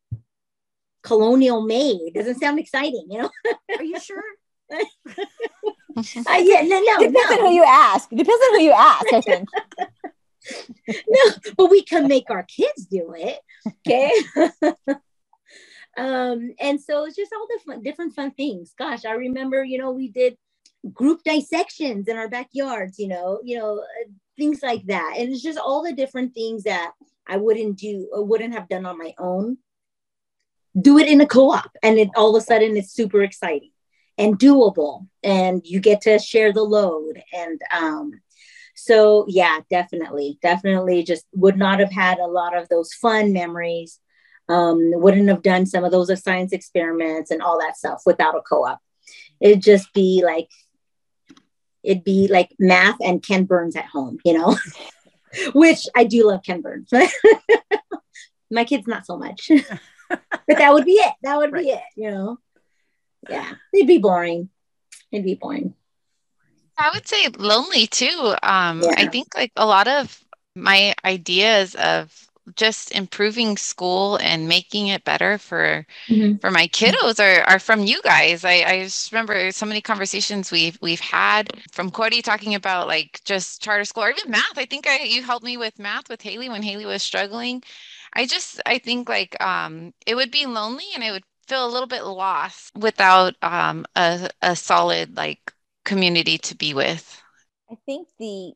colonial 1.03 1.63
maid 1.63 2.13
doesn't 2.15 2.41
sound 2.41 2.59
exciting, 2.59 3.07
you 3.11 3.23
know? 3.23 3.31
Are 3.77 3.85
you 3.85 3.99
sure? 4.01 4.23
uh, 4.73 6.39
yeah, 6.41 6.63
no, 6.63 6.81
no, 6.81 6.99
depends 6.99 7.31
no. 7.31 7.37
on 7.37 7.39
who 7.41 7.53
you 7.53 7.65
ask. 7.65 8.11
Depends 8.11 8.31
on 8.31 8.55
who 8.55 8.63
you 8.63 8.73
ask. 8.73 9.13
I 9.13 9.21
think. 9.21 9.49
no, 10.89 11.33
but 11.57 11.71
we 11.71 11.83
can 11.83 12.09
make 12.09 12.31
our 12.31 12.45
kids 12.45 12.87
do 12.87 13.15
it. 13.17 13.39
Okay. 13.87 14.13
um, 15.97 16.55
and 16.61 16.81
so 16.81 17.07
it's 17.07 17.17
just 17.17 17.33
all 17.33 17.47
the 17.49 17.61
fun, 17.65 17.83
different 17.83 18.15
fun 18.15 18.31
things. 18.33 18.75
Gosh, 18.79 19.05
I 19.05 19.13
remember, 19.13 19.65
you 19.65 19.79
know, 19.79 19.91
we 19.91 20.09
did 20.09 20.37
group 20.93 21.23
dissections 21.25 22.09
in 22.09 22.17
our 22.17 22.29
backyards. 22.29 22.99
You 22.99 23.09
know, 23.09 23.41
you 23.43 23.59
know, 23.59 23.79
uh, 23.79 24.11
things 24.37 24.63
like 24.63 24.87
that, 24.87 25.15
and 25.19 25.33
it's 25.33 25.43
just 25.43 25.59
all 25.59 25.83
the 25.83 25.93
different 25.93 26.35
things 26.35 26.65
that 26.65 26.93
I 27.29 27.37
wouldn't 27.37 27.79
do 27.79 28.09
or 28.13 28.25
wouldn't 28.25 28.55
have 28.55 28.69
done 28.69 28.87
on 28.87 28.99
my 28.99 29.15
own. 29.19 29.59
Do 30.79 30.99
it 30.99 31.09
in 31.09 31.21
a 31.21 31.27
co-op 31.27 31.71
and 31.83 31.99
it 31.99 32.09
all 32.17 32.35
of 32.35 32.43
a 32.43 32.45
sudden 32.45 32.77
it's 32.77 32.93
super 32.93 33.23
exciting 33.23 33.71
and 34.17 34.39
doable 34.39 35.07
and 35.23 35.63
you 35.65 35.81
get 35.81 36.03
to 36.03 36.19
share 36.19 36.53
the 36.53 36.63
load 36.63 37.23
and 37.33 37.61
um 37.77 38.13
so 38.77 39.25
yeah 39.29 39.61
definitely 39.71 40.39
definitely 40.41 41.03
just 41.03 41.25
would 41.33 41.57
not 41.57 41.81
have 41.81 41.91
had 41.91 42.19
a 42.19 42.27
lot 42.27 42.57
of 42.57 42.69
those 42.69 42.93
fun 42.93 43.33
memories 43.33 43.99
um 44.49 44.79
wouldn't 44.93 45.29
have 45.29 45.43
done 45.43 45.67
some 45.67 45.85
of 45.85 45.91
those 45.91 46.23
science 46.23 46.53
experiments 46.53 47.31
and 47.31 47.43
all 47.43 47.59
that 47.59 47.77
stuff 47.77 48.03
without 48.07 48.37
a 48.37 48.43
co-op 48.43 48.81
it'd 49.41 49.63
just 49.63 49.93
be 49.95 50.23
like 50.25 50.49
it'd 51.83 52.05
be 52.05 52.29
like 52.29 52.55
math 52.59 52.97
and 53.01 53.23
Ken 53.23 53.45
Burns 53.45 53.77
at 53.77 53.87
home, 53.87 54.19
you 54.25 54.35
know, 54.35 54.57
which 55.55 55.87
I 55.95 56.05
do 56.05 56.27
love 56.27 56.43
Ken 56.45 56.61
Burns. 56.61 56.91
My 58.51 58.65
kids, 58.65 58.87
not 58.87 59.07
so 59.07 59.19
much. 59.19 59.51
but 60.09 60.21
that 60.47 60.73
would 60.73 60.85
be 60.85 60.93
it. 60.93 61.15
That 61.23 61.37
would 61.37 61.53
right. 61.53 61.65
be 61.65 61.71
it, 61.71 61.83
you 61.97 62.11
know. 62.11 62.39
Yeah, 63.29 63.51
it'd 63.75 63.87
be 63.87 63.99
boring. 63.99 64.49
It'd 65.13 65.25
be 65.25 65.35
boring. 65.35 65.75
I 66.79 66.91
would 66.95 67.09
say 67.09 67.29
lonely 67.39 67.87
too. 67.87 68.35
Um, 68.43 68.83
yeah. 68.83 68.95
I 68.97 69.09
think 69.09 69.35
like 69.35 69.53
a 69.57 69.67
lot 69.67 69.89
of 69.89 70.23
my 70.55 70.95
ideas 71.05 71.75
of 71.75 72.28
just 72.57 72.93
improving 72.93 73.57
school 73.57 74.17
and 74.17 74.49
making 74.49 74.89
it 74.89 75.05
better 75.05 75.39
for 75.39 75.87
mm-hmm. 76.09 76.37
for 76.39 76.51
my 76.51 76.69
kiddos 76.69 77.19
are, 77.21 77.43
are 77.49 77.59
from 77.59 77.85
you 77.85 78.01
guys. 78.03 78.45
I, 78.45 78.65
I 78.67 78.83
just 78.85 79.13
remember 79.13 79.51
so 79.53 79.67
many 79.67 79.81
conversations 79.81 80.51
we've 80.51 80.79
we've 80.83 81.01
had 81.01 81.51
from 81.73 81.91
Cody 81.91 82.23
talking 82.23 82.55
about 82.55 82.87
like 82.89 83.21
just 83.25 83.63
charter 83.63 83.85
school 83.85 84.05
or 84.05 84.11
even 84.11 84.31
math. 84.31 84.57
I 84.57 84.67
think 84.67 84.87
I 84.87 85.03
you 85.05 85.23
helped 85.23 85.45
me 85.45 85.57
with 85.57 85.79
math 85.79 86.09
with 86.09 86.23
Haley 86.23 86.49
when 86.49 86.63
Haley 86.63 86.87
was 86.87 87.03
struggling. 87.03 87.63
I 88.15 88.27
just 88.27 88.61
I 88.67 88.79
think 88.79 89.09
like 89.09 89.41
um 89.43 89.93
it 90.07 90.15
would 90.15 90.31
be 90.31 90.47
lonely 90.47 90.85
and 90.95 91.05
it 91.05 91.13
would 91.13 91.25
feel 91.47 91.67
a 91.67 91.73
little 91.73 91.89
bit 91.89 92.05
lost 92.05 92.75
without 92.77 93.35
um 93.43 93.87
a, 93.97 94.29
a 94.43 94.57
solid 94.57 95.17
like 95.17 95.53
community 95.85 96.39
to 96.39 96.57
be 96.57 96.75
with. 96.75 97.23
I 97.71 97.77
think 97.87 98.09
the 98.19 98.55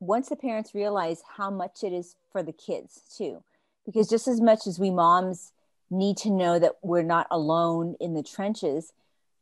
once 0.00 0.28
the 0.28 0.36
parents 0.36 0.74
realize 0.74 1.22
how 1.36 1.50
much 1.50 1.82
it 1.82 1.92
is 1.92 2.16
for 2.34 2.42
the 2.42 2.52
kids 2.52 3.02
too, 3.16 3.42
because 3.86 4.08
just 4.08 4.26
as 4.26 4.40
much 4.40 4.66
as 4.66 4.78
we 4.78 4.90
moms 4.90 5.52
need 5.90 6.16
to 6.16 6.30
know 6.30 6.58
that 6.58 6.72
we're 6.82 7.02
not 7.02 7.28
alone 7.30 7.94
in 8.00 8.14
the 8.14 8.22
trenches, 8.22 8.92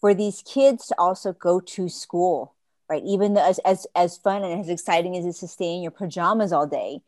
for 0.00 0.12
these 0.12 0.42
kids 0.42 0.86
to 0.88 0.94
also 0.98 1.32
go 1.32 1.60
to 1.60 1.88
school, 1.88 2.54
right? 2.90 3.02
Even 3.04 3.32
though 3.32 3.48
as 3.48 3.58
as, 3.60 3.86
as 3.96 4.18
fun 4.18 4.44
and 4.44 4.60
as 4.60 4.68
exciting 4.68 5.16
as 5.16 5.24
it 5.24 5.30
is 5.30 5.38
to 5.38 5.48
stay 5.48 5.74
in 5.74 5.82
your 5.82 5.90
pajamas 5.90 6.52
all 6.52 6.66
day, 6.66 7.00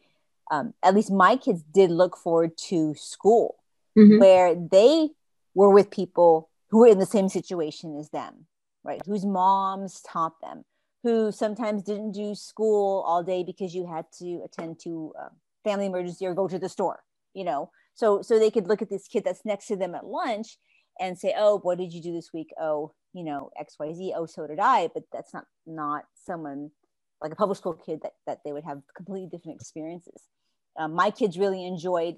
um, 0.50 0.72
at 0.82 0.94
least 0.94 1.12
my 1.12 1.36
kids 1.36 1.62
did 1.74 1.90
look 1.90 2.16
forward 2.16 2.56
to 2.56 2.94
school, 2.94 3.56
mm-hmm. 3.96 4.20
where 4.20 4.54
they 4.54 5.10
were 5.54 5.70
with 5.70 5.90
people 5.90 6.48
who 6.70 6.78
were 6.78 6.88
in 6.88 6.98
the 6.98 7.06
same 7.06 7.28
situation 7.28 7.98
as 7.98 8.08
them 8.10 8.46
right? 8.84 9.00
Whose 9.06 9.24
moms 9.24 10.02
taught 10.02 10.40
them, 10.40 10.64
who 11.02 11.32
sometimes 11.32 11.82
didn't 11.82 12.12
do 12.12 12.34
school 12.34 13.02
all 13.06 13.24
day 13.24 13.42
because 13.42 13.74
you 13.74 13.86
had 13.86 14.04
to 14.18 14.42
attend 14.44 14.78
to 14.80 15.12
a 15.18 15.30
family 15.64 15.86
emergency 15.86 16.26
or 16.26 16.34
go 16.34 16.48
to 16.48 16.58
the 16.58 16.68
store, 16.68 17.02
you 17.32 17.44
know? 17.44 17.70
So, 17.94 18.22
so 18.22 18.38
they 18.38 18.50
could 18.50 18.68
look 18.68 18.82
at 18.82 18.90
this 18.90 19.08
kid 19.08 19.24
that's 19.24 19.44
next 19.44 19.66
to 19.68 19.76
them 19.76 19.94
at 19.94 20.06
lunch 20.06 20.58
and 21.00 21.18
say, 21.18 21.34
oh, 21.36 21.58
what 21.58 21.78
did 21.78 21.92
you 21.92 22.02
do 22.02 22.12
this 22.12 22.30
week? 22.32 22.50
Oh, 22.60 22.92
you 23.12 23.24
know, 23.24 23.50
X, 23.58 23.76
Y, 23.78 23.92
Z. 23.92 24.14
Oh, 24.16 24.26
so 24.26 24.46
did 24.46 24.58
I. 24.60 24.88
But 24.92 25.04
that's 25.12 25.32
not, 25.32 25.46
not 25.66 26.04
someone 26.14 26.70
like 27.22 27.32
a 27.32 27.36
public 27.36 27.58
school 27.58 27.74
kid 27.74 28.00
that, 28.02 28.12
that 28.26 28.40
they 28.44 28.52
would 28.52 28.64
have 28.64 28.82
completely 28.96 29.28
different 29.28 29.60
experiences. 29.60 30.22
Um, 30.78 30.92
my 30.94 31.10
kids 31.10 31.38
really 31.38 31.64
enjoyed 31.64 32.16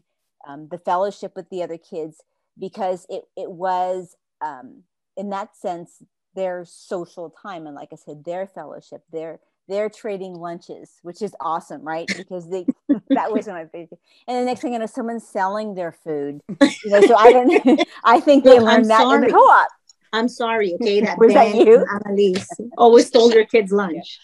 um, 0.48 0.68
the 0.70 0.78
fellowship 0.78 1.32
with 1.36 1.48
the 1.50 1.62
other 1.62 1.78
kids 1.78 2.22
because 2.58 3.06
it, 3.08 3.24
it 3.36 3.50
was 3.50 4.16
um, 4.44 4.82
in 5.16 5.30
that 5.30 5.56
sense 5.56 6.02
their 6.34 6.64
social 6.66 7.34
time 7.42 7.66
and 7.66 7.74
like 7.74 7.88
i 7.92 7.96
said 7.96 8.22
their 8.24 8.46
fellowship 8.46 9.02
their 9.10 9.40
they're 9.68 9.88
trading 9.88 10.34
lunches 10.34 10.98
which 11.02 11.22
is 11.22 11.34
awesome 11.40 11.82
right 11.82 12.06
because 12.16 12.48
they 12.50 12.66
that 13.10 13.30
was 13.30 13.46
my 13.46 13.64
favorite 13.66 14.00
and 14.28 14.38
the 14.38 14.44
next 14.44 14.60
thing 14.60 14.74
i 14.74 14.78
know 14.78 14.86
someone's 14.86 15.26
selling 15.26 15.74
their 15.74 15.92
food 15.92 16.40
you 16.62 16.90
know 16.90 17.00
so 17.02 17.14
i 17.16 17.32
don't 17.32 17.88
i 18.04 18.20
think 18.20 18.44
they 18.44 18.58
learned 18.58 18.84
I'm 18.84 18.88
that 18.88 19.00
sorry. 19.02 19.16
in 19.16 19.20
the 19.22 19.32
co-op 19.32 19.68
I'm 20.12 20.28
sorry, 20.28 20.72
okay? 20.74 21.00
That 21.00 21.18
was 21.18 21.34
that 21.34 21.54
you? 21.54 21.84
Annalise 21.92 22.48
always 22.78 23.08
stole 23.08 23.34
your 23.34 23.44
kids' 23.44 23.70
lunch. 23.70 24.18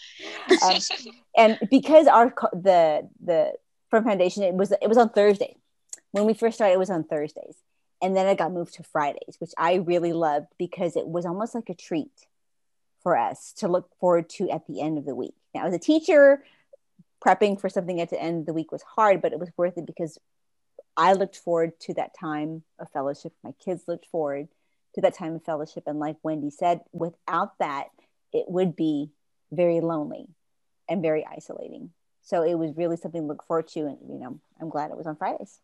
Um, 0.63 0.79
and 1.37 1.59
because 1.69 2.07
our 2.07 2.33
the 2.53 3.07
the 3.23 3.51
Firm 3.91 4.05
Foundation, 4.05 4.41
it 4.41 4.55
was 4.55 4.71
it 4.71 4.87
was 4.87 4.97
on 4.97 5.09
Thursday. 5.09 5.55
When 6.11 6.25
we 6.25 6.33
first 6.33 6.55
started, 6.55 6.73
it 6.73 6.79
was 6.79 6.89
on 6.89 7.03
Thursdays 7.03 7.57
and 8.03 8.17
then 8.17 8.27
it 8.27 8.37
got 8.37 8.51
moved 8.51 8.73
to 8.75 8.83
Fridays, 8.83 9.37
which 9.39 9.51
I 9.57 9.75
really 9.75 10.11
loved 10.11 10.47
because 10.59 10.97
it 10.97 11.07
was 11.07 11.25
almost 11.25 11.55
like 11.55 11.69
a 11.69 11.73
treat 11.73 12.11
for 13.03 13.17
us 13.17 13.53
to 13.57 13.67
look 13.67 13.89
forward 13.99 14.29
to 14.29 14.49
at 14.49 14.65
the 14.65 14.81
end 14.81 14.97
of 14.97 15.05
the 15.05 15.13
week. 15.13 15.35
Now, 15.53 15.67
as 15.67 15.73
a 15.73 15.79
teacher, 15.79 16.43
prepping 17.23 17.59
for 17.59 17.69
something 17.69 18.01
at 18.01 18.09
the 18.09 18.21
end 18.21 18.41
of 18.41 18.45
the 18.45 18.53
week 18.53 18.71
was 18.71 18.81
hard, 18.81 19.21
but 19.21 19.33
it 19.33 19.39
was 19.39 19.51
worth 19.55 19.77
it 19.77 19.85
because 19.85 20.17
I 20.95 21.13
looked 21.13 21.37
forward 21.37 21.79
to 21.81 21.93
that 21.95 22.17
time 22.17 22.63
of 22.79 22.89
fellowship. 22.91 23.33
My 23.43 23.53
kids 23.63 23.83
looked 23.87 24.05
forward 24.07 24.47
to 24.95 25.01
that 25.01 25.15
time 25.15 25.35
of 25.35 25.43
fellowship. 25.43 25.83
And 25.87 25.99
like 25.99 26.17
Wendy 26.23 26.49
said, 26.49 26.81
without 26.91 27.57
that, 27.59 27.87
it 28.31 28.45
would 28.47 28.75
be 28.75 29.11
very 29.51 29.81
lonely 29.81 30.27
and 30.87 31.01
very 31.01 31.25
isolating. 31.25 31.91
So 32.21 32.43
it 32.43 32.55
was 32.55 32.75
really 32.75 32.97
something 32.97 33.21
to 33.21 33.27
look 33.27 33.43
forward 33.45 33.67
to. 33.69 33.81
And, 33.81 33.97
you 34.07 34.19
know, 34.19 34.39
I'm 34.61 34.69
glad 34.69 34.91
it 34.91 34.97
was 34.97 35.07
on 35.07 35.15
Fridays. 35.15 35.59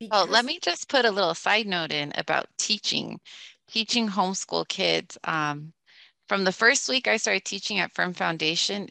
Because- 0.00 0.26
oh, 0.28 0.30
let 0.30 0.44
me 0.44 0.58
just 0.60 0.88
put 0.88 1.04
a 1.04 1.10
little 1.10 1.34
side 1.34 1.66
note 1.66 1.92
in 1.92 2.12
about 2.16 2.46
teaching, 2.56 3.20
teaching 3.68 4.08
homeschool 4.08 4.66
kids. 4.68 5.18
Um, 5.24 5.72
from 6.28 6.44
the 6.44 6.52
first 6.52 6.88
week 6.88 7.08
I 7.08 7.16
started 7.16 7.44
teaching 7.44 7.78
at 7.78 7.92
Firm 7.94 8.14
Foundation, 8.14 8.88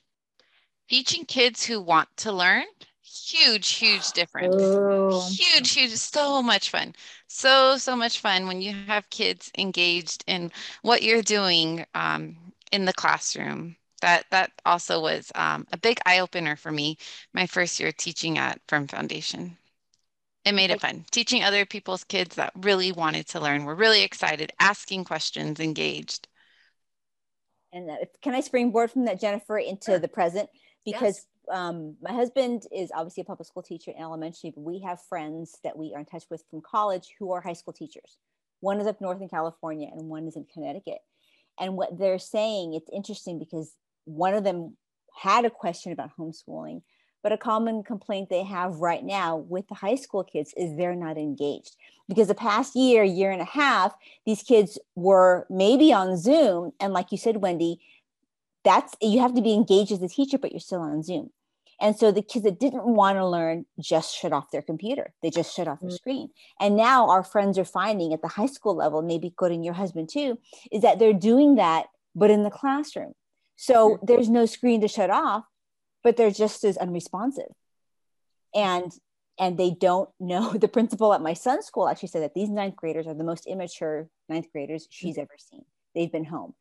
teaching 0.90 1.26
kids 1.26 1.66
who 1.66 1.82
want 1.82 2.10
to 2.18 2.32
learn, 2.32 2.66
huge, 3.02 3.70
huge 3.70 4.12
difference. 4.12 4.56
Oh. 4.60 5.30
Huge, 5.30 5.72
huge, 5.72 5.92
so 5.92 6.42
much 6.42 6.70
fun. 6.70 6.94
So, 7.28 7.78
so 7.78 7.96
much 7.96 8.20
fun 8.20 8.48
when 8.48 8.62
you 8.62 8.74
have 8.88 9.10
kids 9.10 9.52
engaged 9.58 10.24
in 10.28 10.52
what 10.82 11.04
you're 11.04 11.22
doing 11.22 11.86
um, 11.96 12.38
in 12.72 12.86
the 12.86 12.94
classroom. 12.94 13.78
That 14.02 14.26
that 14.32 14.52
also 14.66 15.02
was 15.02 15.32
um, 15.36 15.66
a 15.72 15.78
big 15.78 16.00
eye 16.06 16.20
opener 16.20 16.56
for 16.56 16.72
me 16.72 16.98
my 17.34 17.48
first 17.48 17.80
year 17.80 17.92
teaching 17.92 18.38
at 18.38 18.62
Firm 18.68 18.88
Foundation 18.88 19.58
it 20.46 20.54
made 20.54 20.70
it 20.72 20.80
fun 20.82 21.06
teaching 21.12 21.44
other 21.44 21.66
people's 21.66 22.04
kids 22.04 22.36
that 22.36 22.52
really 22.56 22.92
wanted 22.92 23.28
to 23.28 23.40
learn 23.40 23.66
were 23.66 23.76
really 23.76 24.04
excited 24.04 24.52
asking 24.60 25.04
questions 25.04 25.60
engaged 25.60 26.28
and 27.74 27.90
can 28.22 28.34
i 28.34 28.42
springboard 28.42 28.92
from 28.92 29.06
that 29.06 29.20
jennifer 29.20 29.58
into 29.58 29.92
sure. 29.92 30.00
the 30.00 30.08
present 30.08 30.50
because 30.86 31.26
yes. 31.48 31.58
um, 31.58 31.96
my 32.02 32.14
husband 32.14 32.64
is 32.76 32.92
obviously 32.96 33.22
a 33.22 33.26
public 33.26 33.48
school 33.48 33.64
teacher 33.64 33.92
in 33.92 34.02
elementary 34.02 34.52
but 34.56 34.62
we 34.62 34.80
have 34.80 35.00
friends 35.10 35.60
that 35.64 35.78
we 35.78 35.94
are 35.94 36.00
in 36.00 36.06
touch 36.06 36.24
with 36.30 36.44
from 36.50 36.62
college 36.62 37.16
who 37.20 37.32
are 37.32 37.42
high 37.42 37.54
school 37.54 37.74
teachers 37.74 38.18
one 38.60 38.80
is 38.80 38.88
up 38.88 39.02
north 39.02 39.22
in 39.22 39.30
california 39.30 39.90
and 39.92 40.10
one 40.10 40.28
is 40.28 40.36
in 40.36 40.46
connecticut 40.54 41.00
and 41.60 41.76
what 41.76 41.98
they're 41.98 42.20
saying 42.20 42.74
it's 42.74 42.90
interesting 42.94 43.40
because 43.40 43.74
one 44.06 44.34
of 44.34 44.44
them 44.44 44.76
had 45.16 45.46
a 45.46 45.50
question 45.50 45.92
about 45.92 46.12
homeschooling 46.18 46.82
but 47.24 47.32
a 47.32 47.38
common 47.38 47.84
complaint 47.84 48.30
they 48.30 48.44
have 48.44 48.76
right 48.76 49.04
now 49.04 49.38
with 49.38 49.68
the 49.68 49.76
high 49.76 49.96
school 49.96 50.24
kids 50.24 50.54
is 50.56 50.76
they're 50.76 50.96
not 50.96 51.18
engaged 51.18 51.76
because 52.08 52.28
the 52.28 52.36
past 52.36 52.76
year, 52.76 53.04
year 53.04 53.32
and 53.32 53.42
a 53.42 53.46
half, 53.46 53.94
these 54.26 54.44
kids 54.44 54.80
were 54.96 55.46
maybe 55.50 55.92
on 55.92 56.18
Zoom. 56.18 56.72
And 56.80 56.94
like 56.94 57.12
you 57.12 57.18
said, 57.18 57.38
Wendy, 57.38 57.80
that's 58.64 58.96
you 59.02 59.20
have 59.20 59.36
to 59.36 59.42
be 59.42 59.54
engaged 59.54 59.92
as 59.92 60.02
a 60.02 60.08
teacher, 60.08 60.38
but 60.38 60.52
you're 60.52 60.60
still 60.60 60.82
on 60.82 61.04
Zoom. 61.04 61.32
And 61.80 61.96
so 61.96 62.12
the 62.12 62.24
kids 62.24 62.44
that 62.44 62.60
didn't 62.60 62.86
want 62.86 63.18
to 63.18 63.28
learn 63.28 63.66
just 63.80 64.16
shut 64.16 64.34
off 64.34 64.50
their 64.52 64.64
computer. 64.64 65.14
They 65.22 65.30
just 65.30 65.56
shut 65.56 65.68
off 65.68 65.80
their 65.80 65.90
mm-hmm. 65.90 65.96
screen. 65.96 66.30
And 66.60 66.76
now 66.76 67.10
our 67.10 67.24
friends 67.24 67.60
are 67.60 67.66
finding 67.66 68.14
at 68.14 68.22
the 68.22 68.28
high 68.28 68.48
school 68.48 68.76
level, 68.76 69.02
maybe 69.04 69.30
quoting 69.30 69.64
your 69.64 69.76
husband 69.76 70.10
too, 70.10 70.40
is 70.72 70.82
that 70.82 70.98
they're 70.98 71.14
doing 71.14 71.56
that, 71.56 71.88
but 72.16 72.32
in 72.32 72.44
the 72.44 72.50
classroom. 72.50 73.14
So 73.58 74.00
there's 74.02 74.30
no 74.30 74.46
screen 74.46 74.82
to 74.82 74.88
shut 74.88 75.10
off 75.10 75.44
but 76.08 76.16
they're 76.16 76.32
just 76.32 76.64
as 76.64 76.78
unresponsive. 76.78 77.52
And 78.56 78.94
and 79.38 79.58
they 79.58 79.72
don't 79.72 80.10
know 80.22 80.54
the 80.54 80.70
principal 80.70 81.14
at 81.14 81.22
my 81.22 81.34
son's 81.34 81.66
school 81.66 81.90
actually 81.90 82.08
said 82.08 82.24
that 82.24 82.34
these 82.34 82.50
ninth 82.50 82.78
graders 82.78 83.08
are 83.08 83.14
the 83.14 83.26
most 83.26 83.46
immature 83.46 84.08
ninth 84.30 84.48
graders 84.54 84.88
she's 84.90 85.16
hmm. 85.16 85.24
ever 85.24 85.36
seen. 85.38 85.66
They've 85.94 86.12
been 86.12 86.24
home. 86.24 86.54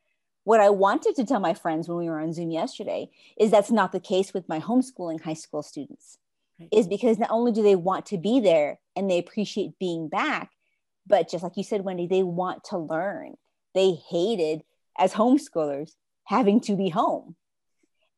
What 0.43 0.61
i 0.61 0.69
wanted 0.69 1.15
to 1.15 1.25
tell 1.25 1.39
my 1.39 1.55
friends 1.55 1.89
when 1.89 1.99
we 1.99 2.11
were 2.11 2.19
on 2.19 2.33
zoom 2.33 2.51
yesterday 2.51 3.09
is 3.39 3.53
that's 3.53 3.71
not 3.71 3.93
the 3.93 4.01
case 4.01 4.35
with 4.35 4.49
my 4.49 4.59
homeschooling 4.59 5.21
high 5.21 5.35
school 5.35 5.63
students. 5.63 6.19
Right. 6.59 6.69
is 6.73 6.89
because 6.89 7.17
not 7.17 7.31
only 7.31 7.53
do 7.53 7.63
they 7.63 7.77
want 7.77 8.07
to 8.07 8.19
be 8.19 8.41
there 8.41 8.81
and 8.97 9.09
they 9.09 9.19
appreciate 9.21 9.79
being 9.79 10.09
back 10.09 10.51
but 11.07 11.31
just 11.31 11.45
like 11.45 11.57
you 11.57 11.63
said 11.63 11.85
wendy 11.85 12.09
they 12.09 12.25
want 12.25 12.65
to 12.71 12.79
learn. 12.79 13.35
They 13.77 13.93
hated 13.93 14.65
as 14.99 15.13
homeschoolers 15.13 15.93
having 16.25 16.59
to 16.63 16.75
be 16.75 16.89
home 16.89 17.37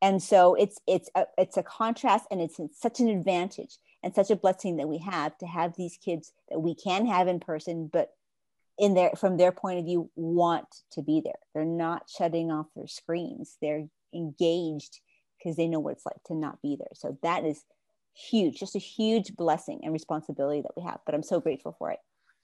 and 0.00 0.22
so 0.22 0.54
it's 0.54 0.78
it's 0.86 1.10
a, 1.14 1.24
it's 1.36 1.56
a 1.56 1.62
contrast 1.62 2.26
and 2.30 2.40
it's 2.40 2.60
such 2.72 3.00
an 3.00 3.08
advantage 3.08 3.78
and 4.02 4.14
such 4.14 4.30
a 4.30 4.36
blessing 4.36 4.76
that 4.76 4.88
we 4.88 4.98
have 4.98 5.36
to 5.38 5.46
have 5.46 5.76
these 5.76 5.96
kids 5.96 6.32
that 6.50 6.60
we 6.60 6.74
can 6.74 7.06
have 7.06 7.28
in 7.28 7.40
person 7.40 7.88
but 7.92 8.10
in 8.78 8.94
their 8.94 9.10
from 9.16 9.36
their 9.36 9.52
point 9.52 9.78
of 9.78 9.84
view 9.84 10.08
want 10.14 10.82
to 10.92 11.02
be 11.02 11.20
there. 11.20 11.38
They're 11.52 11.64
not 11.64 12.08
shutting 12.08 12.52
off 12.52 12.66
their 12.76 12.86
screens. 12.86 13.56
They're 13.60 13.88
engaged 14.14 15.00
because 15.36 15.56
they 15.56 15.66
know 15.66 15.80
what 15.80 15.94
it's 15.94 16.06
like 16.06 16.22
to 16.26 16.34
not 16.34 16.62
be 16.62 16.76
there. 16.76 16.92
So 16.94 17.18
that 17.22 17.44
is 17.44 17.64
huge 18.18 18.58
just 18.58 18.74
a 18.74 18.80
huge 18.80 19.36
blessing 19.36 19.80
and 19.84 19.92
responsibility 19.92 20.60
that 20.60 20.76
we 20.76 20.82
have 20.82 20.98
but 21.06 21.14
i'm 21.14 21.22
so 21.22 21.38
grateful 21.38 21.74
for 21.78 21.92
it 21.92 21.98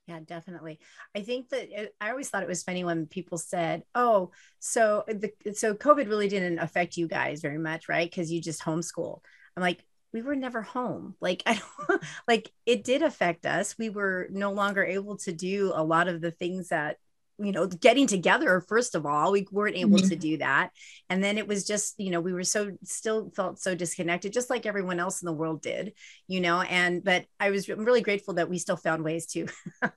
Yeah, 0.07 0.21
definitely. 0.27 0.81
I 1.17 1.23
think 1.23 1.49
that 1.49 1.71
it, 1.71 1.95
I 2.01 2.11
always 2.11 2.29
thought 2.29 2.43
it 2.43 2.49
was 2.49 2.63
funny 2.63 2.85
when 2.85 3.07
people 3.07 3.39
said, 3.39 3.85
"Oh, 3.95 4.33
so 4.59 5.05
the 5.09 5.33
so 5.55 5.75
COVID 5.75 6.09
really 6.09 6.29
didn't 6.29 6.59
affect 6.59 6.97
you 6.99 7.09
guys 7.09 7.41
very 7.41 7.59
much, 7.59 7.89
right? 7.89 8.11
Because 8.11 8.31
you 8.31 8.41
just 8.43 8.63
homeschool." 8.63 9.21
I'm 9.57 9.63
like, 9.63 9.83
we 10.13 10.21
were 10.23 10.37
never 10.37 10.61
home. 10.63 11.17
Like 11.21 11.43
I 11.47 11.61
don't 11.89 12.03
like 12.29 12.53
it 12.67 12.85
did 12.85 13.03
affect 13.03 13.47
us. 13.47 13.79
We 13.79 13.89
were 13.89 14.29
no 14.31 14.53
longer 14.53 14.85
able 14.85 15.17
to 15.19 15.33
do 15.33 15.73
a 15.75 15.83
lot 15.83 16.09
of 16.09 16.21
the 16.21 16.31
things 16.33 16.69
that 16.69 16.99
you 17.39 17.53
know 17.53 17.67
getting 17.67 18.07
together 18.07 18.61
first 18.61 18.95
of 18.95 19.05
all 19.07 19.33
we 19.33 19.47
weren't 19.51 19.77
able 19.77 19.99
mm-hmm. 19.99 20.09
to 20.09 20.17
do 20.17 20.39
that. 20.39 20.71
And 21.11 21.23
then 21.23 21.39
it 21.39 21.49
was 21.49 21.67
just 21.67 21.95
you 21.99 22.11
know 22.11 22.21
we 22.21 22.33
were 22.33 22.45
so 22.45 22.73
still 22.85 23.31
felt 23.35 23.59
so 23.59 23.75
disconnected 23.75 24.33
just 24.33 24.51
like 24.51 24.67
everyone 24.67 25.01
else 25.01 25.23
in 25.23 25.27
the 25.27 25.33
world 25.33 25.63
did 25.63 25.93
you 26.27 26.41
know 26.41 26.61
and 26.61 27.03
but 27.03 27.25
i 27.41 27.51
was 27.51 27.69
really 27.69 28.01
grateful 28.01 28.35
that 28.35 28.49
we 28.49 28.59
still 28.59 28.77
found 28.77 29.05
ways 29.05 29.27
to 29.27 29.47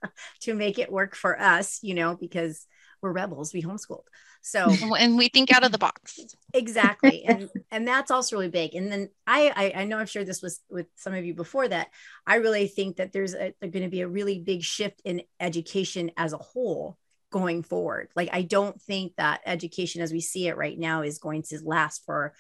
to 0.42 0.54
make 0.54 0.80
it 0.80 0.92
work 0.92 1.16
for 1.16 1.40
us 1.40 1.80
you 1.82 1.94
know 1.94 2.16
because 2.16 2.66
we're 3.02 3.12
rebels 3.12 3.54
we 3.54 3.62
homeschooled. 3.62 4.06
So 4.42 4.70
and 4.96 5.18
we 5.18 5.28
think 5.28 5.52
out 5.52 5.64
of 5.64 5.72
the 5.72 5.78
box. 5.78 6.20
Exactly 6.54 7.24
and 7.26 7.50
and 7.72 7.88
that's 7.88 8.10
also 8.10 8.38
really 8.38 8.50
big. 8.50 8.74
And 8.74 8.92
then 8.92 9.10
I, 9.28 9.52
I 9.56 9.82
i 9.82 9.84
know 9.84 10.00
i've 10.00 10.10
shared 10.10 10.28
this 10.28 10.42
with 10.42 10.60
with 10.70 10.88
some 10.96 11.14
of 11.14 11.26
you 11.26 11.34
before 11.34 11.68
that 11.68 11.90
i 12.26 12.36
really 12.36 12.68
think 12.68 12.96
that 12.96 13.12
there's 13.12 13.36
a, 13.36 13.54
going 13.62 13.84
to 13.84 13.90
be 13.90 14.02
a 14.02 14.08
really 14.08 14.40
big 14.40 14.64
shift 14.64 15.02
in 15.04 15.22
education 15.40 16.12
as 16.18 16.34
a 16.34 16.38
whole 16.38 16.98
going 17.32 17.64
forward. 17.64 18.10
Like 18.16 18.30
I 18.32 18.42
don't 18.42 18.82
think 18.82 19.14
that 19.18 19.42
education 19.46 20.02
as 20.02 20.12
we 20.12 20.22
see 20.22 20.48
it 20.48 20.58
right 20.58 20.78
now 20.78 21.02
is 21.02 21.20
going 21.20 21.44
to 21.44 21.60
last 21.64 22.06
for 22.06 22.34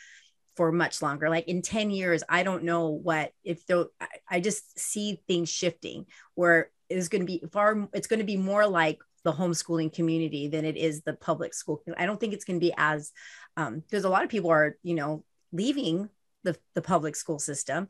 for 0.56 0.72
much 0.72 1.02
longer. 1.02 1.30
Like 1.30 1.48
in 1.48 1.62
10 1.62 1.92
years, 1.92 2.24
I 2.28 2.44
don't 2.44 2.64
know 2.64 2.90
what 2.90 3.32
if 3.44 3.66
though 3.68 3.90
I 4.30 4.40
just 4.40 4.80
see 4.80 5.22
things 5.28 5.50
shifting 5.50 6.06
where 6.36 6.72
it's 6.90 7.10
going 7.10 7.22
to 7.22 7.26
be 7.26 7.44
far 7.52 7.90
it's 7.94 8.08
going 8.08 8.20
to 8.20 8.26
be 8.26 8.38
more 8.38 8.66
like 8.66 9.00
the 9.24 9.34
homeschooling 9.34 9.94
community 9.94 10.48
than 10.48 10.64
it 10.64 10.78
is 10.78 11.02
the 11.02 11.14
public 11.14 11.54
school. 11.54 11.84
I 11.98 12.06
don't 12.06 12.20
think 12.20 12.34
it's 12.34 12.46
going 12.46 12.60
to 12.60 12.66
be 12.66 12.74
as 12.78 13.12
um 13.56 13.80
because 13.80 14.04
a 14.04 14.10
lot 14.10 14.24
of 14.24 14.30
people 14.30 14.52
are, 14.52 14.78
you 14.84 14.96
know, 14.96 15.24
leaving 15.52 16.10
the, 16.44 16.58
the 16.76 16.82
public 16.82 17.16
school 17.16 17.40
system. 17.40 17.88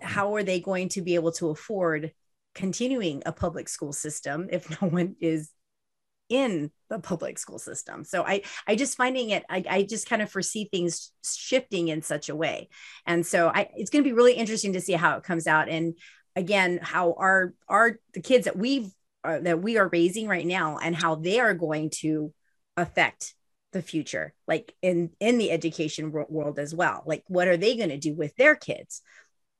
How 0.00 0.34
are 0.36 0.42
they 0.42 0.60
going 0.60 0.88
to 0.90 1.02
be 1.02 1.16
able 1.16 1.32
to 1.32 1.50
afford 1.50 2.12
continuing 2.54 3.22
a 3.26 3.32
public 3.32 3.68
school 3.68 3.92
system 3.92 4.48
if 4.50 4.68
no 4.82 4.88
one 4.88 5.16
is 5.20 5.50
in 6.28 6.70
the 6.88 6.98
public 6.98 7.38
school 7.38 7.58
system. 7.58 8.04
So 8.04 8.22
I 8.22 8.42
I 8.66 8.74
just 8.74 8.96
finding 8.96 9.30
it 9.30 9.44
I, 9.48 9.64
I 9.68 9.82
just 9.82 10.08
kind 10.08 10.22
of 10.22 10.30
foresee 10.30 10.68
things 10.70 11.12
shifting 11.24 11.88
in 11.88 12.02
such 12.02 12.28
a 12.28 12.36
way. 12.36 12.68
And 13.06 13.26
so 13.26 13.48
I 13.48 13.68
it's 13.76 13.90
going 13.90 14.04
to 14.04 14.08
be 14.08 14.14
really 14.14 14.34
interesting 14.34 14.72
to 14.74 14.80
see 14.80 14.92
how 14.92 15.16
it 15.16 15.24
comes 15.24 15.46
out 15.46 15.68
and 15.68 15.94
again 16.36 16.78
how 16.82 17.14
our 17.18 17.54
our 17.68 17.98
the 18.14 18.20
kids 18.20 18.44
that 18.44 18.56
we've 18.56 18.90
uh, 19.24 19.40
that 19.40 19.60
we 19.60 19.76
are 19.76 19.88
raising 19.88 20.28
right 20.28 20.46
now 20.46 20.78
and 20.78 20.94
how 20.94 21.16
they 21.16 21.40
are 21.40 21.54
going 21.54 21.90
to 21.90 22.32
affect 22.76 23.34
the 23.72 23.82
future 23.82 24.32
like 24.46 24.74
in 24.80 25.10
in 25.20 25.36
the 25.36 25.50
education 25.50 26.10
world 26.10 26.58
as 26.58 26.74
well 26.74 27.02
like 27.04 27.22
what 27.26 27.48
are 27.48 27.56
they 27.56 27.76
going 27.76 27.90
to 27.90 27.98
do 27.98 28.14
with 28.14 28.34
their 28.36 28.54
kids 28.54 29.02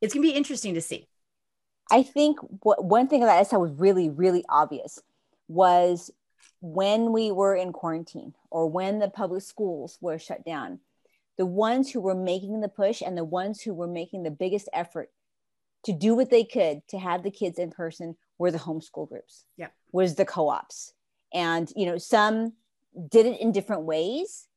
it's 0.01 0.15
going 0.15 0.25
to 0.25 0.31
be 0.33 0.37
interesting 0.37 0.75
to 0.75 0.81
see 0.81 1.07
i 1.91 2.03
think 2.03 2.39
what 2.63 2.83
one 2.83 3.09
thing 3.09 3.21
that 3.21 3.29
i 3.29 3.43
saw 3.43 3.59
was 3.59 3.73
really 3.73 4.09
really 4.09 4.45
obvious 4.49 4.99
was 5.49 6.11
when 6.61 7.13
we 7.13 7.31
were 7.31 7.55
in 7.55 7.73
quarantine 7.73 8.35
or 8.51 8.69
when 8.69 8.99
the 8.99 9.09
public 9.09 9.43
schools 9.43 9.99
were 10.01 10.19
shut 10.19 10.45
down, 10.45 10.81
the 11.37 11.47
ones 11.47 11.91
who 11.91 12.01
were 12.01 12.15
making 12.15 12.61
the 12.61 12.69
push 12.69 13.01
and 13.01 13.17
the 13.17 13.25
ones 13.25 13.61
who 13.63 13.73
were 13.73 13.87
making 13.87 14.25
the 14.25 14.31
biggest 14.31 14.69
effort 14.73 15.11
to 15.85 15.93
do 15.93 16.15
what 16.15 16.31
they 16.31 16.45
could 16.45 16.87
to 16.89 16.99
have 16.99 17.23
the 17.23 17.31
kids 17.31 17.59
in 17.59 17.71
person 17.71 18.17
were 18.39 18.51
the 18.51 18.59
homeschool 18.59 19.09
groups. 19.09 19.45
Yeah. 19.57 19.69
Was 19.93 20.17
the 20.17 20.25
co-ops. 20.25 20.93
And 21.33 21.71
you 21.77 21.87
know, 21.87 21.99
some 21.99 22.55
did 23.09 23.27
it 23.27 23.41
in 23.41 23.53
different 23.53 23.83
ways, 23.83 24.49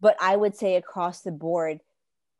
but 0.00 0.16
I 0.20 0.36
would 0.36 0.56
say 0.56 0.76
across 0.76 1.20
the 1.20 1.32
board, 1.32 1.80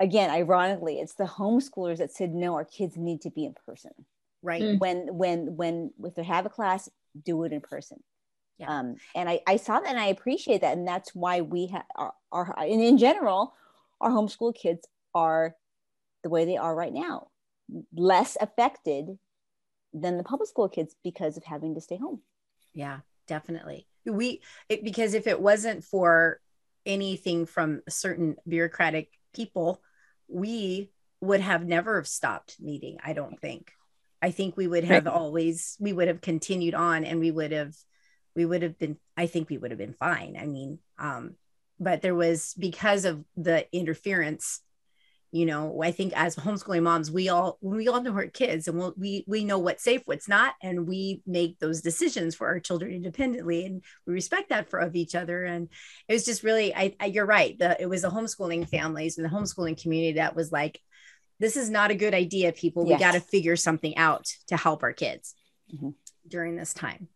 again, 0.01 0.31
ironically, 0.31 0.99
it's 0.99 1.15
the 1.15 1.25
homeschoolers 1.25 1.99
that 1.99 2.13
said, 2.13 2.35
no, 2.35 2.55
our 2.55 2.65
kids 2.65 2.97
need 2.97 3.21
to 3.23 3.31
be 3.31 3.45
in 3.45 3.55
person. 3.67 3.93
Right. 4.43 4.63
Mm. 4.63 4.79
When 4.81 5.17
when 5.17 5.57
when 5.57 5.91
if 6.03 6.15
they 6.15 6.25
have 6.25 6.47
a 6.47 6.51
class, 6.51 6.89
do 7.25 7.45
it 7.45 7.53
in 7.53 7.61
person. 7.61 8.03
Yeah. 8.59 8.79
Um, 8.79 8.97
and 9.15 9.29
I, 9.29 9.41
I 9.47 9.57
saw 9.57 9.81
that 9.81 9.89
and 9.89 9.99
I 9.99 10.07
appreciate 10.07 10.61
that. 10.61 10.77
And 10.77 10.87
that's 10.87 11.15
why 11.15 11.41
we 11.41 11.67
have 11.69 11.85
our, 11.97 12.13
our, 12.31 12.55
and 12.59 12.81
in 12.81 12.99
general, 12.99 13.55
our 14.01 14.11
homeschool 14.11 14.55
kids 14.55 14.87
are 15.15 15.57
the 16.23 16.29
way 16.29 16.45
they 16.45 16.57
are 16.57 16.75
right 16.75 16.93
now, 16.93 17.29
less 17.95 18.37
affected 18.41 19.19
than 19.93 20.17
the 20.17 20.25
public 20.25 20.49
school 20.49 20.69
kids 20.69 20.95
because 21.03 21.37
of 21.37 21.45
having 21.45 21.75
to 21.75 21.81
stay 21.81 21.97
home. 21.97 22.21
Yeah, 22.73 23.01
definitely. 23.27 23.87
We, 24.07 24.43
it, 24.69 24.85
because 24.85 25.15
if 25.15 25.27
it 25.27 25.41
wasn't 25.41 25.85
for 25.85 26.41
anything 26.87 27.47
from 27.47 27.83
certain 27.89 28.37
bureaucratic 28.47 29.11
people, 29.35 29.83
we 30.29 30.91
would 31.21 31.41
have 31.41 31.67
never 31.67 31.97
have 31.97 32.09
stopped 32.09 32.57
meeting. 32.61 32.99
I 33.05 33.13
don't 33.13 33.41
think. 33.41 33.73
I 34.21 34.31
think 34.31 34.57
we 34.57 34.67
would 34.67 34.85
have 34.85 35.07
always, 35.07 35.77
we 35.81 35.93
would 35.93 36.09
have 36.09 36.21
continued 36.21 36.75
on 36.75 37.05
and 37.05 37.21
we 37.21 37.31
would 37.31 37.53
have 37.53 37.75
we 38.35 38.45
would 38.45 38.63
have 38.63 38.79
been 38.79 38.97
i 39.17 39.27
think 39.27 39.49
we 39.49 39.59
would 39.59 39.71
have 39.71 39.79
been 39.79 39.95
fine. 39.95 40.37
I 40.41 40.47
mean 40.47 40.79
um 40.99 41.37
but 41.81 42.03
there 42.03 42.15
was 42.15 42.55
because 42.59 43.05
of 43.05 43.25
the 43.37 43.67
interference 43.77 44.61
you 45.33 45.47
know 45.47 45.83
i 45.83 45.91
think 45.91 46.13
as 46.15 46.37
homeschooling 46.37 46.83
moms 46.83 47.11
we 47.11 47.31
all 47.31 47.59
we 47.63 47.89
all 47.89 48.03
know 48.03 48.13
our 48.13 48.27
kids 48.27 48.69
and 48.69 48.79
we'll, 48.79 48.95
we 48.99 49.25
we 49.27 49.45
know 49.45 49.59
what's 49.59 49.83
safe 49.83 50.03
what's 50.05 50.29
not 50.29 50.55
and 50.63 50.87
we 50.87 51.23
make 51.27 51.59
those 51.59 51.81
decisions 51.81 52.35
for 52.35 52.47
our 52.47 52.61
children 52.61 52.93
independently 52.93 53.65
and 53.65 53.83
we 54.07 54.13
respect 54.13 54.51
that 54.51 54.69
for 54.69 54.79
of 54.79 54.95
each 54.95 55.15
other. 55.15 55.45
And 55.45 55.69
it 56.07 56.13
was 56.13 56.25
just 56.25 56.43
really 56.43 56.75
i, 56.75 56.95
I 57.01 57.07
you're 57.07 57.27
right. 57.27 57.59
The, 57.59 57.81
it 57.81 57.87
was 57.87 58.03
the 58.03 58.11
homeschooling 58.11 58.69
families 58.69 59.17
and 59.17 59.25
the 59.25 59.35
homeschooling 59.35 59.81
community 59.81 60.15
that 60.15 60.37
was 60.37 60.53
like 60.53 60.79
this 61.41 61.57
is 61.57 61.71
not 61.71 61.91
a 61.91 61.97
good 61.97 62.15
idea 62.15 62.53
people. 62.53 62.87
Yes. 62.87 62.99
we 62.99 63.05
got 63.05 63.13
to 63.13 63.21
figure 63.21 63.57
something 63.57 63.97
out 63.97 64.27
to 64.49 64.57
help 64.57 64.85
our 64.85 64.93
kids 64.93 65.35
mm-hmm. 65.75 65.91
during 66.29 66.57
this 66.57 66.73
time 66.75 67.09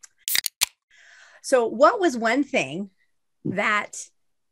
so, 1.46 1.66
what 1.66 2.00
was 2.00 2.18
one 2.18 2.42
thing 2.42 2.90
that 3.44 3.96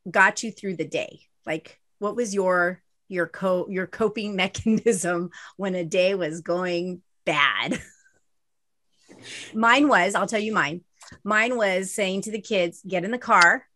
got 0.09 0.45
you 0.45 0.53
through 0.53 0.77
the 0.77 0.87
day? 0.87 1.23
Like, 1.45 1.81
what 1.99 2.15
was 2.15 2.33
your 2.33 2.85
your 3.09 3.27
co 3.27 3.67
your 3.69 3.89
coping 3.89 4.37
mechanism 4.45 5.31
when 5.57 5.75
a 5.75 5.85
day 5.85 6.15
was 6.15 6.41
going 6.41 7.03
bad? 7.25 7.83
mine 9.53 9.89
was, 9.89 10.15
I'll 10.15 10.29
tell 10.29 10.39
you 10.39 10.55
mine. 10.55 10.83
Mine 11.25 11.57
was 11.57 11.91
saying 11.91 12.23
to 12.23 12.31
the 12.31 12.41
kids, 12.41 12.81
"Get 12.87 13.05
in 13.05 13.11
the 13.11 13.19
car. 13.19 13.67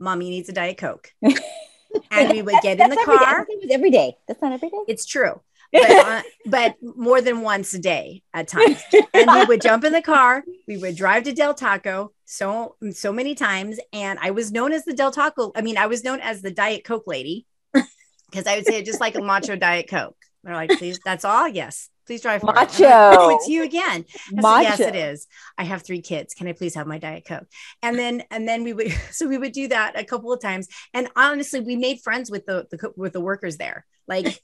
Mommy 0.00 0.28
needs 0.30 0.48
a 0.48 0.52
diet 0.52 0.76
coke." 0.76 1.12
and 1.22 2.32
we 2.32 2.42
would 2.42 2.56
get 2.62 2.80
in 2.80 2.90
the 2.90 3.00
car. 3.04 3.46
Day. 3.46 3.68
every 3.70 3.92
day. 3.92 4.16
That's 4.26 4.42
not 4.42 4.50
every 4.50 4.70
day. 4.70 4.78
It's 4.88 5.06
true 5.06 5.40
but, 5.72 5.90
uh, 5.90 6.22
but 6.46 6.76
more 6.82 7.20
than 7.20 7.42
once 7.42 7.74
a 7.74 7.78
day 7.78 8.22
at 8.34 8.48
times. 8.48 8.82
And 9.14 9.30
we 9.32 9.44
would 9.44 9.60
jump 9.60 9.84
in 9.84 9.92
the 9.92 10.02
car. 10.02 10.44
We 10.66 10.76
would 10.76 10.96
drive 10.96 11.24
to 11.24 11.32
Del 11.32 11.54
Taco 11.54 12.12
so 12.24 12.76
so 12.92 13.12
many 13.12 13.34
times, 13.34 13.78
and 13.92 14.18
I 14.20 14.30
was 14.30 14.52
known 14.52 14.72
as 14.72 14.84
the 14.84 14.94
Del 14.94 15.10
Taco. 15.10 15.52
I 15.54 15.62
mean, 15.62 15.76
I 15.76 15.86
was 15.86 16.04
known 16.04 16.20
as 16.20 16.42
the 16.42 16.50
Diet 16.50 16.84
Coke 16.84 17.04
lady 17.06 17.46
because 17.72 18.46
I 18.46 18.56
would 18.56 18.66
say 18.66 18.82
just 18.82 19.00
like 19.00 19.16
a 19.16 19.22
macho 19.22 19.56
Diet 19.56 19.88
Coke. 19.88 20.16
They're 20.42 20.54
like, 20.54 20.70
please, 20.78 20.98
that's 21.04 21.24
all. 21.24 21.48
Yes, 21.48 21.90
please 22.06 22.22
drive 22.22 22.42
macho. 22.42 22.84
Like, 22.84 23.18
oh, 23.18 23.36
it's 23.36 23.48
you 23.48 23.62
again. 23.62 24.04
Macho. 24.32 24.62
Yes, 24.62 24.80
it 24.80 24.96
is. 24.96 25.26
I 25.58 25.64
have 25.64 25.82
three 25.82 26.00
kids. 26.00 26.34
Can 26.34 26.46
I 26.46 26.52
please 26.52 26.74
have 26.74 26.86
my 26.86 26.98
diet 26.98 27.24
coke? 27.26 27.46
And 27.82 27.98
then 27.98 28.22
and 28.30 28.48
then 28.48 28.64
we 28.64 28.72
would 28.72 28.92
so 29.10 29.28
we 29.28 29.38
would 29.38 29.52
do 29.52 29.68
that 29.68 29.98
a 29.98 30.04
couple 30.04 30.32
of 30.32 30.40
times. 30.40 30.68
And 30.94 31.08
honestly, 31.16 31.60
we 31.60 31.76
made 31.76 32.00
friends 32.00 32.30
with 32.30 32.46
the, 32.46 32.66
the 32.70 32.92
with 32.96 33.12
the 33.12 33.20
workers 33.20 33.56
there. 33.56 33.84
Like 34.08 34.40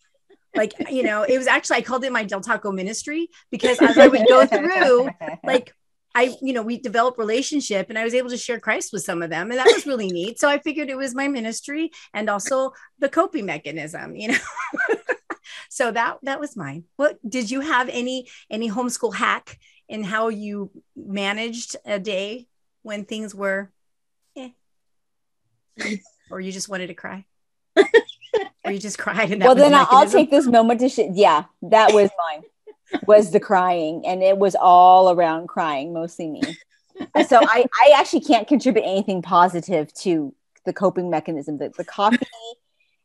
like 0.56 0.72
you 0.90 1.02
know 1.02 1.22
it 1.22 1.36
was 1.38 1.46
actually 1.46 1.76
i 1.76 1.82
called 1.82 2.04
it 2.04 2.12
my 2.12 2.24
del 2.24 2.40
taco 2.40 2.72
ministry 2.72 3.28
because 3.50 3.80
as 3.80 3.98
i 3.98 4.08
would 4.08 4.26
go 4.28 4.46
through 4.46 5.08
like 5.44 5.72
I, 6.16 6.34
you 6.40 6.54
know, 6.54 6.62
we 6.62 6.78
developed 6.78 7.18
relationship 7.18 7.90
and 7.90 7.98
I 7.98 8.04
was 8.04 8.14
able 8.14 8.30
to 8.30 8.38
share 8.38 8.58
Christ 8.58 8.90
with 8.90 9.02
some 9.02 9.20
of 9.20 9.28
them. 9.28 9.50
And 9.50 9.60
that 9.60 9.66
was 9.66 9.86
really 9.86 10.08
neat. 10.08 10.40
So 10.40 10.48
I 10.48 10.58
figured 10.58 10.88
it 10.88 10.96
was 10.96 11.14
my 11.14 11.28
ministry 11.28 11.90
and 12.14 12.30
also 12.30 12.72
the 12.98 13.10
coping 13.10 13.44
mechanism, 13.44 14.16
you 14.16 14.28
know. 14.28 14.38
so 15.68 15.92
that 15.92 16.16
that 16.22 16.40
was 16.40 16.56
mine. 16.56 16.84
What 16.96 17.18
did 17.28 17.50
you 17.50 17.60
have 17.60 17.90
any 17.90 18.28
any 18.50 18.70
homeschool 18.70 19.14
hack 19.14 19.58
in 19.90 20.02
how 20.02 20.28
you 20.28 20.70
managed 20.96 21.76
a 21.84 21.98
day 21.98 22.46
when 22.82 23.04
things 23.04 23.34
were 23.34 23.70
eh, 24.38 24.48
or 26.30 26.40
you 26.40 26.50
just 26.50 26.70
wanted 26.70 26.86
to 26.86 26.94
cry? 26.94 27.26
or 28.66 28.72
you 28.72 28.78
just 28.78 28.98
cried 29.04 29.30
and 29.30 29.42
well 29.42 29.54
then 29.54 29.72
i'll 29.74 30.08
take 30.08 30.30
this 30.30 30.46
moment 30.46 30.80
to 30.80 30.88
sh- 30.88 31.10
yeah 31.12 31.44
that 31.62 31.92
was 31.92 32.10
mine 32.18 32.42
was 33.06 33.30
the 33.30 33.40
crying 33.40 34.02
and 34.06 34.22
it 34.22 34.38
was 34.38 34.54
all 34.54 35.10
around 35.10 35.48
crying 35.48 35.92
mostly 35.92 36.28
me. 36.28 36.40
So 37.26 37.40
i 37.42 37.64
i 37.80 37.92
actually 37.96 38.20
can't 38.20 38.46
contribute 38.46 38.84
anything 38.84 39.22
positive 39.22 39.92
to 39.94 40.34
the 40.64 40.72
coping 40.72 41.10
mechanism. 41.10 41.58
The, 41.58 41.70
the 41.76 41.84
coffee 41.84 42.18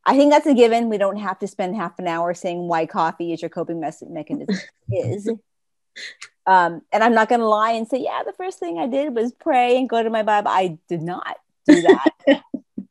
i 0.04 0.16
think 0.16 0.32
that's 0.32 0.46
a 0.46 0.54
given. 0.54 0.88
We 0.88 0.98
don't 0.98 1.16
have 1.16 1.38
to 1.40 1.46
spend 1.46 1.76
half 1.76 1.98
an 1.98 2.08
hour 2.08 2.34
saying 2.34 2.68
why 2.68 2.86
coffee 2.86 3.32
is 3.32 3.42
your 3.42 3.50
coping 3.50 3.80
me- 3.80 3.90
mechanism. 4.08 4.56
Is. 4.90 5.28
Um, 6.44 6.82
and 6.90 7.04
I'm 7.04 7.14
not 7.14 7.28
going 7.28 7.40
to 7.40 7.46
lie 7.46 7.72
and 7.72 7.86
say, 7.86 7.98
yeah, 7.98 8.22
the 8.24 8.32
first 8.32 8.58
thing 8.58 8.78
I 8.78 8.88
did 8.88 9.14
was 9.14 9.32
pray 9.32 9.78
and 9.78 9.88
go 9.88 10.02
to 10.02 10.10
my 10.10 10.24
Bible. 10.24 10.50
I 10.50 10.78
did 10.88 11.02
not 11.02 11.36
do 11.68 11.82
that 11.82 12.10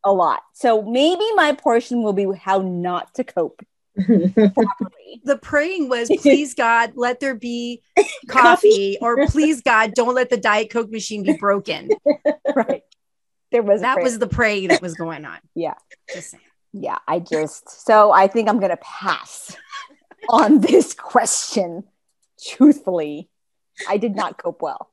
a 0.04 0.12
lot. 0.12 0.42
So 0.54 0.82
maybe 0.82 1.24
my 1.36 1.54
portion 1.54 2.04
will 2.04 2.14
be 2.14 2.28
how 2.38 2.60
not 2.60 3.14
to 3.16 3.24
cope 3.24 3.62
properly. 3.96 5.22
The 5.26 5.38
praying 5.38 5.90
was, 5.90 6.10
please 6.20 6.54
God, 6.54 6.94
let 6.96 7.20
there 7.20 7.36
be 7.36 7.82
coffee, 8.28 8.98
or 9.02 9.28
please 9.28 9.62
God, 9.62 9.94
don't 9.94 10.16
let 10.16 10.30
the 10.30 10.38
Diet 10.38 10.70
Coke 10.70 10.90
machine 10.90 11.24
be 11.24 11.34
broken. 11.34 11.90
right. 12.56 12.84
There 13.52 13.62
was 13.62 13.82
That 13.82 14.02
was 14.02 14.18
the 14.18 14.28
praying 14.28 14.70
that 14.70 14.82
was 14.82 14.96
going 14.96 15.26
on. 15.26 15.40
Yeah. 15.54 15.74
Just 16.14 16.32
saying. 16.32 16.44
yeah, 16.72 17.00
I 17.08 17.20
just 17.20 17.86
so 17.86 18.12
I 18.12 18.28
think 18.28 18.48
I'm 18.48 18.60
gonna 18.60 18.78
pass 18.78 19.58
on 20.30 20.62
this 20.62 20.94
question. 20.94 21.84
Truthfully, 22.42 23.30
I 23.90 23.98
did 23.98 24.16
not 24.16 24.38
cope 24.38 24.62
well. 24.62 24.90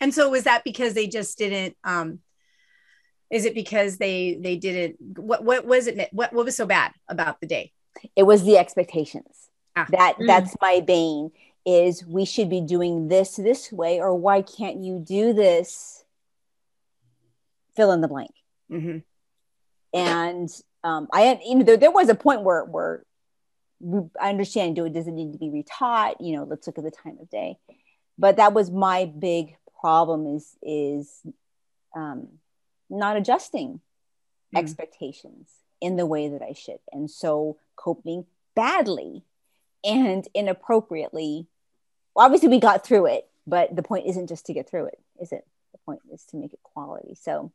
And 0.00 0.12
so 0.12 0.30
was 0.30 0.44
that 0.44 0.64
because 0.64 0.94
they 0.94 1.06
just 1.06 1.38
didn't 1.38 1.76
um 1.84 2.18
is 3.30 3.44
it 3.44 3.54
because 3.54 3.98
they 3.98 4.38
they 4.40 4.56
didn't 4.56 4.96
what 5.18 5.44
what 5.44 5.64
was 5.66 5.86
it 5.86 6.08
what 6.12 6.32
what 6.32 6.44
was 6.44 6.56
so 6.56 6.66
bad 6.66 6.92
about 7.08 7.40
the 7.40 7.46
day? 7.46 7.72
It 8.14 8.24
was 8.24 8.44
the 8.44 8.58
expectations. 8.58 9.48
Ah. 9.74 9.86
That 9.90 10.16
Mm. 10.18 10.26
that's 10.26 10.54
my 10.60 10.80
bane 10.80 11.30
is 11.64 12.06
we 12.06 12.24
should 12.24 12.48
be 12.48 12.60
doing 12.60 13.08
this 13.08 13.36
this 13.36 13.72
way 13.72 14.00
or 14.00 14.14
why 14.14 14.42
can't 14.42 14.78
you 14.82 14.98
do 15.00 15.32
this? 15.32 16.04
Fill 17.74 17.92
in 17.92 18.00
the 18.00 18.08
blank. 18.08 18.30
Mhm. 18.70 19.02
and 19.94 20.50
um, 20.84 21.08
I 21.12 21.22
had, 21.22 21.40
you 21.44 21.56
know, 21.56 21.64
there, 21.64 21.76
there 21.76 21.90
was 21.90 22.08
a 22.08 22.14
point 22.14 22.42
where 22.42 22.64
where 22.64 23.04
we- 23.80 24.08
I 24.20 24.28
understand, 24.30 24.76
do 24.76 24.84
it 24.84 24.92
does 24.92 25.06
it 25.08 25.12
need 25.12 25.32
to 25.32 25.38
be 25.38 25.50
retaught? 25.50 26.14
You 26.20 26.36
know, 26.36 26.44
let's 26.44 26.66
look 26.66 26.78
at 26.78 26.84
the 26.84 26.90
time 26.92 27.18
of 27.20 27.28
day. 27.28 27.58
But 28.18 28.36
that 28.36 28.52
was 28.54 28.70
my 28.70 29.04
big 29.06 29.56
problem 29.80 30.26
is 30.36 30.56
is 30.62 31.22
um, 31.94 32.28
not 32.90 33.16
adjusting 33.16 33.80
Mm. 34.54 34.58
expectations 34.60 35.50
in 35.80 35.96
the 35.96 36.06
way 36.06 36.28
that 36.28 36.40
I 36.42 36.52
should, 36.52 36.78
and 36.92 37.10
so 37.10 37.58
coping 37.74 38.26
badly 38.54 39.24
and 39.82 40.26
inappropriately. 40.34 41.48
Well, 42.14 42.24
obviously, 42.26 42.48
we 42.48 42.60
got 42.60 42.86
through 42.86 43.06
it, 43.06 43.28
but 43.46 43.74
the 43.74 43.82
point 43.82 44.06
isn't 44.06 44.28
just 44.28 44.46
to 44.46 44.52
get 44.54 44.68
through 44.70 44.86
it, 44.86 45.00
is 45.20 45.32
it? 45.32 45.44
The 45.72 45.78
point 45.78 46.00
is 46.12 46.24
to 46.26 46.36
make 46.36 46.52
it 46.52 46.62
quality. 46.62 47.14
So, 47.16 47.50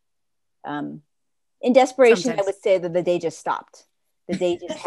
um, 0.66 1.02
in 1.62 1.72
desperation, 1.74 2.24
Sometimes. 2.24 2.42
I 2.42 2.46
would 2.46 2.62
say 2.62 2.78
that 2.78 2.92
the 2.94 3.02
day 3.04 3.20
just 3.20 3.40
stopped. 3.40 3.86
The 4.28 4.36
day 4.36 4.58
just. 4.58 4.86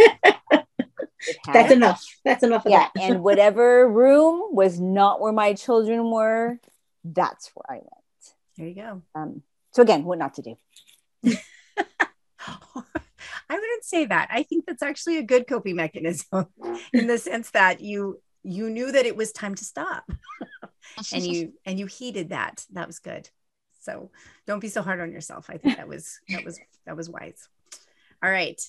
That's 1.53 1.73
enough. 1.73 2.05
That's 2.25 2.43
enough 2.43 2.67
of 2.67 2.73
yeah, 2.73 2.89
that. 2.95 3.03
and 3.03 3.23
whatever 3.25 3.89
room 3.89 4.55
was 4.55 4.79
not 4.79 5.21
where 5.23 5.33
my 5.33 5.55
children 5.55 6.11
were, 6.11 6.59
that's 7.03 7.51
where 7.55 7.79
I 7.79 7.81
went. 7.81 8.35
There 8.59 8.67
you 8.69 8.75
go. 8.75 9.03
Um, 9.15 9.43
so 9.75 9.83
again, 9.83 10.05
what 10.05 10.19
not 10.19 10.35
to 10.35 10.43
do. 10.43 10.57
I 13.49 13.57
wouldn't 13.57 13.85
say 13.85 14.07
that. 14.07 14.29
I 14.31 14.45
think 14.45 14.67
that's 14.67 14.83
actually 14.83 15.19
a 15.19 15.23
good 15.23 15.49
coping 15.49 15.77
mechanism 15.77 16.47
in 16.93 17.09
the 17.09 17.19
sense 17.19 17.51
that 17.51 17.81
you 17.81 18.21
you 18.45 18.71
knew 18.71 18.93
that 18.93 19.07
it 19.07 19.17
was 19.17 19.33
time 19.33 19.55
to 19.55 19.65
stop 19.65 20.05
and 21.13 21.27
you 21.27 21.55
and 21.67 21.79
you 21.79 21.87
heeded 21.87 22.29
that. 22.31 22.65
That 22.73 22.87
was 22.87 23.01
good. 23.01 23.29
So 23.81 24.11
don't 24.47 24.61
be 24.61 24.69
so 24.69 24.81
hard 24.81 25.01
on 25.01 25.11
yourself. 25.11 25.51
I 25.51 25.59
think 25.59 25.77
that 25.77 25.89
was 25.89 26.21
that 26.29 26.45
was 26.45 26.61
that 26.87 26.97
was 26.97 27.11
wise. 27.11 27.49
All 28.23 28.31
right. 28.31 28.61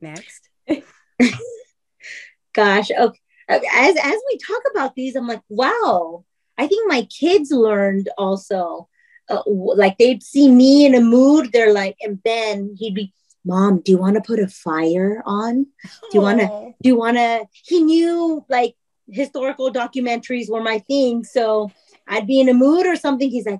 Next. 0.00 0.48
Gosh, 2.54 2.90
okay. 2.90 3.20
As 3.48 3.96
as 3.96 4.20
we 4.30 4.38
talk 4.38 4.62
about 4.70 4.94
these, 4.94 5.16
I'm 5.16 5.26
like, 5.26 5.42
wow. 5.48 6.24
I 6.56 6.68
think 6.68 6.88
my 6.88 7.02
kids 7.02 7.50
learned 7.50 8.08
also. 8.16 8.88
Uh, 9.30 9.42
like 9.46 9.96
they'd 9.98 10.22
see 10.22 10.50
me 10.50 10.84
in 10.84 10.94
a 10.94 11.00
mood, 11.00 11.50
they're 11.52 11.72
like, 11.72 11.96
and 12.02 12.20
Ben, 12.22 12.74
he'd 12.78 12.94
be, 12.94 13.12
Mom, 13.44 13.80
do 13.84 13.92
you 13.92 13.98
want 13.98 14.16
to 14.16 14.20
put 14.20 14.38
a 14.40 14.48
fire 14.48 15.22
on? 15.24 15.64
Do 16.10 16.10
you 16.14 16.20
wanna- 16.20 16.50
Oh, 16.50 16.74
do 16.82 16.88
you 16.88 16.96
want 16.96 17.16
to 17.16 17.46
he 17.52 17.82
knew 17.82 18.44
like 18.48 18.74
historical 19.08 19.72
documentaries 19.72 20.48
were 20.50 20.62
my 20.62 20.78
thing 20.90 21.24
so 21.24 21.68
i'd 22.06 22.28
be 22.28 22.38
in 22.38 22.48
a 22.48 22.54
mood 22.54 22.86
or 22.86 22.94
something 22.94 23.28
he's 23.28 23.44
like 23.44 23.58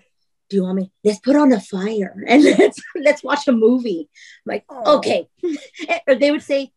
do 0.48 0.56
you 0.56 0.62
want 0.62 0.76
me 0.76 0.92
let's 1.02 1.18
put 1.18 1.34
on 1.34 1.50
a 1.52 1.60
fire 1.60 2.14
and 2.28 2.44
let's 2.44 2.78
let's 3.06 3.22
watch 3.24 3.48
a 3.48 3.52
movie. 3.52 4.08
I'm 4.46 4.48
like 4.52 4.64
Oh. 4.68 4.98
okay. 4.98 5.28
Or 6.06 6.14
they 6.14 6.30
would 6.30 6.42
say 6.42 6.70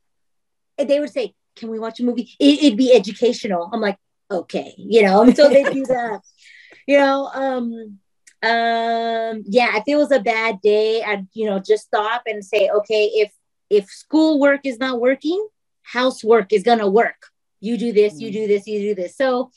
they 0.78 1.00
would 1.00 1.12
say 1.12 1.34
can 1.56 1.70
we 1.70 1.78
watch 1.78 2.00
a 2.00 2.04
movie? 2.04 2.30
It, 2.40 2.64
it'd 2.64 2.78
be 2.78 2.94
educational. 2.94 3.70
I'm 3.72 3.82
like 3.82 3.98
okay 4.32 4.74
you 4.78 5.04
know? 5.04 5.30
So 5.34 5.50
they 5.50 5.64
do 5.64 5.86
that. 5.96 6.22
You 6.88 6.98
know 6.98 7.30
um 7.34 8.00
um 8.44 9.44
yeah 9.46 9.78
if 9.78 9.84
it 9.88 9.96
was 9.96 10.12
a 10.12 10.20
bad 10.20 10.60
day 10.62 11.02
i'd 11.04 11.26
you 11.34 11.46
know 11.46 11.60
just 11.60 11.86
stop 11.86 12.24
and 12.26 12.44
say 12.44 12.70
okay 12.70 13.06
if 13.16 13.32
if 13.70 13.90
schoolwork 13.90 14.62
is 14.66 14.78
not 14.80 15.00
working 15.00 15.48
housework 15.84 16.52
is 16.52 16.64
going 16.64 16.80
to 16.80 16.88
work. 16.88 17.28
You 17.60 17.78
do 17.78 17.94
this, 17.94 18.20
you 18.20 18.32
do 18.32 18.48
this, 18.48 18.68
you 18.68 18.80
do 18.80 18.96
this. 18.96 19.16
So 19.16 19.52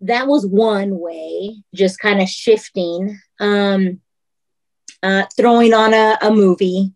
that 0.00 0.26
was 0.26 0.46
one 0.46 0.98
way, 0.98 1.62
just 1.74 1.98
kind 2.00 2.20
of 2.20 2.28
shifting, 2.28 3.18
um, 3.40 4.00
uh, 5.02 5.24
throwing 5.36 5.74
on 5.74 5.94
a, 5.94 6.18
a 6.20 6.32
movie, 6.32 6.92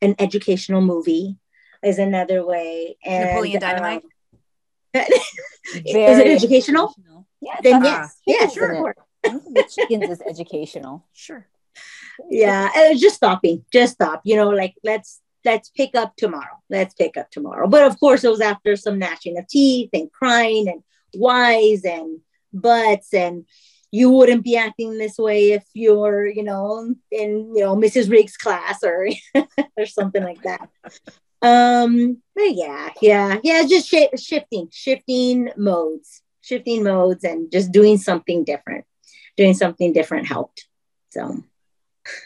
an 0.00 0.14
educational 0.18 0.80
movie 0.80 1.36
is 1.82 1.98
another 1.98 2.44
way. 2.44 2.96
And 3.04 3.24
Napoleon 3.28 3.60
Dynamite? 3.60 4.02
um, 4.02 4.10
is 5.74 6.18
it 6.18 6.26
educational? 6.26 6.94
Yeah, 7.40 7.56
Then 7.62 7.82
that's- 7.82 8.16
yes, 8.26 8.40
yeah, 8.40 8.48
sure, 8.48 8.94
isn't 9.24 9.36
of 9.36 9.46
it? 9.46 9.54
course. 9.54 9.78
I 9.78 9.86
think 9.86 9.98
the 9.98 10.06
chickens 10.06 10.10
is 10.10 10.22
educational. 10.28 11.06
Sure. 11.12 11.46
yeah 12.30 12.70
uh, 12.76 12.94
just 12.94 13.16
stopping 13.16 13.64
just 13.72 13.94
stop 13.94 14.20
you 14.24 14.36
know 14.36 14.50
like 14.50 14.74
let's 14.84 15.20
let's 15.44 15.70
pick 15.70 15.94
up 15.96 16.14
tomorrow 16.16 16.56
let's 16.70 16.94
pick 16.94 17.16
up 17.16 17.30
tomorrow 17.30 17.68
but 17.68 17.84
of 17.84 17.98
course 17.98 18.24
it 18.24 18.30
was 18.30 18.40
after 18.40 18.76
some 18.76 18.98
gnashing 18.98 19.38
of 19.38 19.46
teeth 19.48 19.90
and 19.92 20.10
crying 20.12 20.68
and 20.68 20.82
whys 21.14 21.84
and 21.84 22.20
buts 22.52 23.12
and 23.12 23.44
you 23.90 24.10
wouldn't 24.10 24.44
be 24.44 24.56
acting 24.56 24.98
this 24.98 25.18
way 25.18 25.52
if 25.52 25.64
you're 25.74 26.26
you 26.26 26.42
know 26.44 26.94
in 27.10 27.30
you 27.54 27.60
know 27.60 27.76
mrs 27.76 28.10
riggs 28.10 28.36
class 28.36 28.82
or 28.84 29.08
or 29.76 29.86
something 29.86 30.22
like 30.22 30.42
that 30.42 30.68
um 31.42 32.18
but 32.34 32.54
yeah 32.54 32.90
yeah 33.02 33.38
yeah 33.42 33.62
just 33.66 33.88
shi 33.88 34.08
shifting 34.16 34.68
shifting 34.72 35.50
modes 35.56 36.22
shifting 36.42 36.84
modes 36.84 37.24
and 37.24 37.50
just 37.52 37.72
doing 37.72 37.98
something 37.98 38.44
different 38.44 38.84
doing 39.36 39.54
something 39.54 39.92
different 39.92 40.26
helped 40.26 40.66
so 41.10 41.42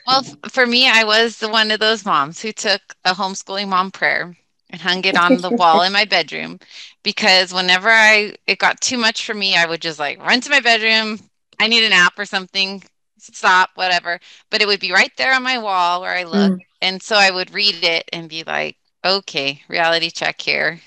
Well, 0.06 0.22
for 0.50 0.66
me, 0.66 0.88
I 0.88 1.04
was 1.04 1.38
the 1.38 1.48
one 1.48 1.70
of 1.70 1.80
those 1.80 2.04
moms 2.04 2.40
who 2.40 2.52
took 2.52 2.80
a 3.04 3.12
homeschooling 3.14 3.68
mom 3.68 3.90
prayer 3.90 4.36
and 4.70 4.80
hung 4.80 5.04
it 5.04 5.16
on 5.16 5.36
the 5.36 5.50
wall 5.50 5.82
in 5.82 5.92
my 5.92 6.04
bedroom 6.04 6.59
because 7.02 7.54
whenever 7.54 7.88
I 7.88 8.34
it 8.46 8.59
got 8.59 8.80
too 8.80 8.98
much 8.98 9.24
for 9.24 9.34
me, 9.34 9.56
I 9.56 9.66
would 9.66 9.80
just 9.80 9.98
like 9.98 10.20
run 10.22 10.40
to 10.40 10.50
my 10.50 10.61
bedroom. 10.61 11.18
I 11.61 11.68
need 11.68 11.84
a 11.84 11.90
nap 11.90 12.18
or 12.18 12.24
something. 12.24 12.82
Stop, 13.18 13.70
whatever. 13.74 14.20
But 14.50 14.62
it 14.62 14.66
would 14.68 14.80
be 14.80 14.92
right 14.92 15.12
there 15.16 15.34
on 15.34 15.42
my 15.42 15.59
wall 15.59 16.00
where 16.00 16.14
I 16.14 16.24
look. 16.24 16.52
Mm. 16.52 16.59
And 16.80 17.02
so 17.02 17.16
I 17.16 17.30
would 17.30 17.52
read 17.52 17.82
it 17.82 18.09
and 18.12 18.28
be 18.28 18.44
like, 18.44 18.76
okay, 19.04 19.62
reality 19.68 20.11
check 20.11 20.40
here. 20.40 20.80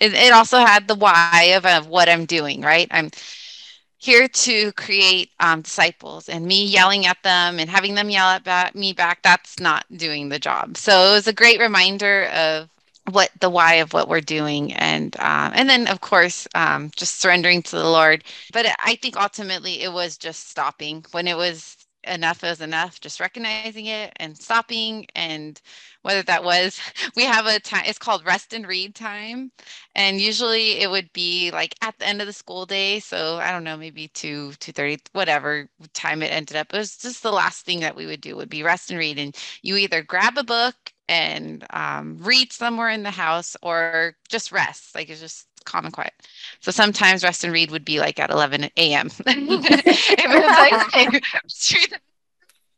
It, 0.00 0.14
it 0.14 0.32
also 0.32 0.58
had 0.58 0.88
the 0.88 0.96
why 0.96 1.52
of, 1.56 1.64
of 1.64 1.86
what 1.86 2.08
I'm 2.08 2.24
doing, 2.24 2.62
right? 2.62 2.88
I'm 2.90 3.10
here 4.02 4.28
to 4.28 4.72
create 4.72 5.30
um, 5.40 5.62
disciples 5.62 6.28
and 6.28 6.44
me 6.46 6.64
yelling 6.66 7.06
at 7.06 7.22
them 7.22 7.60
and 7.60 7.70
having 7.70 7.94
them 7.94 8.10
yell 8.10 8.28
at 8.28 8.44
ba- 8.44 8.72
me 8.74 8.92
back 8.92 9.22
that's 9.22 9.60
not 9.60 9.86
doing 9.96 10.28
the 10.28 10.40
job. 10.40 10.76
So 10.76 11.10
it 11.10 11.12
was 11.12 11.28
a 11.28 11.32
great 11.32 11.60
reminder 11.60 12.26
of 12.26 12.68
what 13.10 13.30
the 13.40 13.50
why 13.50 13.74
of 13.74 13.92
what 13.92 14.08
we're 14.08 14.20
doing 14.20 14.72
and 14.74 15.16
um, 15.20 15.52
and 15.54 15.68
then 15.68 15.88
of 15.88 16.00
course 16.00 16.48
um, 16.54 16.90
just 16.96 17.20
surrendering 17.20 17.62
to 17.62 17.76
the 17.76 17.88
lord. 17.88 18.24
But 18.52 18.66
i 18.84 18.96
think 18.96 19.16
ultimately 19.16 19.82
it 19.82 19.92
was 19.92 20.16
just 20.18 20.48
stopping 20.50 21.04
when 21.12 21.28
it 21.28 21.36
was 21.36 21.76
enough 22.04 22.42
is 22.44 22.60
enough 22.60 23.00
just 23.00 23.20
recognizing 23.20 23.86
it 23.86 24.12
and 24.16 24.36
stopping 24.36 25.06
and 25.14 25.60
whether 26.02 26.22
that 26.22 26.44
was 26.44 26.80
we 27.16 27.24
have 27.24 27.46
a 27.46 27.60
time 27.60 27.84
it's 27.86 27.98
called 27.98 28.24
rest 28.26 28.52
and 28.52 28.66
read 28.66 28.94
time 28.94 29.50
and 29.94 30.20
usually 30.20 30.80
it 30.80 30.90
would 30.90 31.12
be 31.12 31.50
like 31.52 31.74
at 31.82 31.96
the 31.98 32.06
end 32.06 32.20
of 32.20 32.26
the 32.26 32.32
school 32.32 32.66
day 32.66 32.98
so 32.98 33.36
i 33.36 33.50
don't 33.52 33.64
know 33.64 33.76
maybe 33.76 34.08
2 34.08 34.50
2.30 34.60 35.00
whatever 35.12 35.68
time 35.94 36.22
it 36.22 36.32
ended 36.32 36.56
up 36.56 36.72
it 36.72 36.78
was 36.78 36.96
just 36.96 37.22
the 37.22 37.32
last 37.32 37.64
thing 37.64 37.80
that 37.80 37.96
we 37.96 38.06
would 38.06 38.20
do 38.20 38.36
would 38.36 38.48
be 38.50 38.62
rest 38.62 38.90
and 38.90 38.98
read 38.98 39.18
and 39.18 39.36
you 39.62 39.76
either 39.76 40.02
grab 40.02 40.36
a 40.38 40.44
book 40.44 40.74
and 41.08 41.66
um, 41.70 42.16
read 42.20 42.52
somewhere 42.52 42.88
in 42.88 43.02
the 43.02 43.10
house 43.10 43.56
or 43.62 44.14
just 44.28 44.52
rest 44.52 44.94
like 44.94 45.08
it's 45.10 45.20
just 45.20 45.46
calm 45.64 45.84
and 45.84 45.94
quiet 45.94 46.12
so 46.60 46.70
sometimes 46.70 47.24
rest 47.24 47.44
and 47.44 47.52
read 47.52 47.70
would 47.70 47.84
be 47.84 47.98
like 48.00 48.18
at 48.18 48.30
11 48.30 48.64
a.m 48.76 49.08
it 49.26 50.28
was 50.28 50.56
like 50.58 51.22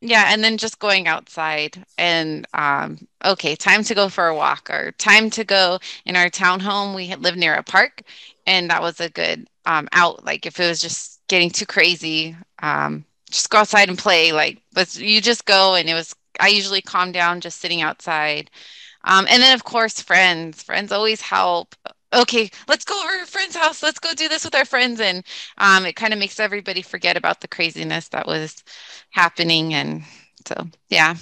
Yeah, 0.00 0.26
and 0.28 0.44
then 0.44 0.58
just 0.58 0.78
going 0.80 1.08
outside 1.08 1.82
and 1.96 2.46
um, 2.52 3.08
okay, 3.24 3.56
time 3.56 3.82
to 3.84 3.94
go 3.94 4.08
for 4.10 4.26
a 4.26 4.34
walk 4.36 4.68
or 4.68 4.92
time 4.92 5.30
to 5.30 5.44
go 5.44 5.78
in 6.04 6.14
our 6.16 6.28
townhome. 6.28 6.94
We 6.94 7.14
live 7.16 7.36
near 7.36 7.54
a 7.54 7.62
park, 7.62 8.02
and 8.46 8.68
that 8.70 8.82
was 8.82 9.00
a 9.00 9.08
good 9.08 9.48
um, 9.64 9.88
out. 9.92 10.24
Like 10.24 10.44
if 10.46 10.60
it 10.60 10.68
was 10.68 10.80
just 10.80 11.20
getting 11.28 11.50
too 11.50 11.64
crazy, 11.66 12.36
um, 12.62 13.04
just 13.30 13.48
go 13.50 13.58
outside 13.58 13.88
and 13.88 13.98
play. 13.98 14.32
Like, 14.32 14.60
but 14.74 14.94
you 14.96 15.20
just 15.22 15.46
go, 15.46 15.74
and 15.74 15.88
it 15.88 15.94
was. 15.94 16.14
I 16.38 16.48
usually 16.48 16.82
calm 16.82 17.12
down 17.12 17.40
just 17.40 17.60
sitting 17.60 17.80
outside, 17.80 18.50
um, 19.04 19.26
and 19.30 19.42
then 19.42 19.54
of 19.54 19.64
course 19.64 20.00
friends. 20.00 20.62
Friends 20.62 20.92
always 20.92 21.22
help. 21.22 21.74
Okay, 22.14 22.50
let's 22.68 22.84
go 22.84 23.00
over 23.02 23.16
to 23.16 23.22
a 23.24 23.26
friend's 23.26 23.56
house. 23.56 23.82
Let's 23.82 23.98
go 23.98 24.12
do 24.14 24.28
this 24.28 24.44
with 24.44 24.54
our 24.54 24.64
friends, 24.64 25.00
and 25.00 25.24
um, 25.58 25.84
it 25.84 25.96
kind 25.96 26.12
of 26.12 26.18
makes 26.18 26.38
everybody 26.38 26.82
forget 26.82 27.16
about 27.16 27.40
the 27.40 27.48
craziness 27.48 28.08
that 28.08 28.26
was 28.26 28.62
happening, 29.10 29.74
and 29.74 30.04
so 30.46 30.68
yeah. 30.88 31.16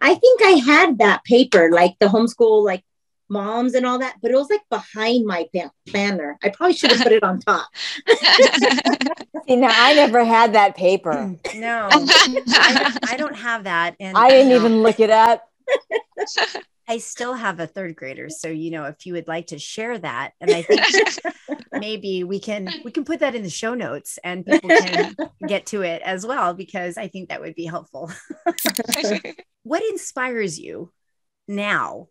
I 0.00 0.14
think 0.14 0.42
I 0.42 0.62
had 0.64 0.98
that 0.98 1.24
paper, 1.24 1.70
like 1.72 1.96
the 1.98 2.06
homeschool, 2.06 2.64
like 2.64 2.84
moms 3.28 3.74
and 3.74 3.86
all 3.86 3.98
that, 3.98 4.16
but 4.20 4.30
it 4.30 4.34
was 4.34 4.50
like 4.50 4.62
behind 4.68 5.24
my 5.24 5.48
planner. 5.88 6.36
I 6.42 6.48
probably 6.50 6.74
should 6.74 6.90
have 6.90 7.02
put 7.02 7.12
it 7.12 7.22
on 7.22 7.40
top. 7.40 7.68
See, 9.46 9.56
now 9.56 9.70
I 9.72 9.94
never 9.94 10.24
had 10.24 10.54
that 10.54 10.76
paper. 10.76 11.34
No, 11.54 11.88
I, 11.90 11.98
don't, 11.98 13.10
I 13.12 13.16
don't 13.16 13.36
have 13.36 13.64
that, 13.64 13.96
and 13.98 14.16
I 14.16 14.28
didn't 14.28 14.52
even 14.52 14.82
look 14.82 15.00
it 15.00 15.10
up. 15.10 15.48
I 16.90 16.98
still 16.98 17.34
have 17.34 17.60
a 17.60 17.68
third 17.68 17.94
grader, 17.94 18.28
so 18.28 18.48
you 18.48 18.72
know 18.72 18.86
if 18.86 19.06
you 19.06 19.12
would 19.12 19.28
like 19.28 19.46
to 19.48 19.60
share 19.60 19.96
that, 19.96 20.32
and 20.40 20.50
I 20.50 20.62
think 20.62 20.80
maybe 21.72 22.24
we 22.24 22.40
can 22.40 22.68
we 22.84 22.90
can 22.90 23.04
put 23.04 23.20
that 23.20 23.36
in 23.36 23.44
the 23.44 23.48
show 23.48 23.74
notes 23.74 24.18
and 24.24 24.44
people 24.44 24.70
can 24.70 25.14
get 25.46 25.66
to 25.66 25.82
it 25.82 26.02
as 26.04 26.26
well 26.26 26.52
because 26.52 26.98
I 26.98 27.06
think 27.06 27.28
that 27.28 27.40
would 27.40 27.54
be 27.54 27.66
helpful. 27.66 28.10
what 29.62 29.84
inspires 29.88 30.58
you 30.58 30.92
now 31.46 32.08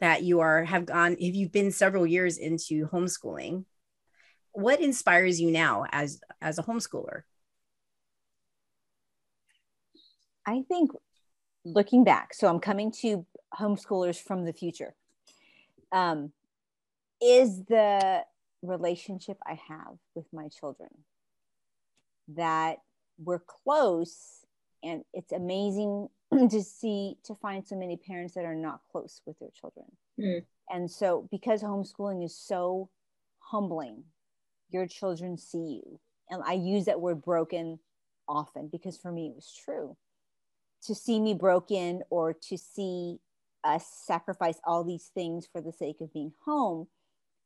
that 0.00 0.22
you 0.22 0.40
are 0.40 0.64
have 0.64 0.86
gone 0.86 1.16
if 1.20 1.34
you've 1.34 1.52
been 1.52 1.70
several 1.70 2.06
years 2.06 2.38
into 2.38 2.88
homeschooling? 2.88 3.66
What 4.52 4.80
inspires 4.80 5.38
you 5.38 5.50
now 5.50 5.84
as 5.92 6.22
as 6.40 6.58
a 6.58 6.62
homeschooler? 6.62 7.24
I 10.46 10.62
think 10.66 10.92
looking 11.64 12.04
back, 12.04 12.34
so 12.34 12.48
I'm 12.48 12.60
coming 12.60 12.92
to 13.02 13.24
homeschoolers 13.58 14.20
from 14.20 14.44
the 14.44 14.52
future. 14.52 14.94
Um, 15.92 16.32
is 17.22 17.64
the 17.64 18.22
relationship 18.62 19.38
I 19.46 19.58
have 19.68 19.96
with 20.14 20.26
my 20.32 20.48
children 20.48 20.90
that 22.28 22.78
we're 23.18 23.40
close, 23.40 24.44
and 24.82 25.04
it's 25.12 25.32
amazing 25.32 26.08
to 26.50 26.62
see 26.62 27.16
to 27.24 27.34
find 27.36 27.66
so 27.66 27.76
many 27.76 27.96
parents 27.96 28.34
that 28.34 28.44
are 28.44 28.54
not 28.54 28.80
close 28.90 29.20
with 29.26 29.38
their 29.38 29.50
children. 29.58 29.86
Mm. 30.20 30.44
And 30.70 30.90
so, 30.90 31.28
because 31.30 31.62
homeschooling 31.62 32.24
is 32.24 32.36
so 32.36 32.90
humbling, 33.38 34.04
your 34.70 34.86
children 34.86 35.38
see 35.38 35.80
you, 35.84 36.00
and 36.30 36.42
I 36.44 36.54
use 36.54 36.86
that 36.86 37.00
word 37.00 37.22
broken 37.22 37.78
often 38.26 38.68
because 38.72 38.96
for 38.96 39.12
me 39.12 39.26
it 39.26 39.34
was 39.34 39.52
true 39.64 39.94
to 40.86 40.94
see 40.94 41.20
me 41.20 41.34
broken 41.34 42.02
or 42.10 42.32
to 42.32 42.58
see 42.58 43.18
us 43.62 43.86
sacrifice 44.04 44.58
all 44.64 44.84
these 44.84 45.10
things 45.14 45.48
for 45.50 45.60
the 45.60 45.72
sake 45.72 46.00
of 46.00 46.12
being 46.12 46.32
home. 46.44 46.86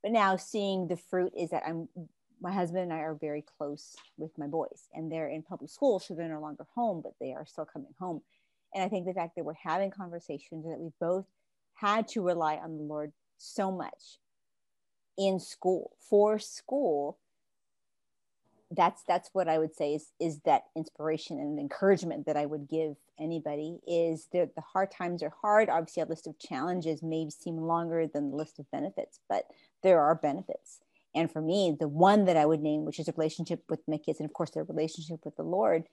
But 0.03 0.13
now 0.13 0.37
seeing 0.37 0.89
the 0.89 0.97
fruit 0.97 1.33
is 1.37 1.51
that 1.51 1.65
i'm 1.67 1.89
my 2.41 2.53
husband 2.53 2.85
and 2.85 2.93
i 2.93 2.99
are 2.99 3.17
very 3.21 3.45
close 3.59 3.97
with 4.17 4.31
my 4.39 4.47
boys 4.47 4.89
and 4.95 5.11
they're 5.11 5.29
in 5.29 5.43
public 5.43 5.71
school 5.71 5.99
so 5.99 6.15
they're 6.15 6.29
no 6.29 6.41
longer 6.41 6.65
home 6.73 7.01
but 7.03 7.15
they 7.21 7.33
are 7.33 7.47
still 7.47 7.65
coming 7.65 7.95
home. 7.99 8.23
And 8.75 8.85
i 8.85 8.89
think 8.89 9.07
the 9.07 9.15
fact 9.15 9.35
that 9.37 9.45
we're 9.45 9.55
having 9.55 9.91
conversations 9.91 10.65
that 10.65 10.79
we 10.79 10.91
both 11.01 11.27
had 11.75 12.07
to 12.09 12.23
rely 12.23 12.57
on 12.57 12.77
the 12.77 12.85
lord 12.85 13.13
so 13.39 13.73
much 13.73 14.19
in 15.17 15.41
school 15.41 15.97
for 15.99 16.39
school 16.39 17.19
that's 18.71 19.03
that's 19.09 19.31
what 19.33 19.49
I 19.49 19.59
would 19.59 19.75
say 19.75 19.95
is 19.95 20.13
is 20.21 20.41
that 20.41 20.65
inspiration 20.77 21.39
and 21.39 21.59
encouragement 21.59 22.27
that 22.27 22.37
I 22.37 22.45
would 22.45 22.69
give 22.69 22.97
anybody 23.19 23.79
is 23.87 24.29
that 24.33 24.55
the 24.55 24.61
hard 24.61 24.91
times 24.91 25.23
are 25.23 25.33
hard. 25.41 25.69
Obviously, 25.69 26.03
a 26.03 26.07
list 26.07 26.27
of 26.27 26.39
challenges 26.39 27.03
may 27.03 27.31
seem 27.31 27.57
longer 27.57 28.07
than 28.07 28.31
the 28.31 28.37
list 28.37 28.59
of 28.59 28.71
benefits, 28.71 29.21
but 29.29 29.45
there 29.83 30.01
are 30.01 30.15
benefits. 30.15 30.81
And 31.15 31.31
for 31.31 31.41
me, 31.41 31.77
the 31.79 31.89
one 31.89 32.27
that 32.27 32.37
I 32.37 32.45
would 32.45 32.61
name, 32.61 32.85
which 32.85 33.01
is 33.01 33.09
a 33.09 33.15
relationship 33.17 33.65
with 33.69 33.81
my 33.89 33.97
kids, 33.97 34.21
and 34.21 34.29
of 34.29 34.35
course 34.35 34.51
their 34.51 34.65
relationship 34.65 35.25
with 35.25 35.37
the 35.37 35.43
Lord, 35.43 35.85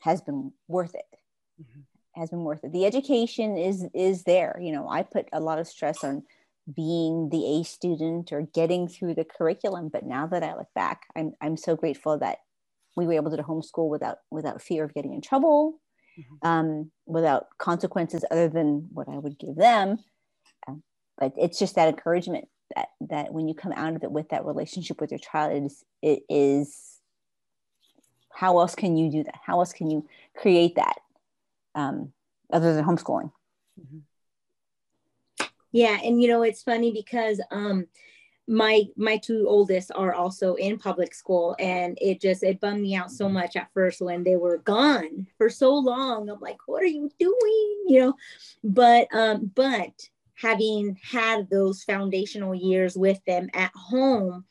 has 0.00 0.20
been 0.20 0.52
worth 0.68 0.94
it. 0.94 1.18
Mm-hmm. 1.60 1.80
Has 2.20 2.28
been 2.28 2.44
worth 2.44 2.62
it. 2.64 2.72
The 2.72 2.84
education 2.84 3.56
is 3.56 3.86
is 3.94 4.24
there. 4.24 4.58
You 4.60 4.72
know, 4.72 4.86
I 4.88 5.02
put 5.02 5.28
a 5.32 5.40
lot 5.40 5.58
of 5.58 5.66
stress 5.66 6.04
on 6.04 6.24
being 6.72 7.28
the 7.30 7.58
A 7.58 7.64
student 7.64 8.32
or 8.32 8.42
getting 8.42 8.88
through 8.88 9.14
the 9.14 9.24
curriculum. 9.24 9.88
But 9.88 10.04
now 10.04 10.26
that 10.28 10.42
I 10.42 10.54
look 10.54 10.68
back, 10.74 11.02
I'm, 11.16 11.32
I'm 11.40 11.56
so 11.56 11.76
grateful 11.76 12.18
that 12.18 12.38
we 12.96 13.06
were 13.06 13.14
able 13.14 13.34
to 13.34 13.42
homeschool 13.42 13.88
without 13.88 14.18
without 14.30 14.62
fear 14.62 14.84
of 14.84 14.94
getting 14.94 15.14
in 15.14 15.20
trouble, 15.20 15.80
mm-hmm. 16.18 16.48
um, 16.48 16.90
without 17.06 17.46
consequences 17.58 18.24
other 18.30 18.48
than 18.48 18.88
what 18.92 19.08
I 19.08 19.18
would 19.18 19.38
give 19.38 19.56
them. 19.56 19.96
Um, 20.68 20.82
but 21.18 21.32
it's 21.36 21.58
just 21.58 21.74
that 21.76 21.88
encouragement 21.88 22.48
that 22.76 22.88
that 23.08 23.32
when 23.32 23.48
you 23.48 23.54
come 23.54 23.72
out 23.72 23.96
of 23.96 24.02
it 24.02 24.12
with 24.12 24.28
that 24.28 24.44
relationship 24.44 25.00
with 25.00 25.10
your 25.10 25.18
child, 25.18 25.52
it 25.52 25.64
is 25.64 25.84
it 26.02 26.22
is 26.28 27.00
how 28.34 28.58
else 28.58 28.74
can 28.74 28.96
you 28.96 29.10
do 29.10 29.24
that? 29.24 29.40
How 29.44 29.60
else 29.60 29.72
can 29.72 29.90
you 29.90 30.06
create 30.36 30.76
that 30.76 30.96
um, 31.74 32.12
other 32.52 32.74
than 32.74 32.84
homeschooling? 32.84 33.30
Yeah, 35.72 35.98
and 36.02 36.20
you 36.22 36.28
know 36.28 36.42
it's 36.42 36.62
funny 36.62 36.92
because 36.92 37.40
um 37.50 37.86
my 38.48 38.82
my 38.96 39.16
two 39.16 39.46
oldest 39.48 39.90
are 39.94 40.12
also 40.14 40.54
in 40.54 40.78
public 40.78 41.14
school 41.14 41.54
and 41.58 41.96
it 42.00 42.20
just 42.20 42.42
it 42.42 42.60
bummed 42.60 42.80
me 42.82 42.94
out 42.94 43.10
so 43.10 43.28
much 43.28 43.56
at 43.56 43.72
first 43.72 44.00
when 44.00 44.24
they 44.24 44.36
were 44.36 44.58
gone 44.58 45.26
for 45.38 45.48
so 45.48 45.72
long. 45.74 46.28
I'm 46.28 46.40
like, 46.40 46.58
what 46.66 46.82
are 46.82 46.86
you 46.86 47.10
doing? 47.18 47.84
You 47.86 48.00
know, 48.00 48.14
but 48.64 49.08
um 49.14 49.50
but 49.54 50.08
having 50.34 50.98
had 51.02 51.48
those 51.50 51.84
foundational 51.84 52.54
years 52.54 52.96
with 52.96 53.24
them 53.26 53.48
at 53.54 53.70
home, 53.74 54.44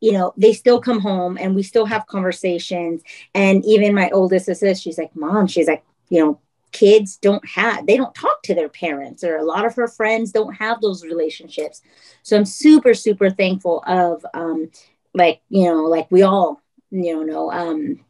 you 0.00 0.12
know, 0.12 0.32
they 0.36 0.52
still 0.52 0.80
come 0.80 1.00
home 1.00 1.36
and 1.40 1.54
we 1.54 1.62
still 1.62 1.86
have 1.86 2.06
conversations. 2.06 3.02
And 3.34 3.64
even 3.64 3.94
my 3.94 4.10
oldest 4.10 4.46
says, 4.46 4.80
she's 4.80 4.98
like, 4.98 5.14
Mom, 5.16 5.48
she's 5.48 5.66
like, 5.66 5.84
you 6.08 6.24
know, 6.24 6.40
kids 6.74 7.16
don't 7.16 7.46
have 7.48 7.86
they 7.86 7.96
don't 7.96 8.14
talk 8.16 8.42
to 8.42 8.54
their 8.54 8.68
parents 8.68 9.22
or 9.22 9.36
a 9.36 9.44
lot 9.44 9.64
of 9.64 9.74
her 9.76 9.86
friends 9.86 10.32
don't 10.32 10.54
have 10.54 10.80
those 10.80 11.04
relationships. 11.04 11.80
So 12.22 12.36
i'm 12.36 12.44
super 12.44 12.92
super 12.92 13.30
thankful 13.30 13.82
of 13.86 14.26
um 14.34 14.70
like 15.14 15.40
you 15.48 15.66
know 15.66 15.84
like 15.84 16.10
we 16.10 16.22
all 16.22 16.60
you 16.90 17.24
know 17.24 17.50
um 17.52 18.00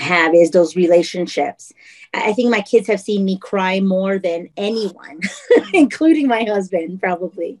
have 0.00 0.34
is 0.34 0.50
those 0.50 0.74
relationships. 0.74 1.72
I 2.14 2.32
think 2.32 2.50
my 2.50 2.62
kids 2.62 2.86
have 2.88 3.00
seen 3.00 3.24
me 3.24 3.38
cry 3.38 3.80
more 3.80 4.18
than 4.18 4.48
anyone 4.56 5.20
including 5.74 6.26
my 6.26 6.44
husband 6.44 7.00
probably. 7.00 7.60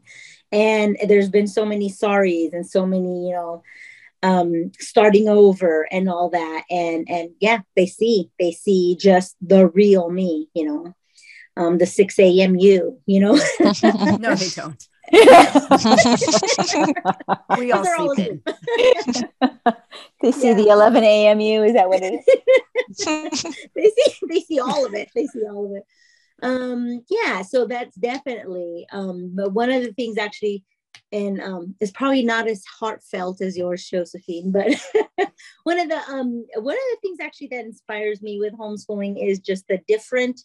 And 0.50 0.96
there's 1.06 1.28
been 1.28 1.48
so 1.48 1.66
many 1.66 1.90
sorries 1.90 2.54
and 2.54 2.66
so 2.66 2.86
many 2.86 3.28
you 3.28 3.34
know 3.34 3.62
um, 4.26 4.72
starting 4.80 5.28
over 5.28 5.86
and 5.92 6.08
all 6.08 6.30
that. 6.30 6.64
And 6.68 7.08
and 7.08 7.30
yeah, 7.40 7.60
they 7.76 7.86
see 7.86 8.30
they 8.40 8.50
see 8.52 8.96
just 8.98 9.36
the 9.40 9.68
real 9.68 10.10
me, 10.10 10.48
you 10.52 10.64
know, 10.66 10.94
um, 11.56 11.78
the 11.78 11.86
six 11.86 12.18
a.m. 12.18 12.56
you, 12.56 13.00
you 13.06 13.20
know. 13.20 13.34
no, 14.18 14.34
they 14.34 14.48
don't. 14.48 14.88
we 17.56 17.70
all 17.70 17.84
sleep 17.84 18.18
in. 18.18 18.42
they 20.20 20.32
see 20.32 20.48
yeah. 20.48 20.54
the 20.54 20.66
11 20.68 21.04
a.m. 21.04 21.38
you. 21.38 21.62
Is 21.62 21.74
that 21.74 21.88
what 21.88 22.02
it 22.02 22.14
is? 22.14 22.24
they 23.76 23.88
see 23.88 24.18
they 24.28 24.40
see 24.40 24.58
all 24.58 24.84
of 24.84 24.94
it. 24.94 25.08
They 25.14 25.26
see 25.26 25.44
all 25.46 25.66
of 25.66 25.76
it. 25.76 25.84
Um, 26.42 27.04
yeah, 27.08 27.42
so 27.42 27.66
that's 27.66 27.94
definitely. 27.94 28.88
Um, 28.90 29.30
but 29.36 29.52
one 29.52 29.70
of 29.70 29.84
the 29.84 29.92
things 29.92 30.18
actually 30.18 30.64
and 31.12 31.40
um, 31.40 31.74
it's 31.80 31.92
probably 31.92 32.24
not 32.24 32.48
as 32.48 32.64
heartfelt 32.64 33.40
as 33.40 33.56
yours, 33.56 33.84
Josephine. 33.88 34.52
But 34.52 34.68
one 35.64 35.78
of 35.78 35.88
the 35.88 35.98
um, 36.08 36.46
one 36.56 36.74
of 36.74 36.80
the 36.92 36.98
things 37.02 37.18
actually 37.20 37.48
that 37.48 37.64
inspires 37.64 38.22
me 38.22 38.38
with 38.38 38.54
homeschooling 38.54 39.16
is 39.22 39.38
just 39.38 39.66
the 39.68 39.80
different 39.88 40.40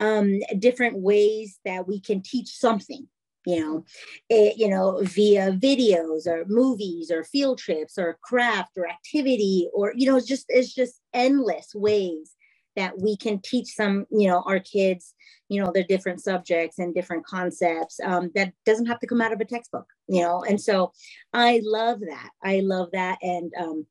um, 0.00 0.40
different 0.58 0.98
ways 0.98 1.58
that 1.64 1.86
we 1.86 2.00
can 2.00 2.22
teach 2.22 2.48
something. 2.56 3.08
You 3.46 3.60
know, 3.60 3.84
it, 4.28 4.58
you 4.58 4.68
know, 4.68 5.00
via 5.02 5.52
videos 5.52 6.26
or 6.26 6.44
movies 6.46 7.10
or 7.10 7.24
field 7.24 7.58
trips 7.58 7.96
or 7.96 8.18
craft 8.22 8.72
or 8.76 8.86
activity 8.86 9.68
or 9.72 9.92
you 9.96 10.06
know, 10.06 10.16
it's 10.16 10.26
just 10.26 10.46
it's 10.48 10.74
just 10.74 11.00
endless 11.14 11.74
ways 11.74 12.34
that 12.80 12.98
we 12.98 13.14
can 13.14 13.38
teach 13.40 13.74
some, 13.74 14.06
you 14.10 14.26
know, 14.26 14.42
our 14.46 14.58
kids, 14.58 15.14
you 15.50 15.62
know, 15.62 15.70
their 15.70 15.84
different 15.84 16.22
subjects 16.22 16.78
and 16.78 16.94
different 16.94 17.26
concepts 17.26 18.00
um, 18.02 18.30
that 18.34 18.54
doesn't 18.64 18.86
have 18.86 18.98
to 19.00 19.06
come 19.06 19.20
out 19.20 19.34
of 19.34 19.40
a 19.40 19.44
textbook, 19.44 19.86
you 20.08 20.22
know. 20.22 20.42
And 20.44 20.58
so 20.58 20.92
I 21.34 21.60
love 21.62 22.00
that. 22.00 22.30
I 22.42 22.60
love 22.60 22.88
that. 22.92 23.18
And 23.20 23.52
um, 23.58 23.86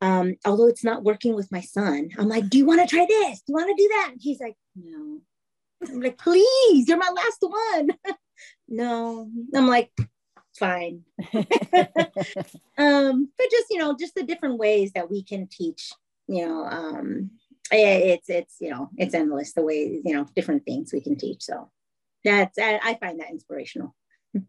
um, 0.00 0.36
although 0.46 0.68
it's 0.68 0.84
not 0.84 1.02
working 1.02 1.34
with 1.34 1.50
my 1.50 1.62
son. 1.62 2.10
I'm 2.16 2.28
like, 2.28 2.48
do 2.48 2.58
you 2.58 2.64
want 2.64 2.80
to 2.80 2.86
try 2.86 3.04
this? 3.08 3.40
Do 3.40 3.46
you 3.48 3.54
want 3.54 3.76
to 3.76 3.82
do 3.82 3.88
that? 3.88 4.08
And 4.12 4.20
he's 4.22 4.40
like, 4.40 4.56
no. 4.76 5.18
I'm 5.88 6.00
like, 6.00 6.18
please, 6.18 6.86
you're 6.86 6.96
my 6.96 7.12
last 7.12 7.38
one. 7.40 7.90
no. 8.68 9.28
I'm 9.52 9.66
like, 9.66 9.90
fine. 10.56 11.02
um, 12.78 13.28
but 13.36 13.50
just, 13.50 13.66
you 13.70 13.78
know, 13.78 13.96
just 13.98 14.14
the 14.14 14.22
different 14.22 14.58
ways 14.58 14.92
that 14.92 15.10
we 15.10 15.24
can 15.24 15.48
teach, 15.48 15.92
you 16.28 16.46
know, 16.46 16.64
um, 16.64 17.30
it's, 17.76 18.28
it's, 18.28 18.56
you 18.60 18.70
know, 18.70 18.90
it's 18.96 19.14
endless 19.14 19.52
the 19.52 19.62
way, 19.62 20.00
you 20.04 20.14
know, 20.14 20.26
different 20.34 20.64
things 20.64 20.92
we 20.92 21.00
can 21.00 21.16
teach. 21.16 21.42
So 21.42 21.70
that's, 22.24 22.58
I, 22.58 22.80
I 22.82 22.94
find 22.94 23.20
that 23.20 23.30
inspirational. 23.30 23.94
I 24.36 24.40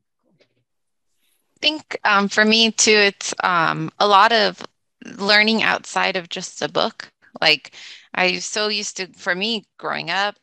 think 1.61 1.99
um, 2.03 2.27
for 2.27 2.43
me 2.43 2.71
too, 2.71 2.91
it's 2.91 3.33
um, 3.43 3.91
a 3.99 4.07
lot 4.07 4.31
of 4.31 4.63
learning 5.17 5.63
outside 5.63 6.15
of 6.15 6.29
just 6.29 6.61
a 6.61 6.69
book. 6.69 7.11
Like 7.39 7.71
I 8.13 8.39
so 8.39 8.67
used 8.67 8.97
to, 8.97 9.07
for 9.13 9.35
me 9.35 9.65
growing 9.77 10.09
up, 10.09 10.35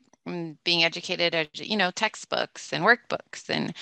being 0.65 0.85
educated 0.85 1.35
at 1.35 1.59
you 1.59 1.77
know 1.77 1.91
textbooks 1.91 2.73
and 2.73 2.85
workbooks 2.85 3.49
and 3.49 3.75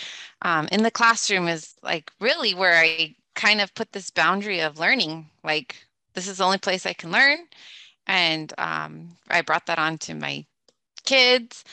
um, 0.42 0.68
in 0.70 0.82
the 0.82 0.90
classroom 0.90 1.48
is 1.48 1.74
like 1.82 2.12
really 2.20 2.54
where 2.54 2.76
i 2.78 3.14
kind 3.34 3.60
of 3.60 3.74
put 3.74 3.92
this 3.92 4.10
boundary 4.10 4.60
of 4.60 4.78
learning 4.78 5.28
like 5.44 5.76
this 6.14 6.28
is 6.28 6.38
the 6.38 6.44
only 6.44 6.58
place 6.58 6.86
i 6.86 6.92
can 6.92 7.10
learn 7.10 7.38
and 8.06 8.52
um, 8.58 9.08
i 9.30 9.40
brought 9.40 9.66
that 9.66 9.78
on 9.78 9.98
to 9.98 10.14
my 10.14 10.44
kids 11.04 11.64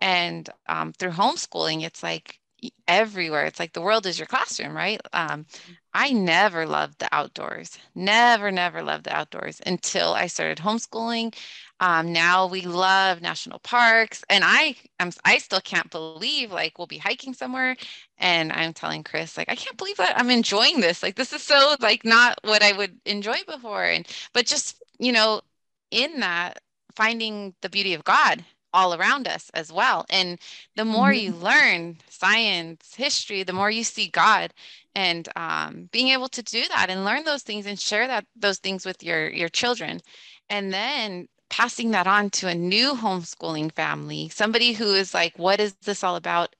and 0.00 0.50
um, 0.68 0.92
through 0.92 1.12
homeschooling 1.12 1.82
it's 1.84 2.02
like 2.02 2.40
everywhere. 2.88 3.46
It's 3.46 3.60
like 3.60 3.72
the 3.72 3.80
world 3.80 4.06
is 4.06 4.18
your 4.18 4.26
classroom, 4.26 4.76
right? 4.76 5.00
Um, 5.12 5.46
I 5.92 6.12
never 6.12 6.66
loved 6.66 6.98
the 7.00 7.08
outdoors. 7.12 7.78
Never, 7.94 8.50
never 8.50 8.82
loved 8.82 9.04
the 9.04 9.16
outdoors 9.16 9.60
until 9.66 10.12
I 10.14 10.26
started 10.28 10.58
homeschooling. 10.58 11.34
Um, 11.80 12.12
now 12.12 12.46
we 12.46 12.60
love 12.62 13.22
national 13.22 13.58
parks, 13.60 14.22
and 14.28 14.44
I 14.46 14.76
am 14.98 15.10
I 15.24 15.38
still 15.38 15.60
can't 15.62 15.90
believe 15.90 16.52
like 16.52 16.76
we'll 16.78 16.86
be 16.86 16.98
hiking 16.98 17.32
somewhere, 17.32 17.74
and 18.18 18.52
I'm 18.52 18.74
telling 18.74 19.02
Chris 19.02 19.36
like 19.38 19.48
I 19.48 19.54
can't 19.56 19.78
believe 19.78 19.96
that 19.96 20.18
I'm 20.18 20.30
enjoying 20.30 20.80
this. 20.80 21.02
Like 21.02 21.16
this 21.16 21.32
is 21.32 21.42
so 21.42 21.76
like 21.80 22.04
not 22.04 22.38
what 22.44 22.62
I 22.62 22.72
would 22.72 22.98
enjoy 23.06 23.38
before, 23.46 23.84
and 23.84 24.06
but 24.34 24.46
just 24.46 24.82
you 24.98 25.12
know 25.12 25.40
in 25.90 26.20
that 26.20 26.58
finding 26.94 27.54
the 27.62 27.70
beauty 27.70 27.94
of 27.94 28.04
God 28.04 28.44
all 28.72 28.94
around 28.94 29.26
us 29.26 29.50
as 29.54 29.72
well. 29.72 30.06
And 30.10 30.38
the 30.76 30.84
more 30.84 31.10
mm-hmm. 31.10 31.34
you 31.34 31.40
learn 31.40 31.96
science, 32.08 32.94
history, 32.94 33.42
the 33.42 33.52
more 33.52 33.70
you 33.70 33.84
see 33.84 34.08
God. 34.08 34.52
And 34.94 35.28
um, 35.36 35.88
being 35.92 36.08
able 36.08 36.28
to 36.28 36.42
do 36.42 36.64
that 36.68 36.90
and 36.90 37.04
learn 37.04 37.24
those 37.24 37.42
things 37.42 37.66
and 37.66 37.78
share 37.78 38.06
that 38.06 38.26
those 38.34 38.58
things 38.58 38.84
with 38.84 39.02
your 39.02 39.30
your 39.30 39.48
children, 39.48 40.00
and 40.48 40.72
then 40.72 41.28
passing 41.48 41.92
that 41.92 42.06
on 42.08 42.30
to 42.30 42.48
a 42.48 42.54
new 42.54 42.94
homeschooling 42.94 43.72
family, 43.72 44.28
somebody 44.30 44.72
who 44.72 44.94
is 44.94 45.14
like, 45.14 45.38
"What 45.38 45.60
is 45.60 45.74
this 45.84 46.02
all 46.02 46.16
about?" 46.16 46.56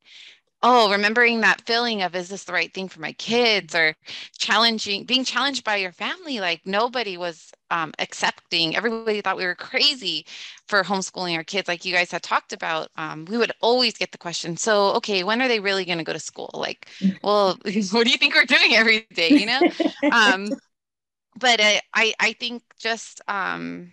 Oh, 0.62 0.90
remembering 0.90 1.40
that 1.40 1.62
feeling 1.66 2.02
of 2.02 2.14
is 2.14 2.28
this 2.28 2.44
the 2.44 2.52
right 2.52 2.72
thing 2.74 2.88
for 2.88 3.00
my 3.00 3.12
kids 3.12 3.74
or 3.74 3.94
challenging, 4.38 5.04
being 5.04 5.24
challenged 5.24 5.64
by 5.64 5.76
your 5.76 5.92
family. 5.92 6.38
Like 6.40 6.60
nobody 6.66 7.16
was 7.16 7.50
um, 7.70 7.92
accepting, 7.98 8.76
everybody 8.76 9.20
thought 9.22 9.38
we 9.38 9.46
were 9.46 9.54
crazy 9.54 10.26
for 10.68 10.82
homeschooling 10.82 11.36
our 11.36 11.44
kids. 11.44 11.66
Like 11.68 11.84
you 11.84 11.94
guys 11.94 12.10
had 12.10 12.22
talked 12.22 12.52
about, 12.52 12.88
um, 12.96 13.24
we 13.26 13.38
would 13.38 13.52
always 13.62 13.94
get 13.96 14.12
the 14.12 14.18
question, 14.18 14.56
so, 14.56 14.90
okay, 14.96 15.24
when 15.24 15.40
are 15.40 15.48
they 15.48 15.60
really 15.60 15.84
going 15.86 15.98
to 15.98 16.04
go 16.04 16.12
to 16.12 16.18
school? 16.18 16.50
Like, 16.52 16.88
well, 17.22 17.58
what 17.92 18.04
do 18.04 18.10
you 18.10 18.18
think 18.18 18.34
we're 18.34 18.44
doing 18.44 18.74
every 18.74 19.06
day, 19.14 19.32
you 19.32 19.46
know? 19.46 19.62
um, 20.10 20.56
but 21.38 21.60
I, 21.60 21.80
I, 21.94 22.14
I 22.20 22.32
think 22.34 22.62
just, 22.78 23.20
um, 23.28 23.92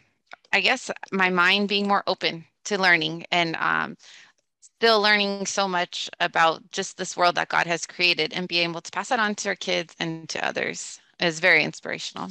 I 0.52 0.62
guess 0.62 0.92
my 1.12 1.30
mind 1.30 1.70
being 1.70 1.88
more 1.88 2.04
open 2.08 2.46
to 2.66 2.78
learning 2.82 3.26
and 3.32 3.56
um, 3.58 3.98
still 4.78 5.02
learning 5.02 5.44
so 5.48 5.68
much 5.68 6.08
about 6.20 6.62
just 6.70 6.98
this 6.98 7.18
world 7.18 7.34
that 7.34 7.50
God 7.50 7.66
has 7.66 7.88
created 7.88 8.32
and 8.32 8.48
being 8.48 8.70
able 8.70 8.82
to 8.82 8.92
pass 8.92 9.10
that 9.10 9.20
on 9.20 9.34
to 9.36 9.50
our 9.50 9.56
kids 9.56 9.96
and 10.00 10.30
to 10.30 10.46
others 10.46 11.00
is 11.20 11.40
very 11.40 11.64
inspirational. 11.64 12.30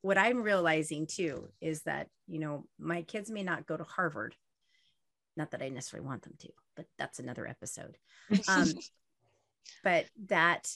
What 0.00 0.16
I'm 0.16 0.42
realizing 0.42 1.06
too 1.06 1.50
is 1.60 1.82
that, 1.82 2.08
you 2.26 2.38
know, 2.38 2.64
my 2.78 3.02
kids 3.02 3.30
may 3.30 3.42
not 3.42 3.66
go 3.66 3.76
to 3.76 3.84
Harvard. 3.84 4.34
Not 5.36 5.50
that 5.50 5.60
I 5.60 5.68
necessarily 5.68 6.06
want 6.06 6.22
them 6.22 6.32
to, 6.38 6.48
but 6.74 6.86
that's 6.98 7.18
another 7.18 7.46
episode. 7.46 7.98
Um, 8.48 8.72
but 9.84 10.06
that 10.28 10.70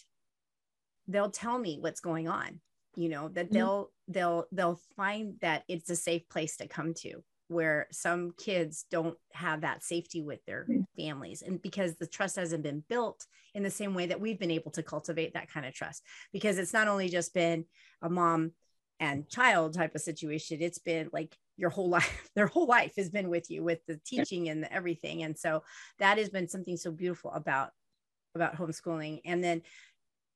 they'll 1.08 1.30
tell 1.30 1.58
me 1.58 1.78
what's 1.80 2.00
going 2.00 2.28
on, 2.28 2.60
you 2.96 3.08
know, 3.08 3.28
that 3.28 3.46
mm-hmm. 3.46 3.54
they'll, 3.54 3.84
mm-hmm. 3.84 4.12
they'll, 4.12 4.44
they'll 4.52 4.80
find 4.94 5.36
that 5.40 5.64
it's 5.68 5.88
a 5.88 5.96
safe 5.96 6.28
place 6.28 6.58
to 6.58 6.68
come 6.68 6.92
to 6.98 7.22
where 7.48 7.86
some 7.92 8.32
kids 8.36 8.86
don't 8.90 9.16
have 9.32 9.60
that 9.60 9.82
safety 9.82 10.22
with 10.22 10.44
their 10.46 10.66
families 10.98 11.42
and 11.42 11.62
because 11.62 11.94
the 11.96 12.06
trust 12.06 12.36
hasn't 12.36 12.62
been 12.62 12.82
built 12.88 13.24
in 13.54 13.62
the 13.62 13.70
same 13.70 13.94
way 13.94 14.06
that 14.06 14.20
we've 14.20 14.38
been 14.38 14.50
able 14.50 14.70
to 14.72 14.82
cultivate 14.82 15.34
that 15.34 15.50
kind 15.50 15.64
of 15.64 15.72
trust. 15.74 16.02
Because 16.32 16.58
it's 16.58 16.72
not 16.72 16.88
only 16.88 17.08
just 17.08 17.32
been 17.34 17.64
a 18.02 18.10
mom 18.10 18.52
and 18.98 19.28
child 19.28 19.74
type 19.74 19.94
of 19.94 20.00
situation 20.00 20.62
it's 20.62 20.78
been 20.78 21.10
like 21.12 21.36
your 21.58 21.68
whole 21.68 21.88
life 21.98 22.30
their 22.34 22.46
whole 22.46 22.66
life 22.66 22.94
has 22.96 23.10
been 23.10 23.28
with 23.28 23.50
you 23.50 23.62
with 23.62 23.78
the 23.86 24.00
teaching 24.04 24.48
and 24.48 24.62
the 24.62 24.72
everything. 24.72 25.22
And 25.22 25.38
so 25.38 25.62
that 25.98 26.18
has 26.18 26.28
been 26.28 26.48
something 26.48 26.76
so 26.76 26.90
beautiful 26.90 27.30
about 27.32 27.70
about 28.34 28.56
homeschooling. 28.56 29.20
And 29.24 29.42
then 29.42 29.62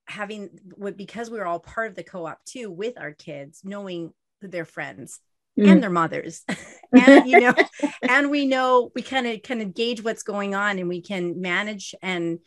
having 0.06 0.50
because 0.96 1.30
we 1.30 1.38
were 1.38 1.46
all 1.46 1.60
part 1.60 1.88
of 1.88 1.94
the 1.94 2.02
co-op 2.02 2.44
too 2.44 2.70
with 2.70 2.98
our 2.98 3.12
kids 3.12 3.60
knowing 3.62 4.12
their 4.40 4.64
friends 4.64 5.20
mm. 5.60 5.70
and 5.70 5.82
their 5.82 5.90
mothers 5.90 6.42
and 6.92 7.28
you 7.28 7.40
know 7.40 7.54
and 8.08 8.30
we 8.30 8.46
know 8.46 8.90
we 8.94 9.02
kind 9.02 9.26
of 9.26 9.42
kind 9.42 9.62
of 9.62 9.74
gauge 9.74 10.02
what's 10.02 10.22
going 10.22 10.54
on 10.54 10.78
and 10.78 10.88
we 10.88 11.00
can 11.02 11.40
manage 11.40 11.94
and 12.02 12.38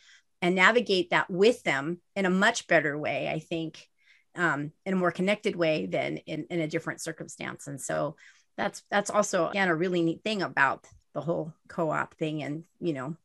and 0.42 0.54
navigate 0.54 1.10
that 1.10 1.30
with 1.30 1.62
them 1.62 2.00
in 2.16 2.26
a 2.26 2.30
much 2.30 2.66
better 2.66 2.98
way 2.98 3.28
i 3.28 3.38
think 3.38 3.88
um, 4.36 4.72
in 4.84 4.92
a 4.92 4.96
more 4.96 5.12
connected 5.12 5.54
way 5.54 5.86
than 5.86 6.16
in, 6.16 6.46
in 6.50 6.58
a 6.60 6.66
different 6.66 7.00
circumstance 7.00 7.68
and 7.68 7.80
so 7.80 8.16
that's 8.56 8.82
that's 8.90 9.10
also 9.10 9.48
again 9.48 9.68
a 9.68 9.74
really 9.74 10.02
neat 10.02 10.22
thing 10.24 10.42
about 10.42 10.84
the 11.14 11.20
whole 11.20 11.52
co-op 11.68 12.14
thing 12.14 12.42
and 12.42 12.64
you 12.80 12.92
know 12.92 13.16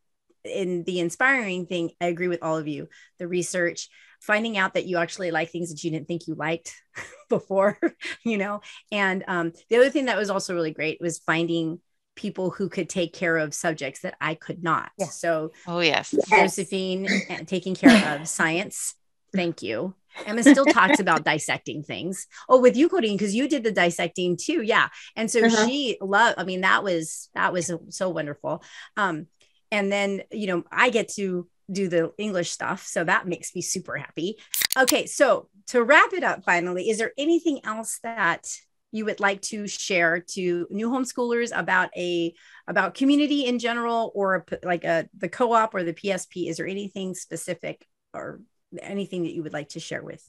in 0.44 0.84
the 0.84 1.00
inspiring 1.00 1.66
thing 1.66 1.92
i 2.02 2.06
agree 2.06 2.28
with 2.28 2.44
all 2.44 2.58
of 2.58 2.68
you 2.68 2.88
the 3.18 3.28
research 3.28 3.90
finding 4.20 4.58
out 4.58 4.74
that 4.74 4.86
you 4.86 4.98
actually 4.98 5.32
like 5.32 5.50
things 5.50 5.70
that 5.70 5.84
you 5.84 5.92
didn't 5.92 6.08
think 6.08 6.28
you 6.28 6.36
liked 6.36 6.76
before, 7.30 7.78
you 8.24 8.38
know. 8.38 8.62
And 8.92 9.24
um, 9.28 9.54
the 9.70 9.78
other 9.78 9.90
thing 9.90 10.06
that 10.06 10.18
was 10.18 10.30
also 10.30 10.54
really 10.54 10.72
great 10.72 11.00
was 11.02 11.20
finding 11.20 11.80
people 12.16 12.50
who 12.50 12.68
could 12.68 12.90
take 12.90 13.14
care 13.14 13.38
of 13.38 13.54
subjects 13.54 14.02
that 14.02 14.16
I 14.20 14.36
could 14.36 14.62
not. 14.62 14.92
Yeah. 14.98 15.08
So, 15.08 15.52
oh 15.68 15.80
yes, 15.80 16.14
Josephine 16.30 17.08
taking 17.46 17.76
care 17.76 18.16
of 18.16 18.28
science. 18.28 18.96
Thank 19.34 19.62
you. 19.62 19.96
Emma 20.26 20.42
still 20.42 20.66
talks 20.66 21.00
about 21.00 21.24
dissecting 21.24 21.84
things. 21.84 22.28
Oh, 22.50 22.60
with 22.60 22.76
you, 22.76 22.90
Corinne, 22.90 23.16
because 23.16 23.36
you 23.36 23.48
did 23.48 23.64
the 23.64 23.72
dissecting 23.72 24.38
too. 24.38 24.64
Yeah. 24.64 24.90
And 25.16 25.30
so 25.32 25.46
uh-huh. 25.46 25.68
she 25.68 25.98
loved, 26.02 26.40
I 26.40 26.44
mean, 26.44 26.62
that 26.62 26.84
was, 26.84 27.30
that 27.36 27.54
was 27.54 27.72
so 27.90 28.10
wonderful. 28.10 28.64
Um, 28.98 29.28
and 29.72 29.91
then, 29.91 30.22
you 30.32 30.47
know, 30.47 30.63
I 30.72 30.89
get 30.89 31.09
to 31.15 31.47
do 31.72 31.88
the 31.88 32.11
English 32.17 32.51
stuff. 32.51 32.86
So 32.86 33.03
that 33.03 33.28
makes 33.28 33.53
me 33.55 33.61
super 33.61 33.95
happy. 33.95 34.38
Okay. 34.78 35.05
So 35.05 35.49
to 35.67 35.84
wrap 35.84 36.13
it 36.13 36.24
up, 36.24 36.43
finally, 36.43 36.89
is 36.89 36.97
there 36.97 37.11
anything 37.17 37.59
else 37.63 37.99
that 38.03 38.47
you 38.91 39.05
would 39.05 39.20
like 39.20 39.41
to 39.41 39.67
share 39.67 40.20
to 40.20 40.65
new 40.72 40.89
homeschoolers 40.89 41.51
about 41.55 41.89
a 41.95 42.34
about 42.67 42.95
community 42.95 43.45
in 43.45 43.59
general 43.59 44.11
or 44.15 44.45
like 44.63 44.84
a 44.84 45.07
the 45.15 45.30
co-op 45.30 45.76
or 45.76 45.84
the 45.84 45.93
PSP? 45.93 46.49
Is 46.49 46.57
there 46.57 46.67
anything 46.67 47.13
specific 47.13 47.86
or 48.13 48.41
anything 48.82 49.24
that 49.24 49.34
you 49.34 49.43
would 49.43 49.53
like 49.53 49.70
to 49.70 49.80
share 49.80 50.03
with 50.03 50.24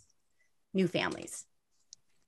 new 0.74 0.88
families? 0.88 1.46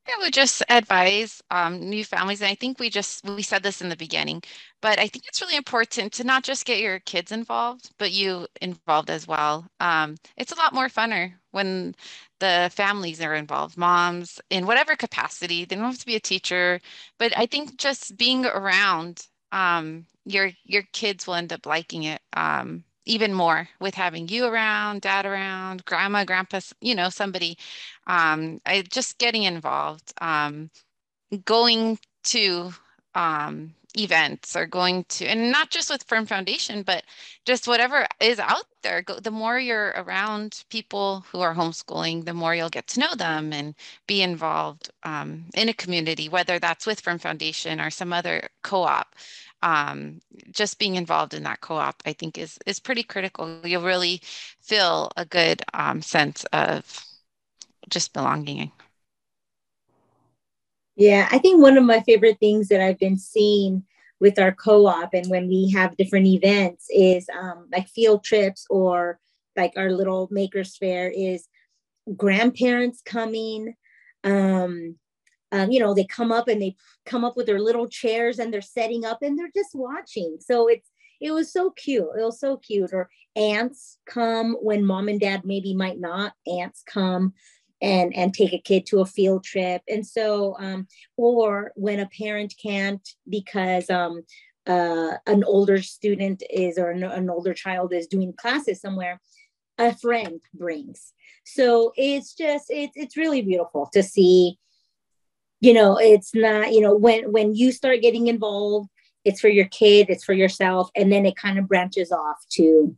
I 0.08 0.16
would 0.20 0.32
just 0.34 0.62
advise 0.68 1.40
um, 1.50 1.78
new 1.88 2.04
families, 2.04 2.40
and 2.42 2.50
I 2.50 2.54
think 2.54 2.78
we 2.78 2.90
just 2.90 3.24
we 3.24 3.42
said 3.42 3.62
this 3.62 3.80
in 3.80 3.88
the 3.88 3.96
beginning, 3.96 4.42
but 4.80 4.98
I 4.98 5.06
think 5.06 5.26
it's 5.26 5.40
really 5.40 5.56
important 5.56 6.12
to 6.14 6.24
not 6.24 6.42
just 6.44 6.64
get 6.66 6.80
your 6.80 6.98
kids 7.00 7.30
involved, 7.32 7.90
but 7.98 8.10
you 8.12 8.46
involved 8.60 9.10
as 9.10 9.26
well. 9.28 9.68
Um, 9.80 10.16
it's 10.36 10.52
a 10.52 10.56
lot 10.56 10.74
more 10.74 10.88
funner 10.88 11.34
when 11.52 11.94
the 12.40 12.70
families 12.74 13.20
are 13.20 13.34
involved, 13.34 13.76
moms 13.76 14.40
in 14.50 14.66
whatever 14.66 14.96
capacity. 14.96 15.64
They 15.64 15.76
don't 15.76 15.84
have 15.84 15.98
to 15.98 16.06
be 16.06 16.16
a 16.16 16.20
teacher, 16.20 16.80
but 17.18 17.36
I 17.38 17.46
think 17.46 17.76
just 17.78 18.16
being 18.16 18.44
around 18.44 19.26
um, 19.52 20.06
your 20.24 20.50
your 20.64 20.82
kids 20.92 21.26
will 21.26 21.34
end 21.34 21.52
up 21.52 21.64
liking 21.66 22.02
it. 22.04 22.20
Um, 22.34 22.84
even 23.04 23.34
more 23.34 23.68
with 23.80 23.94
having 23.94 24.28
you 24.28 24.46
around, 24.46 25.02
dad 25.02 25.26
around, 25.26 25.84
grandma, 25.84 26.24
grandpa, 26.24 26.60
you 26.80 26.94
know, 26.94 27.08
somebody. 27.08 27.58
Um, 28.06 28.60
I 28.66 28.82
just 28.82 29.18
getting 29.18 29.44
involved, 29.44 30.12
um, 30.20 30.70
going 31.44 31.98
to 32.24 32.72
um, 33.14 33.74
events 33.98 34.56
or 34.56 34.66
going 34.66 35.04
to 35.04 35.26
and 35.26 35.52
not 35.52 35.70
just 35.70 35.90
with 35.90 36.02
firm 36.04 36.24
foundation 36.24 36.82
but 36.82 37.04
just 37.44 37.68
whatever 37.68 38.06
is 38.20 38.38
out 38.38 38.64
there 38.82 39.02
go, 39.02 39.20
the 39.20 39.30
more 39.30 39.58
you're 39.58 39.92
around 39.96 40.64
people 40.70 41.24
who 41.30 41.40
are 41.40 41.54
homeschooling 41.54 42.24
the 42.24 42.32
more 42.32 42.54
you'll 42.54 42.70
get 42.70 42.86
to 42.86 43.00
know 43.00 43.14
them 43.14 43.52
and 43.52 43.74
be 44.06 44.22
involved 44.22 44.90
um, 45.02 45.44
in 45.54 45.68
a 45.68 45.74
community 45.74 46.28
whether 46.28 46.58
that's 46.58 46.86
with 46.86 47.00
firm 47.00 47.18
foundation 47.18 47.80
or 47.80 47.90
some 47.90 48.14
other 48.14 48.48
co-op 48.62 49.14
um, 49.62 50.20
just 50.50 50.78
being 50.78 50.96
involved 50.96 51.34
in 51.34 51.42
that 51.44 51.60
co-op 51.60 52.02
i 52.06 52.12
think 52.12 52.38
is 52.38 52.58
is 52.66 52.80
pretty 52.80 53.02
critical. 53.02 53.60
You'll 53.64 53.82
really 53.82 54.20
feel 54.60 55.10
a 55.16 55.24
good 55.24 55.62
um, 55.74 56.02
sense 56.02 56.44
of 56.52 57.04
just 57.88 58.12
belonging. 58.12 58.72
Yeah 60.96 61.28
i 61.30 61.38
think 61.38 61.60
one 61.62 61.76
of 61.76 61.84
my 61.84 62.00
favorite 62.00 62.38
things 62.38 62.68
that 62.68 62.80
i've 62.80 62.98
been 62.98 63.18
seeing 63.18 63.84
with 64.20 64.38
our 64.38 64.52
co-op 64.52 65.14
and 65.14 65.26
when 65.28 65.48
we 65.48 65.70
have 65.70 65.96
different 65.96 66.26
events 66.26 66.86
is 66.90 67.28
um, 67.40 67.68
like 67.72 67.88
field 67.88 68.22
trips 68.22 68.66
or 68.70 69.18
like 69.56 69.72
our 69.76 69.90
little 69.90 70.28
makers 70.30 70.76
fair 70.76 71.10
is 71.10 71.48
grandparents 72.16 73.02
coming 73.04 73.74
um, 74.24 74.96
um, 75.52 75.70
you 75.70 75.78
know, 75.78 75.94
they 75.94 76.04
come 76.04 76.32
up 76.32 76.48
and 76.48 76.60
they 76.60 76.74
come 77.04 77.24
up 77.24 77.36
with 77.36 77.46
their 77.46 77.60
little 77.60 77.86
chairs 77.86 78.38
and 78.38 78.52
they're 78.52 78.62
setting 78.62 79.04
up 79.04 79.18
and 79.22 79.38
they're 79.38 79.50
just 79.54 79.74
watching. 79.74 80.38
So 80.40 80.66
it's 80.66 80.88
it 81.20 81.30
was 81.30 81.52
so 81.52 81.70
cute. 81.70 82.08
It 82.18 82.24
was 82.24 82.40
so 82.40 82.56
cute. 82.56 82.90
Or 82.92 83.08
aunts 83.36 83.98
come 84.06 84.56
when 84.60 84.84
mom 84.84 85.08
and 85.08 85.20
dad 85.20 85.42
maybe 85.44 85.74
might 85.74 86.00
not. 86.00 86.32
Aunts 86.46 86.82
come 86.82 87.34
and 87.80 88.16
and 88.16 88.32
take 88.32 88.52
a 88.52 88.58
kid 88.58 88.86
to 88.86 89.00
a 89.00 89.06
field 89.06 89.44
trip. 89.44 89.82
And 89.88 90.06
so, 90.06 90.56
um, 90.58 90.88
or 91.16 91.72
when 91.76 92.00
a 92.00 92.08
parent 92.08 92.54
can't 92.60 93.06
because 93.28 93.90
um, 93.90 94.22
uh, 94.66 95.12
an 95.26 95.44
older 95.44 95.82
student 95.82 96.42
is 96.50 96.78
or 96.78 96.90
an, 96.90 97.04
an 97.04 97.28
older 97.28 97.52
child 97.52 97.92
is 97.92 98.06
doing 98.06 98.32
classes 98.32 98.80
somewhere, 98.80 99.20
a 99.78 99.94
friend 99.94 100.40
brings. 100.54 101.12
So 101.44 101.92
it's 101.96 102.34
just 102.34 102.66
it's 102.70 102.92
it's 102.96 103.16
really 103.16 103.42
beautiful 103.42 103.90
to 103.92 104.02
see 104.02 104.58
you 105.62 105.72
know 105.72 105.96
it's 105.96 106.34
not 106.34 106.72
you 106.72 106.82
know 106.82 106.94
when 106.94 107.32
when 107.32 107.54
you 107.54 107.72
start 107.72 108.02
getting 108.02 108.26
involved 108.26 108.90
it's 109.24 109.40
for 109.40 109.48
your 109.48 109.66
kid 109.66 110.10
it's 110.10 110.24
for 110.24 110.34
yourself 110.34 110.90
and 110.94 111.10
then 111.10 111.24
it 111.24 111.36
kind 111.36 111.58
of 111.58 111.68
branches 111.68 112.12
off 112.12 112.36
to 112.50 112.94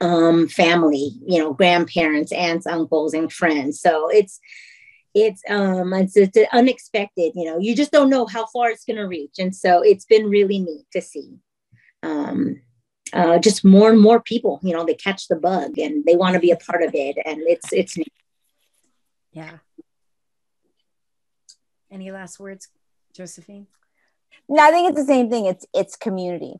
um 0.00 0.48
family 0.48 1.12
you 1.26 1.38
know 1.38 1.52
grandparents 1.52 2.32
aunts 2.32 2.66
uncles 2.66 3.14
and 3.14 3.32
friends. 3.32 3.80
So 3.80 4.08
it's 4.08 4.40
it's 5.14 5.42
um 5.48 5.92
it's, 5.92 6.16
it's 6.16 6.38
unexpected 6.52 7.32
you 7.34 7.44
know 7.44 7.58
you 7.58 7.74
just 7.74 7.92
don't 7.92 8.10
know 8.10 8.26
how 8.26 8.46
far 8.46 8.70
it's 8.70 8.84
going 8.84 8.96
to 8.96 9.06
reach. 9.06 9.36
And 9.38 9.54
so 9.54 9.82
it's 9.82 10.06
been 10.06 10.28
really 10.28 10.58
neat 10.58 10.86
to 10.92 11.00
see 11.00 11.36
um 12.02 12.60
uh, 13.12 13.40
just 13.40 13.64
more 13.64 13.90
and 13.90 14.00
more 14.00 14.22
people 14.22 14.60
you 14.62 14.72
know 14.72 14.84
they 14.84 14.94
catch 14.94 15.26
the 15.26 15.34
bug 15.34 15.78
and 15.78 16.04
they 16.04 16.14
want 16.14 16.34
to 16.34 16.40
be 16.40 16.52
a 16.52 16.56
part 16.56 16.82
of 16.82 16.94
it 16.94 17.16
and 17.26 17.40
it's 17.40 17.72
it's 17.72 17.96
neat. 17.96 18.12
yeah 19.32 19.58
any 21.90 22.10
last 22.10 22.38
words, 22.40 22.68
Josephine? 23.14 23.66
No, 24.48 24.62
I 24.62 24.70
think 24.70 24.88
it's 24.88 25.00
the 25.00 25.06
same 25.06 25.30
thing. 25.30 25.46
It's 25.46 25.66
it's 25.74 25.96
community. 25.96 26.54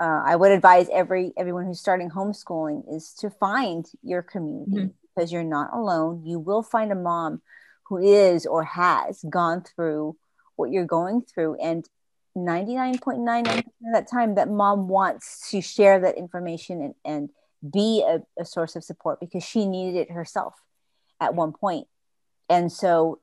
Uh, 0.00 0.22
I 0.24 0.36
would 0.36 0.52
advise 0.52 0.88
every 0.92 1.32
everyone 1.36 1.66
who's 1.66 1.80
starting 1.80 2.10
homeschooling 2.10 2.84
is 2.94 3.12
to 3.14 3.30
find 3.30 3.86
your 4.02 4.22
community 4.22 4.72
mm-hmm. 4.72 5.14
because 5.14 5.32
you're 5.32 5.44
not 5.44 5.70
alone. 5.72 6.22
You 6.24 6.38
will 6.38 6.62
find 6.62 6.90
a 6.92 6.96
mom 6.96 7.42
who 7.84 7.98
is 7.98 8.46
or 8.46 8.64
has 8.64 9.24
gone 9.28 9.62
through 9.62 10.16
what 10.56 10.70
you're 10.70 10.86
going 10.86 11.22
through, 11.22 11.56
and 11.56 11.88
99.99% 12.36 13.58
of 13.58 13.64
that 13.92 14.10
time, 14.10 14.36
that 14.36 14.48
mom 14.48 14.88
wants 14.88 15.50
to 15.50 15.60
share 15.60 16.00
that 16.00 16.16
information 16.16 16.80
and, 16.80 16.94
and 17.04 17.30
be 17.72 18.04
a, 18.06 18.22
a 18.40 18.44
source 18.44 18.74
of 18.74 18.84
support 18.84 19.20
because 19.20 19.44
she 19.44 19.66
needed 19.66 19.98
it 19.98 20.10
herself 20.10 20.54
at 21.20 21.34
one 21.34 21.52
point. 21.52 21.86
And 22.48 22.72
so 22.72 23.20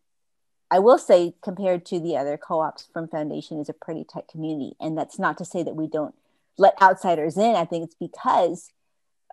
I 0.72 0.80
will 0.80 0.98
say, 0.98 1.34
compared 1.42 1.86
to 1.88 2.00
the 2.00 2.16
other 2.16 2.38
co 2.38 2.62
ops 2.62 2.88
Firm 2.94 3.08
Foundation, 3.08 3.60
is 3.60 3.70
a 3.70 3.74
pretty 3.74 4.04
tight 4.04 4.28
community. 4.28 4.76
And 4.80 4.98
that's 4.98 5.18
not 5.18 5.38
to 5.40 5.46
say 5.46 5.64
that 5.64 5.76
we 5.76 5.88
don't 5.88 6.16
let 6.58 6.80
outsiders 6.82 7.38
in. 7.38 7.56
I 7.56 7.66
think 7.66 7.86
it's 7.86 7.96
because 7.96 8.72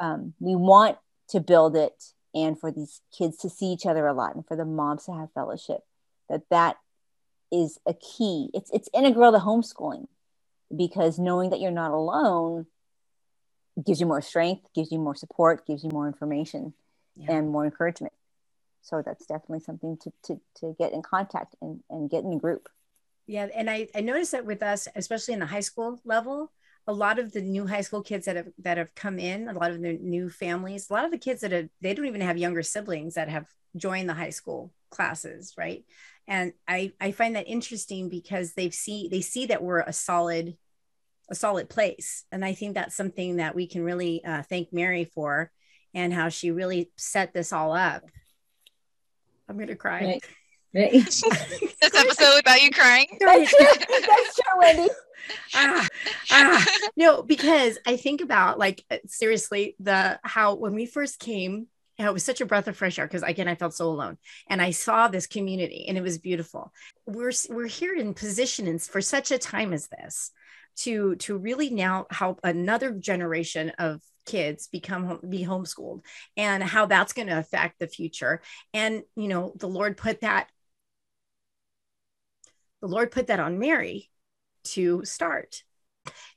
um, 0.01 0.35
we 0.41 0.55
want 0.55 0.99
to 1.29 1.41
build 1.41 1.77
it 1.77 2.13
and 2.35 2.59
for 2.59 2.71
these 2.71 3.01
kids 3.17 3.37
to 3.39 3.51
see 3.51 3.67
each 3.67 3.87
other 3.87 4.07
a 4.07 4.13
lot 4.13 4.35
and 4.35 4.47
for 4.47 4.57
the 4.57 4.65
moms 4.65 5.05
to 5.07 5.13
have 5.13 5.33
fellowship. 5.33 5.81
That 6.29 6.43
that 6.51 6.77
is 7.53 7.79
a 7.87 7.95
key. 7.95 8.51
It's 8.55 8.71
it's 8.71 8.89
integral 8.95 9.33
to 9.33 9.39
homeschooling 9.39 10.07
because 10.75 11.19
knowing 11.19 11.51
that 11.51 11.61
you're 11.61 11.71
not 11.71 11.93
alone 11.93 12.67
gives 13.85 14.01
you 14.01 14.07
more 14.07 14.23
strength, 14.23 14.67
gives 14.75 14.91
you 14.91 14.99
more 14.99 15.15
support, 15.15 15.67
gives 15.67 15.85
you 15.85 15.91
more 15.91 16.07
information 16.07 16.73
yeah. 17.15 17.33
and 17.33 17.51
more 17.51 17.65
encouragement 17.65 18.13
so 18.87 19.03
that's 19.05 19.27
definitely 19.27 19.61
something 19.61 19.99
to 19.99 20.13
to, 20.25 20.41
to 20.57 20.77
get 20.79 20.93
in 20.93 21.03
contact 21.03 21.57
and, 21.61 21.81
and 21.91 22.09
get 22.09 22.25
in 22.25 22.33
a 22.33 22.39
group. 22.39 22.69
Yeah 23.27 23.49
and 23.55 23.69
I, 23.69 23.89
I 23.95 24.01
noticed 24.01 24.33
that 24.33 24.47
with 24.47 24.63
us 24.63 24.87
especially 24.95 25.35
in 25.35 25.41
the 25.41 25.47
high 25.47 25.61
school 25.61 26.01
level 26.05 26.53
a 26.87 26.93
lot 26.93 27.19
of 27.19 27.33
the 27.33 27.41
new 27.41 27.67
high 27.67 27.81
school 27.81 28.03
kids 28.03 28.27
that 28.27 28.37
have 28.37 28.49
that 28.61 28.79
have 28.79 28.95
come 28.95 29.19
in 29.19 29.49
a 29.49 29.53
lot 29.53 29.73
of 29.73 29.81
the 29.81 29.95
new 29.95 30.31
families 30.31 30.89
a 30.89 30.93
lot 30.93 31.05
of 31.05 31.11
the 31.11 31.19
kids 31.19 31.41
that 31.41 31.53
have 31.53 31.69
they 31.81 31.93
don't 31.93 32.07
even 32.07 32.21
have 32.21 32.39
younger 32.39 32.63
siblings 32.63 33.15
that 33.15 33.29
have 33.29 33.47
joined 33.77 34.09
the 34.09 34.15
high 34.15 34.31
school 34.31 34.73
classes 34.91 35.55
right? 35.59 35.85
And 36.29 36.53
i 36.69 36.93
i 37.01 37.11
find 37.11 37.35
that 37.35 37.49
interesting 37.49 38.09
because 38.09 38.55
they 38.55 38.71
see 38.71 39.09
they 39.11 39.21
see 39.21 39.47
that 39.47 39.63
we're 39.63 39.81
a 39.81 39.93
solid 39.93 40.57
a 41.29 41.35
solid 41.35 41.69
place. 41.69 42.25
And 42.31 42.45
i 42.45 42.55
think 42.55 42.75
that's 42.75 42.95
something 42.95 43.37
that 43.37 43.57
we 43.57 43.67
can 43.67 43.83
really 43.83 44.25
uh, 44.25 44.43
thank 44.43 44.73
mary 44.73 45.05
for 45.05 45.51
and 45.95 46.13
how 46.13 46.29
she 46.29 46.51
really 46.51 46.93
set 46.97 47.33
this 47.33 47.53
all 47.53 47.73
up 47.73 48.05
I'm 49.49 49.59
gonna 49.59 49.77
cry. 49.77 50.05
Right. 50.05 50.25
Right. 50.75 50.93
this 50.93 51.23
episode 51.83 52.35
without 52.37 52.61
you 52.61 52.71
crying. 52.71 53.07
That's 53.19 53.51
true. 53.51 53.67
That's 53.89 54.35
true, 54.35 54.59
Wendy. 54.59 54.89
ah, 55.55 55.89
ah. 56.31 56.67
No, 56.97 57.23
because 57.23 57.79
I 57.87 57.97
think 57.97 58.21
about 58.21 58.59
like 58.59 58.85
uh, 58.91 58.99
seriously 59.07 59.75
the 59.81 60.21
how 60.23 60.57
when 60.57 60.75
we 60.75 60.85
first 60.85 61.19
came, 61.19 61.69
it 61.99 62.13
was 62.13 62.25
such 62.25 62.43
a 62.43 62.47
breath 62.47 62.69
of 62.69 62.77
fresh 62.77 62.99
air 62.99 63.07
because 63.07 63.23
again 63.23 63.49
I 63.49 63.55
felt 63.55 63.73
so 63.73 63.87
alone, 63.87 64.19
and 64.51 64.61
I 64.61 64.73
saw 64.73 65.09
this 65.09 65.27
community 65.27 65.87
and 65.89 65.97
it 65.97 66.03
was 66.03 66.19
beautiful. 66.19 66.73
We're 67.07 67.33
we're 67.49 67.69
here 67.69 67.95
in 67.95 68.13
positions 68.13 68.87
for 68.87 69.01
such 69.01 69.31
a 69.31 69.39
time 69.39 69.73
as 69.73 69.89
this 69.89 70.31
to 70.79 71.17
to 71.17 71.39
really 71.39 71.71
now 71.71 72.07
help 72.11 72.41
another 72.45 72.93
generation 72.93 73.71
of 73.79 74.03
kids 74.27 74.67
become 74.67 75.21
be 75.27 75.45
homeschooled 75.45 76.05
and 76.37 76.63
how 76.63 76.87
that's 76.87 77.13
going 77.13 77.29
to 77.29 77.39
affect 77.39 77.79
the 77.79 77.87
future. 77.87 78.43
And 78.75 79.03
you 79.15 79.29
know 79.29 79.53
the 79.57 79.69
lord 79.69 79.97
put 79.97 80.21
that 80.21 80.51
the 82.83 82.89
lord 82.89 83.11
put 83.11 83.29
that 83.29 83.41
on 83.41 83.59
mary 83.59 84.11
to 84.65 85.05
start. 85.05 85.63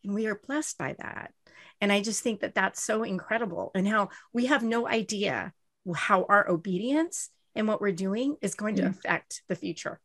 And 0.03 0.13
we 0.13 0.27
are 0.27 0.39
blessed 0.47 0.77
by 0.77 0.95
that. 0.99 1.33
And 1.81 1.91
i 1.91 2.01
just 2.01 2.23
think 2.23 2.41
that 2.41 2.55
that's 2.55 2.81
so 2.81 3.03
incredible 3.03 3.71
and 3.75 3.87
how 3.87 4.09
we 4.33 4.45
have 4.45 4.63
no 4.63 4.87
idea 4.87 5.53
how 5.95 6.25
our 6.29 6.47
obedience 6.49 7.29
and 7.55 7.67
what 7.67 7.81
we're 7.81 7.91
doing 7.91 8.35
is 8.41 8.53
going 8.53 8.75
to 8.75 8.85
affect 8.85 9.41
the 9.49 9.55
future. 9.55 9.99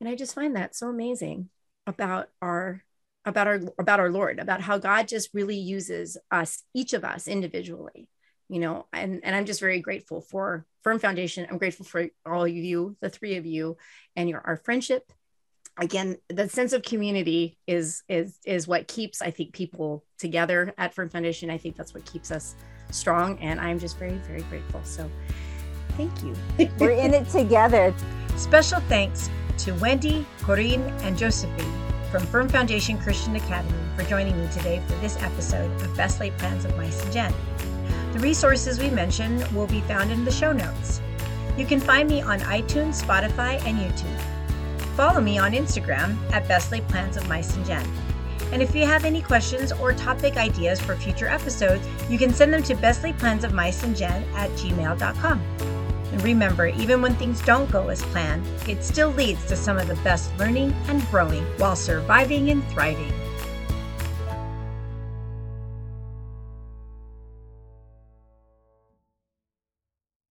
And 0.00 0.08
i 0.08 0.14
just 0.14 0.34
find 0.34 0.56
that 0.56 0.74
so 0.74 0.88
amazing 0.88 1.48
about 1.86 2.28
our 2.42 2.82
about 3.24 3.46
our 3.46 3.60
about 3.78 4.00
our 4.00 4.10
lord 4.10 4.38
about 4.38 4.60
how 4.60 4.78
god 4.78 5.06
just 5.06 5.30
really 5.34 5.58
uses 5.58 6.16
us 6.30 6.64
each 6.74 6.92
of 6.92 7.04
us 7.04 7.28
individually 7.28 8.08
you 8.48 8.58
know 8.58 8.86
and 8.92 9.20
and 9.22 9.36
i'm 9.36 9.44
just 9.44 9.60
very 9.60 9.80
grateful 9.80 10.20
for 10.20 10.66
firm 10.82 10.98
foundation. 10.98 11.46
I'm 11.50 11.58
grateful 11.58 11.84
for 11.84 12.08
all 12.26 12.44
of 12.44 12.50
you 12.50 12.96
the 13.00 13.10
three 13.10 13.36
of 13.36 13.46
you 13.46 13.76
and 14.16 14.28
your 14.28 14.40
our 14.40 14.56
friendship. 14.56 15.12
Again 15.76 16.16
the 16.28 16.48
sense 16.48 16.72
of 16.72 16.82
community 16.82 17.58
is 17.66 18.02
is 18.08 18.38
is 18.44 18.66
what 18.66 18.88
keeps 18.88 19.22
i 19.22 19.30
think 19.30 19.52
people 19.52 20.04
together 20.18 20.74
at 20.76 20.94
firm 20.94 21.08
foundation. 21.08 21.50
I 21.50 21.58
think 21.58 21.76
that's 21.76 21.94
what 21.94 22.04
keeps 22.04 22.30
us 22.30 22.56
strong 22.90 23.38
and 23.38 23.60
i'm 23.60 23.78
just 23.78 23.98
very 23.98 24.18
very 24.26 24.42
grateful. 24.42 24.80
So 24.84 25.10
thank 25.96 26.22
you. 26.22 26.34
We're 26.78 26.90
in 26.90 27.14
it 27.14 27.28
together. 27.28 27.94
Special 28.36 28.80
thanks 28.88 29.30
to 29.58 29.72
wendy 29.74 30.26
corinne 30.42 30.82
and 31.02 31.16
josephine 31.16 31.72
from 32.10 32.26
Firm 32.26 32.48
Foundation 32.48 32.98
Christian 32.98 33.36
Academy 33.36 33.78
for 33.96 34.02
joining 34.02 34.36
me 34.38 34.48
today 34.52 34.82
for 34.86 34.94
this 34.96 35.16
episode 35.22 35.70
of 35.80 35.96
Best 35.96 36.18
Laid 36.18 36.36
Plans 36.38 36.64
of 36.64 36.76
Mice 36.76 37.04
and. 37.14 37.34
The 38.12 38.18
resources 38.18 38.80
we 38.80 38.90
mentioned 38.90 39.44
will 39.52 39.68
be 39.68 39.80
found 39.82 40.10
in 40.10 40.24
the 40.24 40.32
show 40.32 40.52
notes. 40.52 41.00
You 41.56 41.64
can 41.64 41.78
find 41.78 42.08
me 42.08 42.20
on 42.20 42.40
iTunes, 42.40 43.02
Spotify, 43.02 43.64
and 43.64 43.78
YouTube. 43.78 44.20
Follow 44.96 45.20
me 45.20 45.38
on 45.38 45.52
Instagram 45.52 46.16
at 46.32 46.48
Best 46.48 46.72
Laid 46.72 46.88
Plans 46.88 47.16
of 47.16 47.28
Mice 47.28 47.56
and. 47.56 47.88
And 48.52 48.60
if 48.60 48.74
you 48.74 48.84
have 48.84 49.04
any 49.04 49.22
questions 49.22 49.70
or 49.70 49.92
topic 49.92 50.36
ideas 50.36 50.80
for 50.80 50.96
future 50.96 51.28
episodes, 51.28 51.86
you 52.08 52.18
can 52.18 52.34
send 52.34 52.52
them 52.52 52.64
to 52.64 52.74
bestlaidplansofmiceandjen 52.74 54.32
at 54.34 54.50
gmail.com. 54.50 55.79
And 56.12 56.22
remember, 56.22 56.66
even 56.66 57.02
when 57.02 57.14
things 57.14 57.40
don't 57.42 57.70
go 57.70 57.88
as 57.88 58.02
planned, 58.02 58.46
it 58.68 58.82
still 58.84 59.10
leads 59.10 59.44
to 59.46 59.56
some 59.56 59.78
of 59.78 59.88
the 59.88 59.94
best 59.96 60.36
learning 60.38 60.74
and 60.88 61.06
growing 61.08 61.44
while 61.58 61.76
surviving 61.76 62.50
and 62.50 62.64
thriving. 62.68 63.19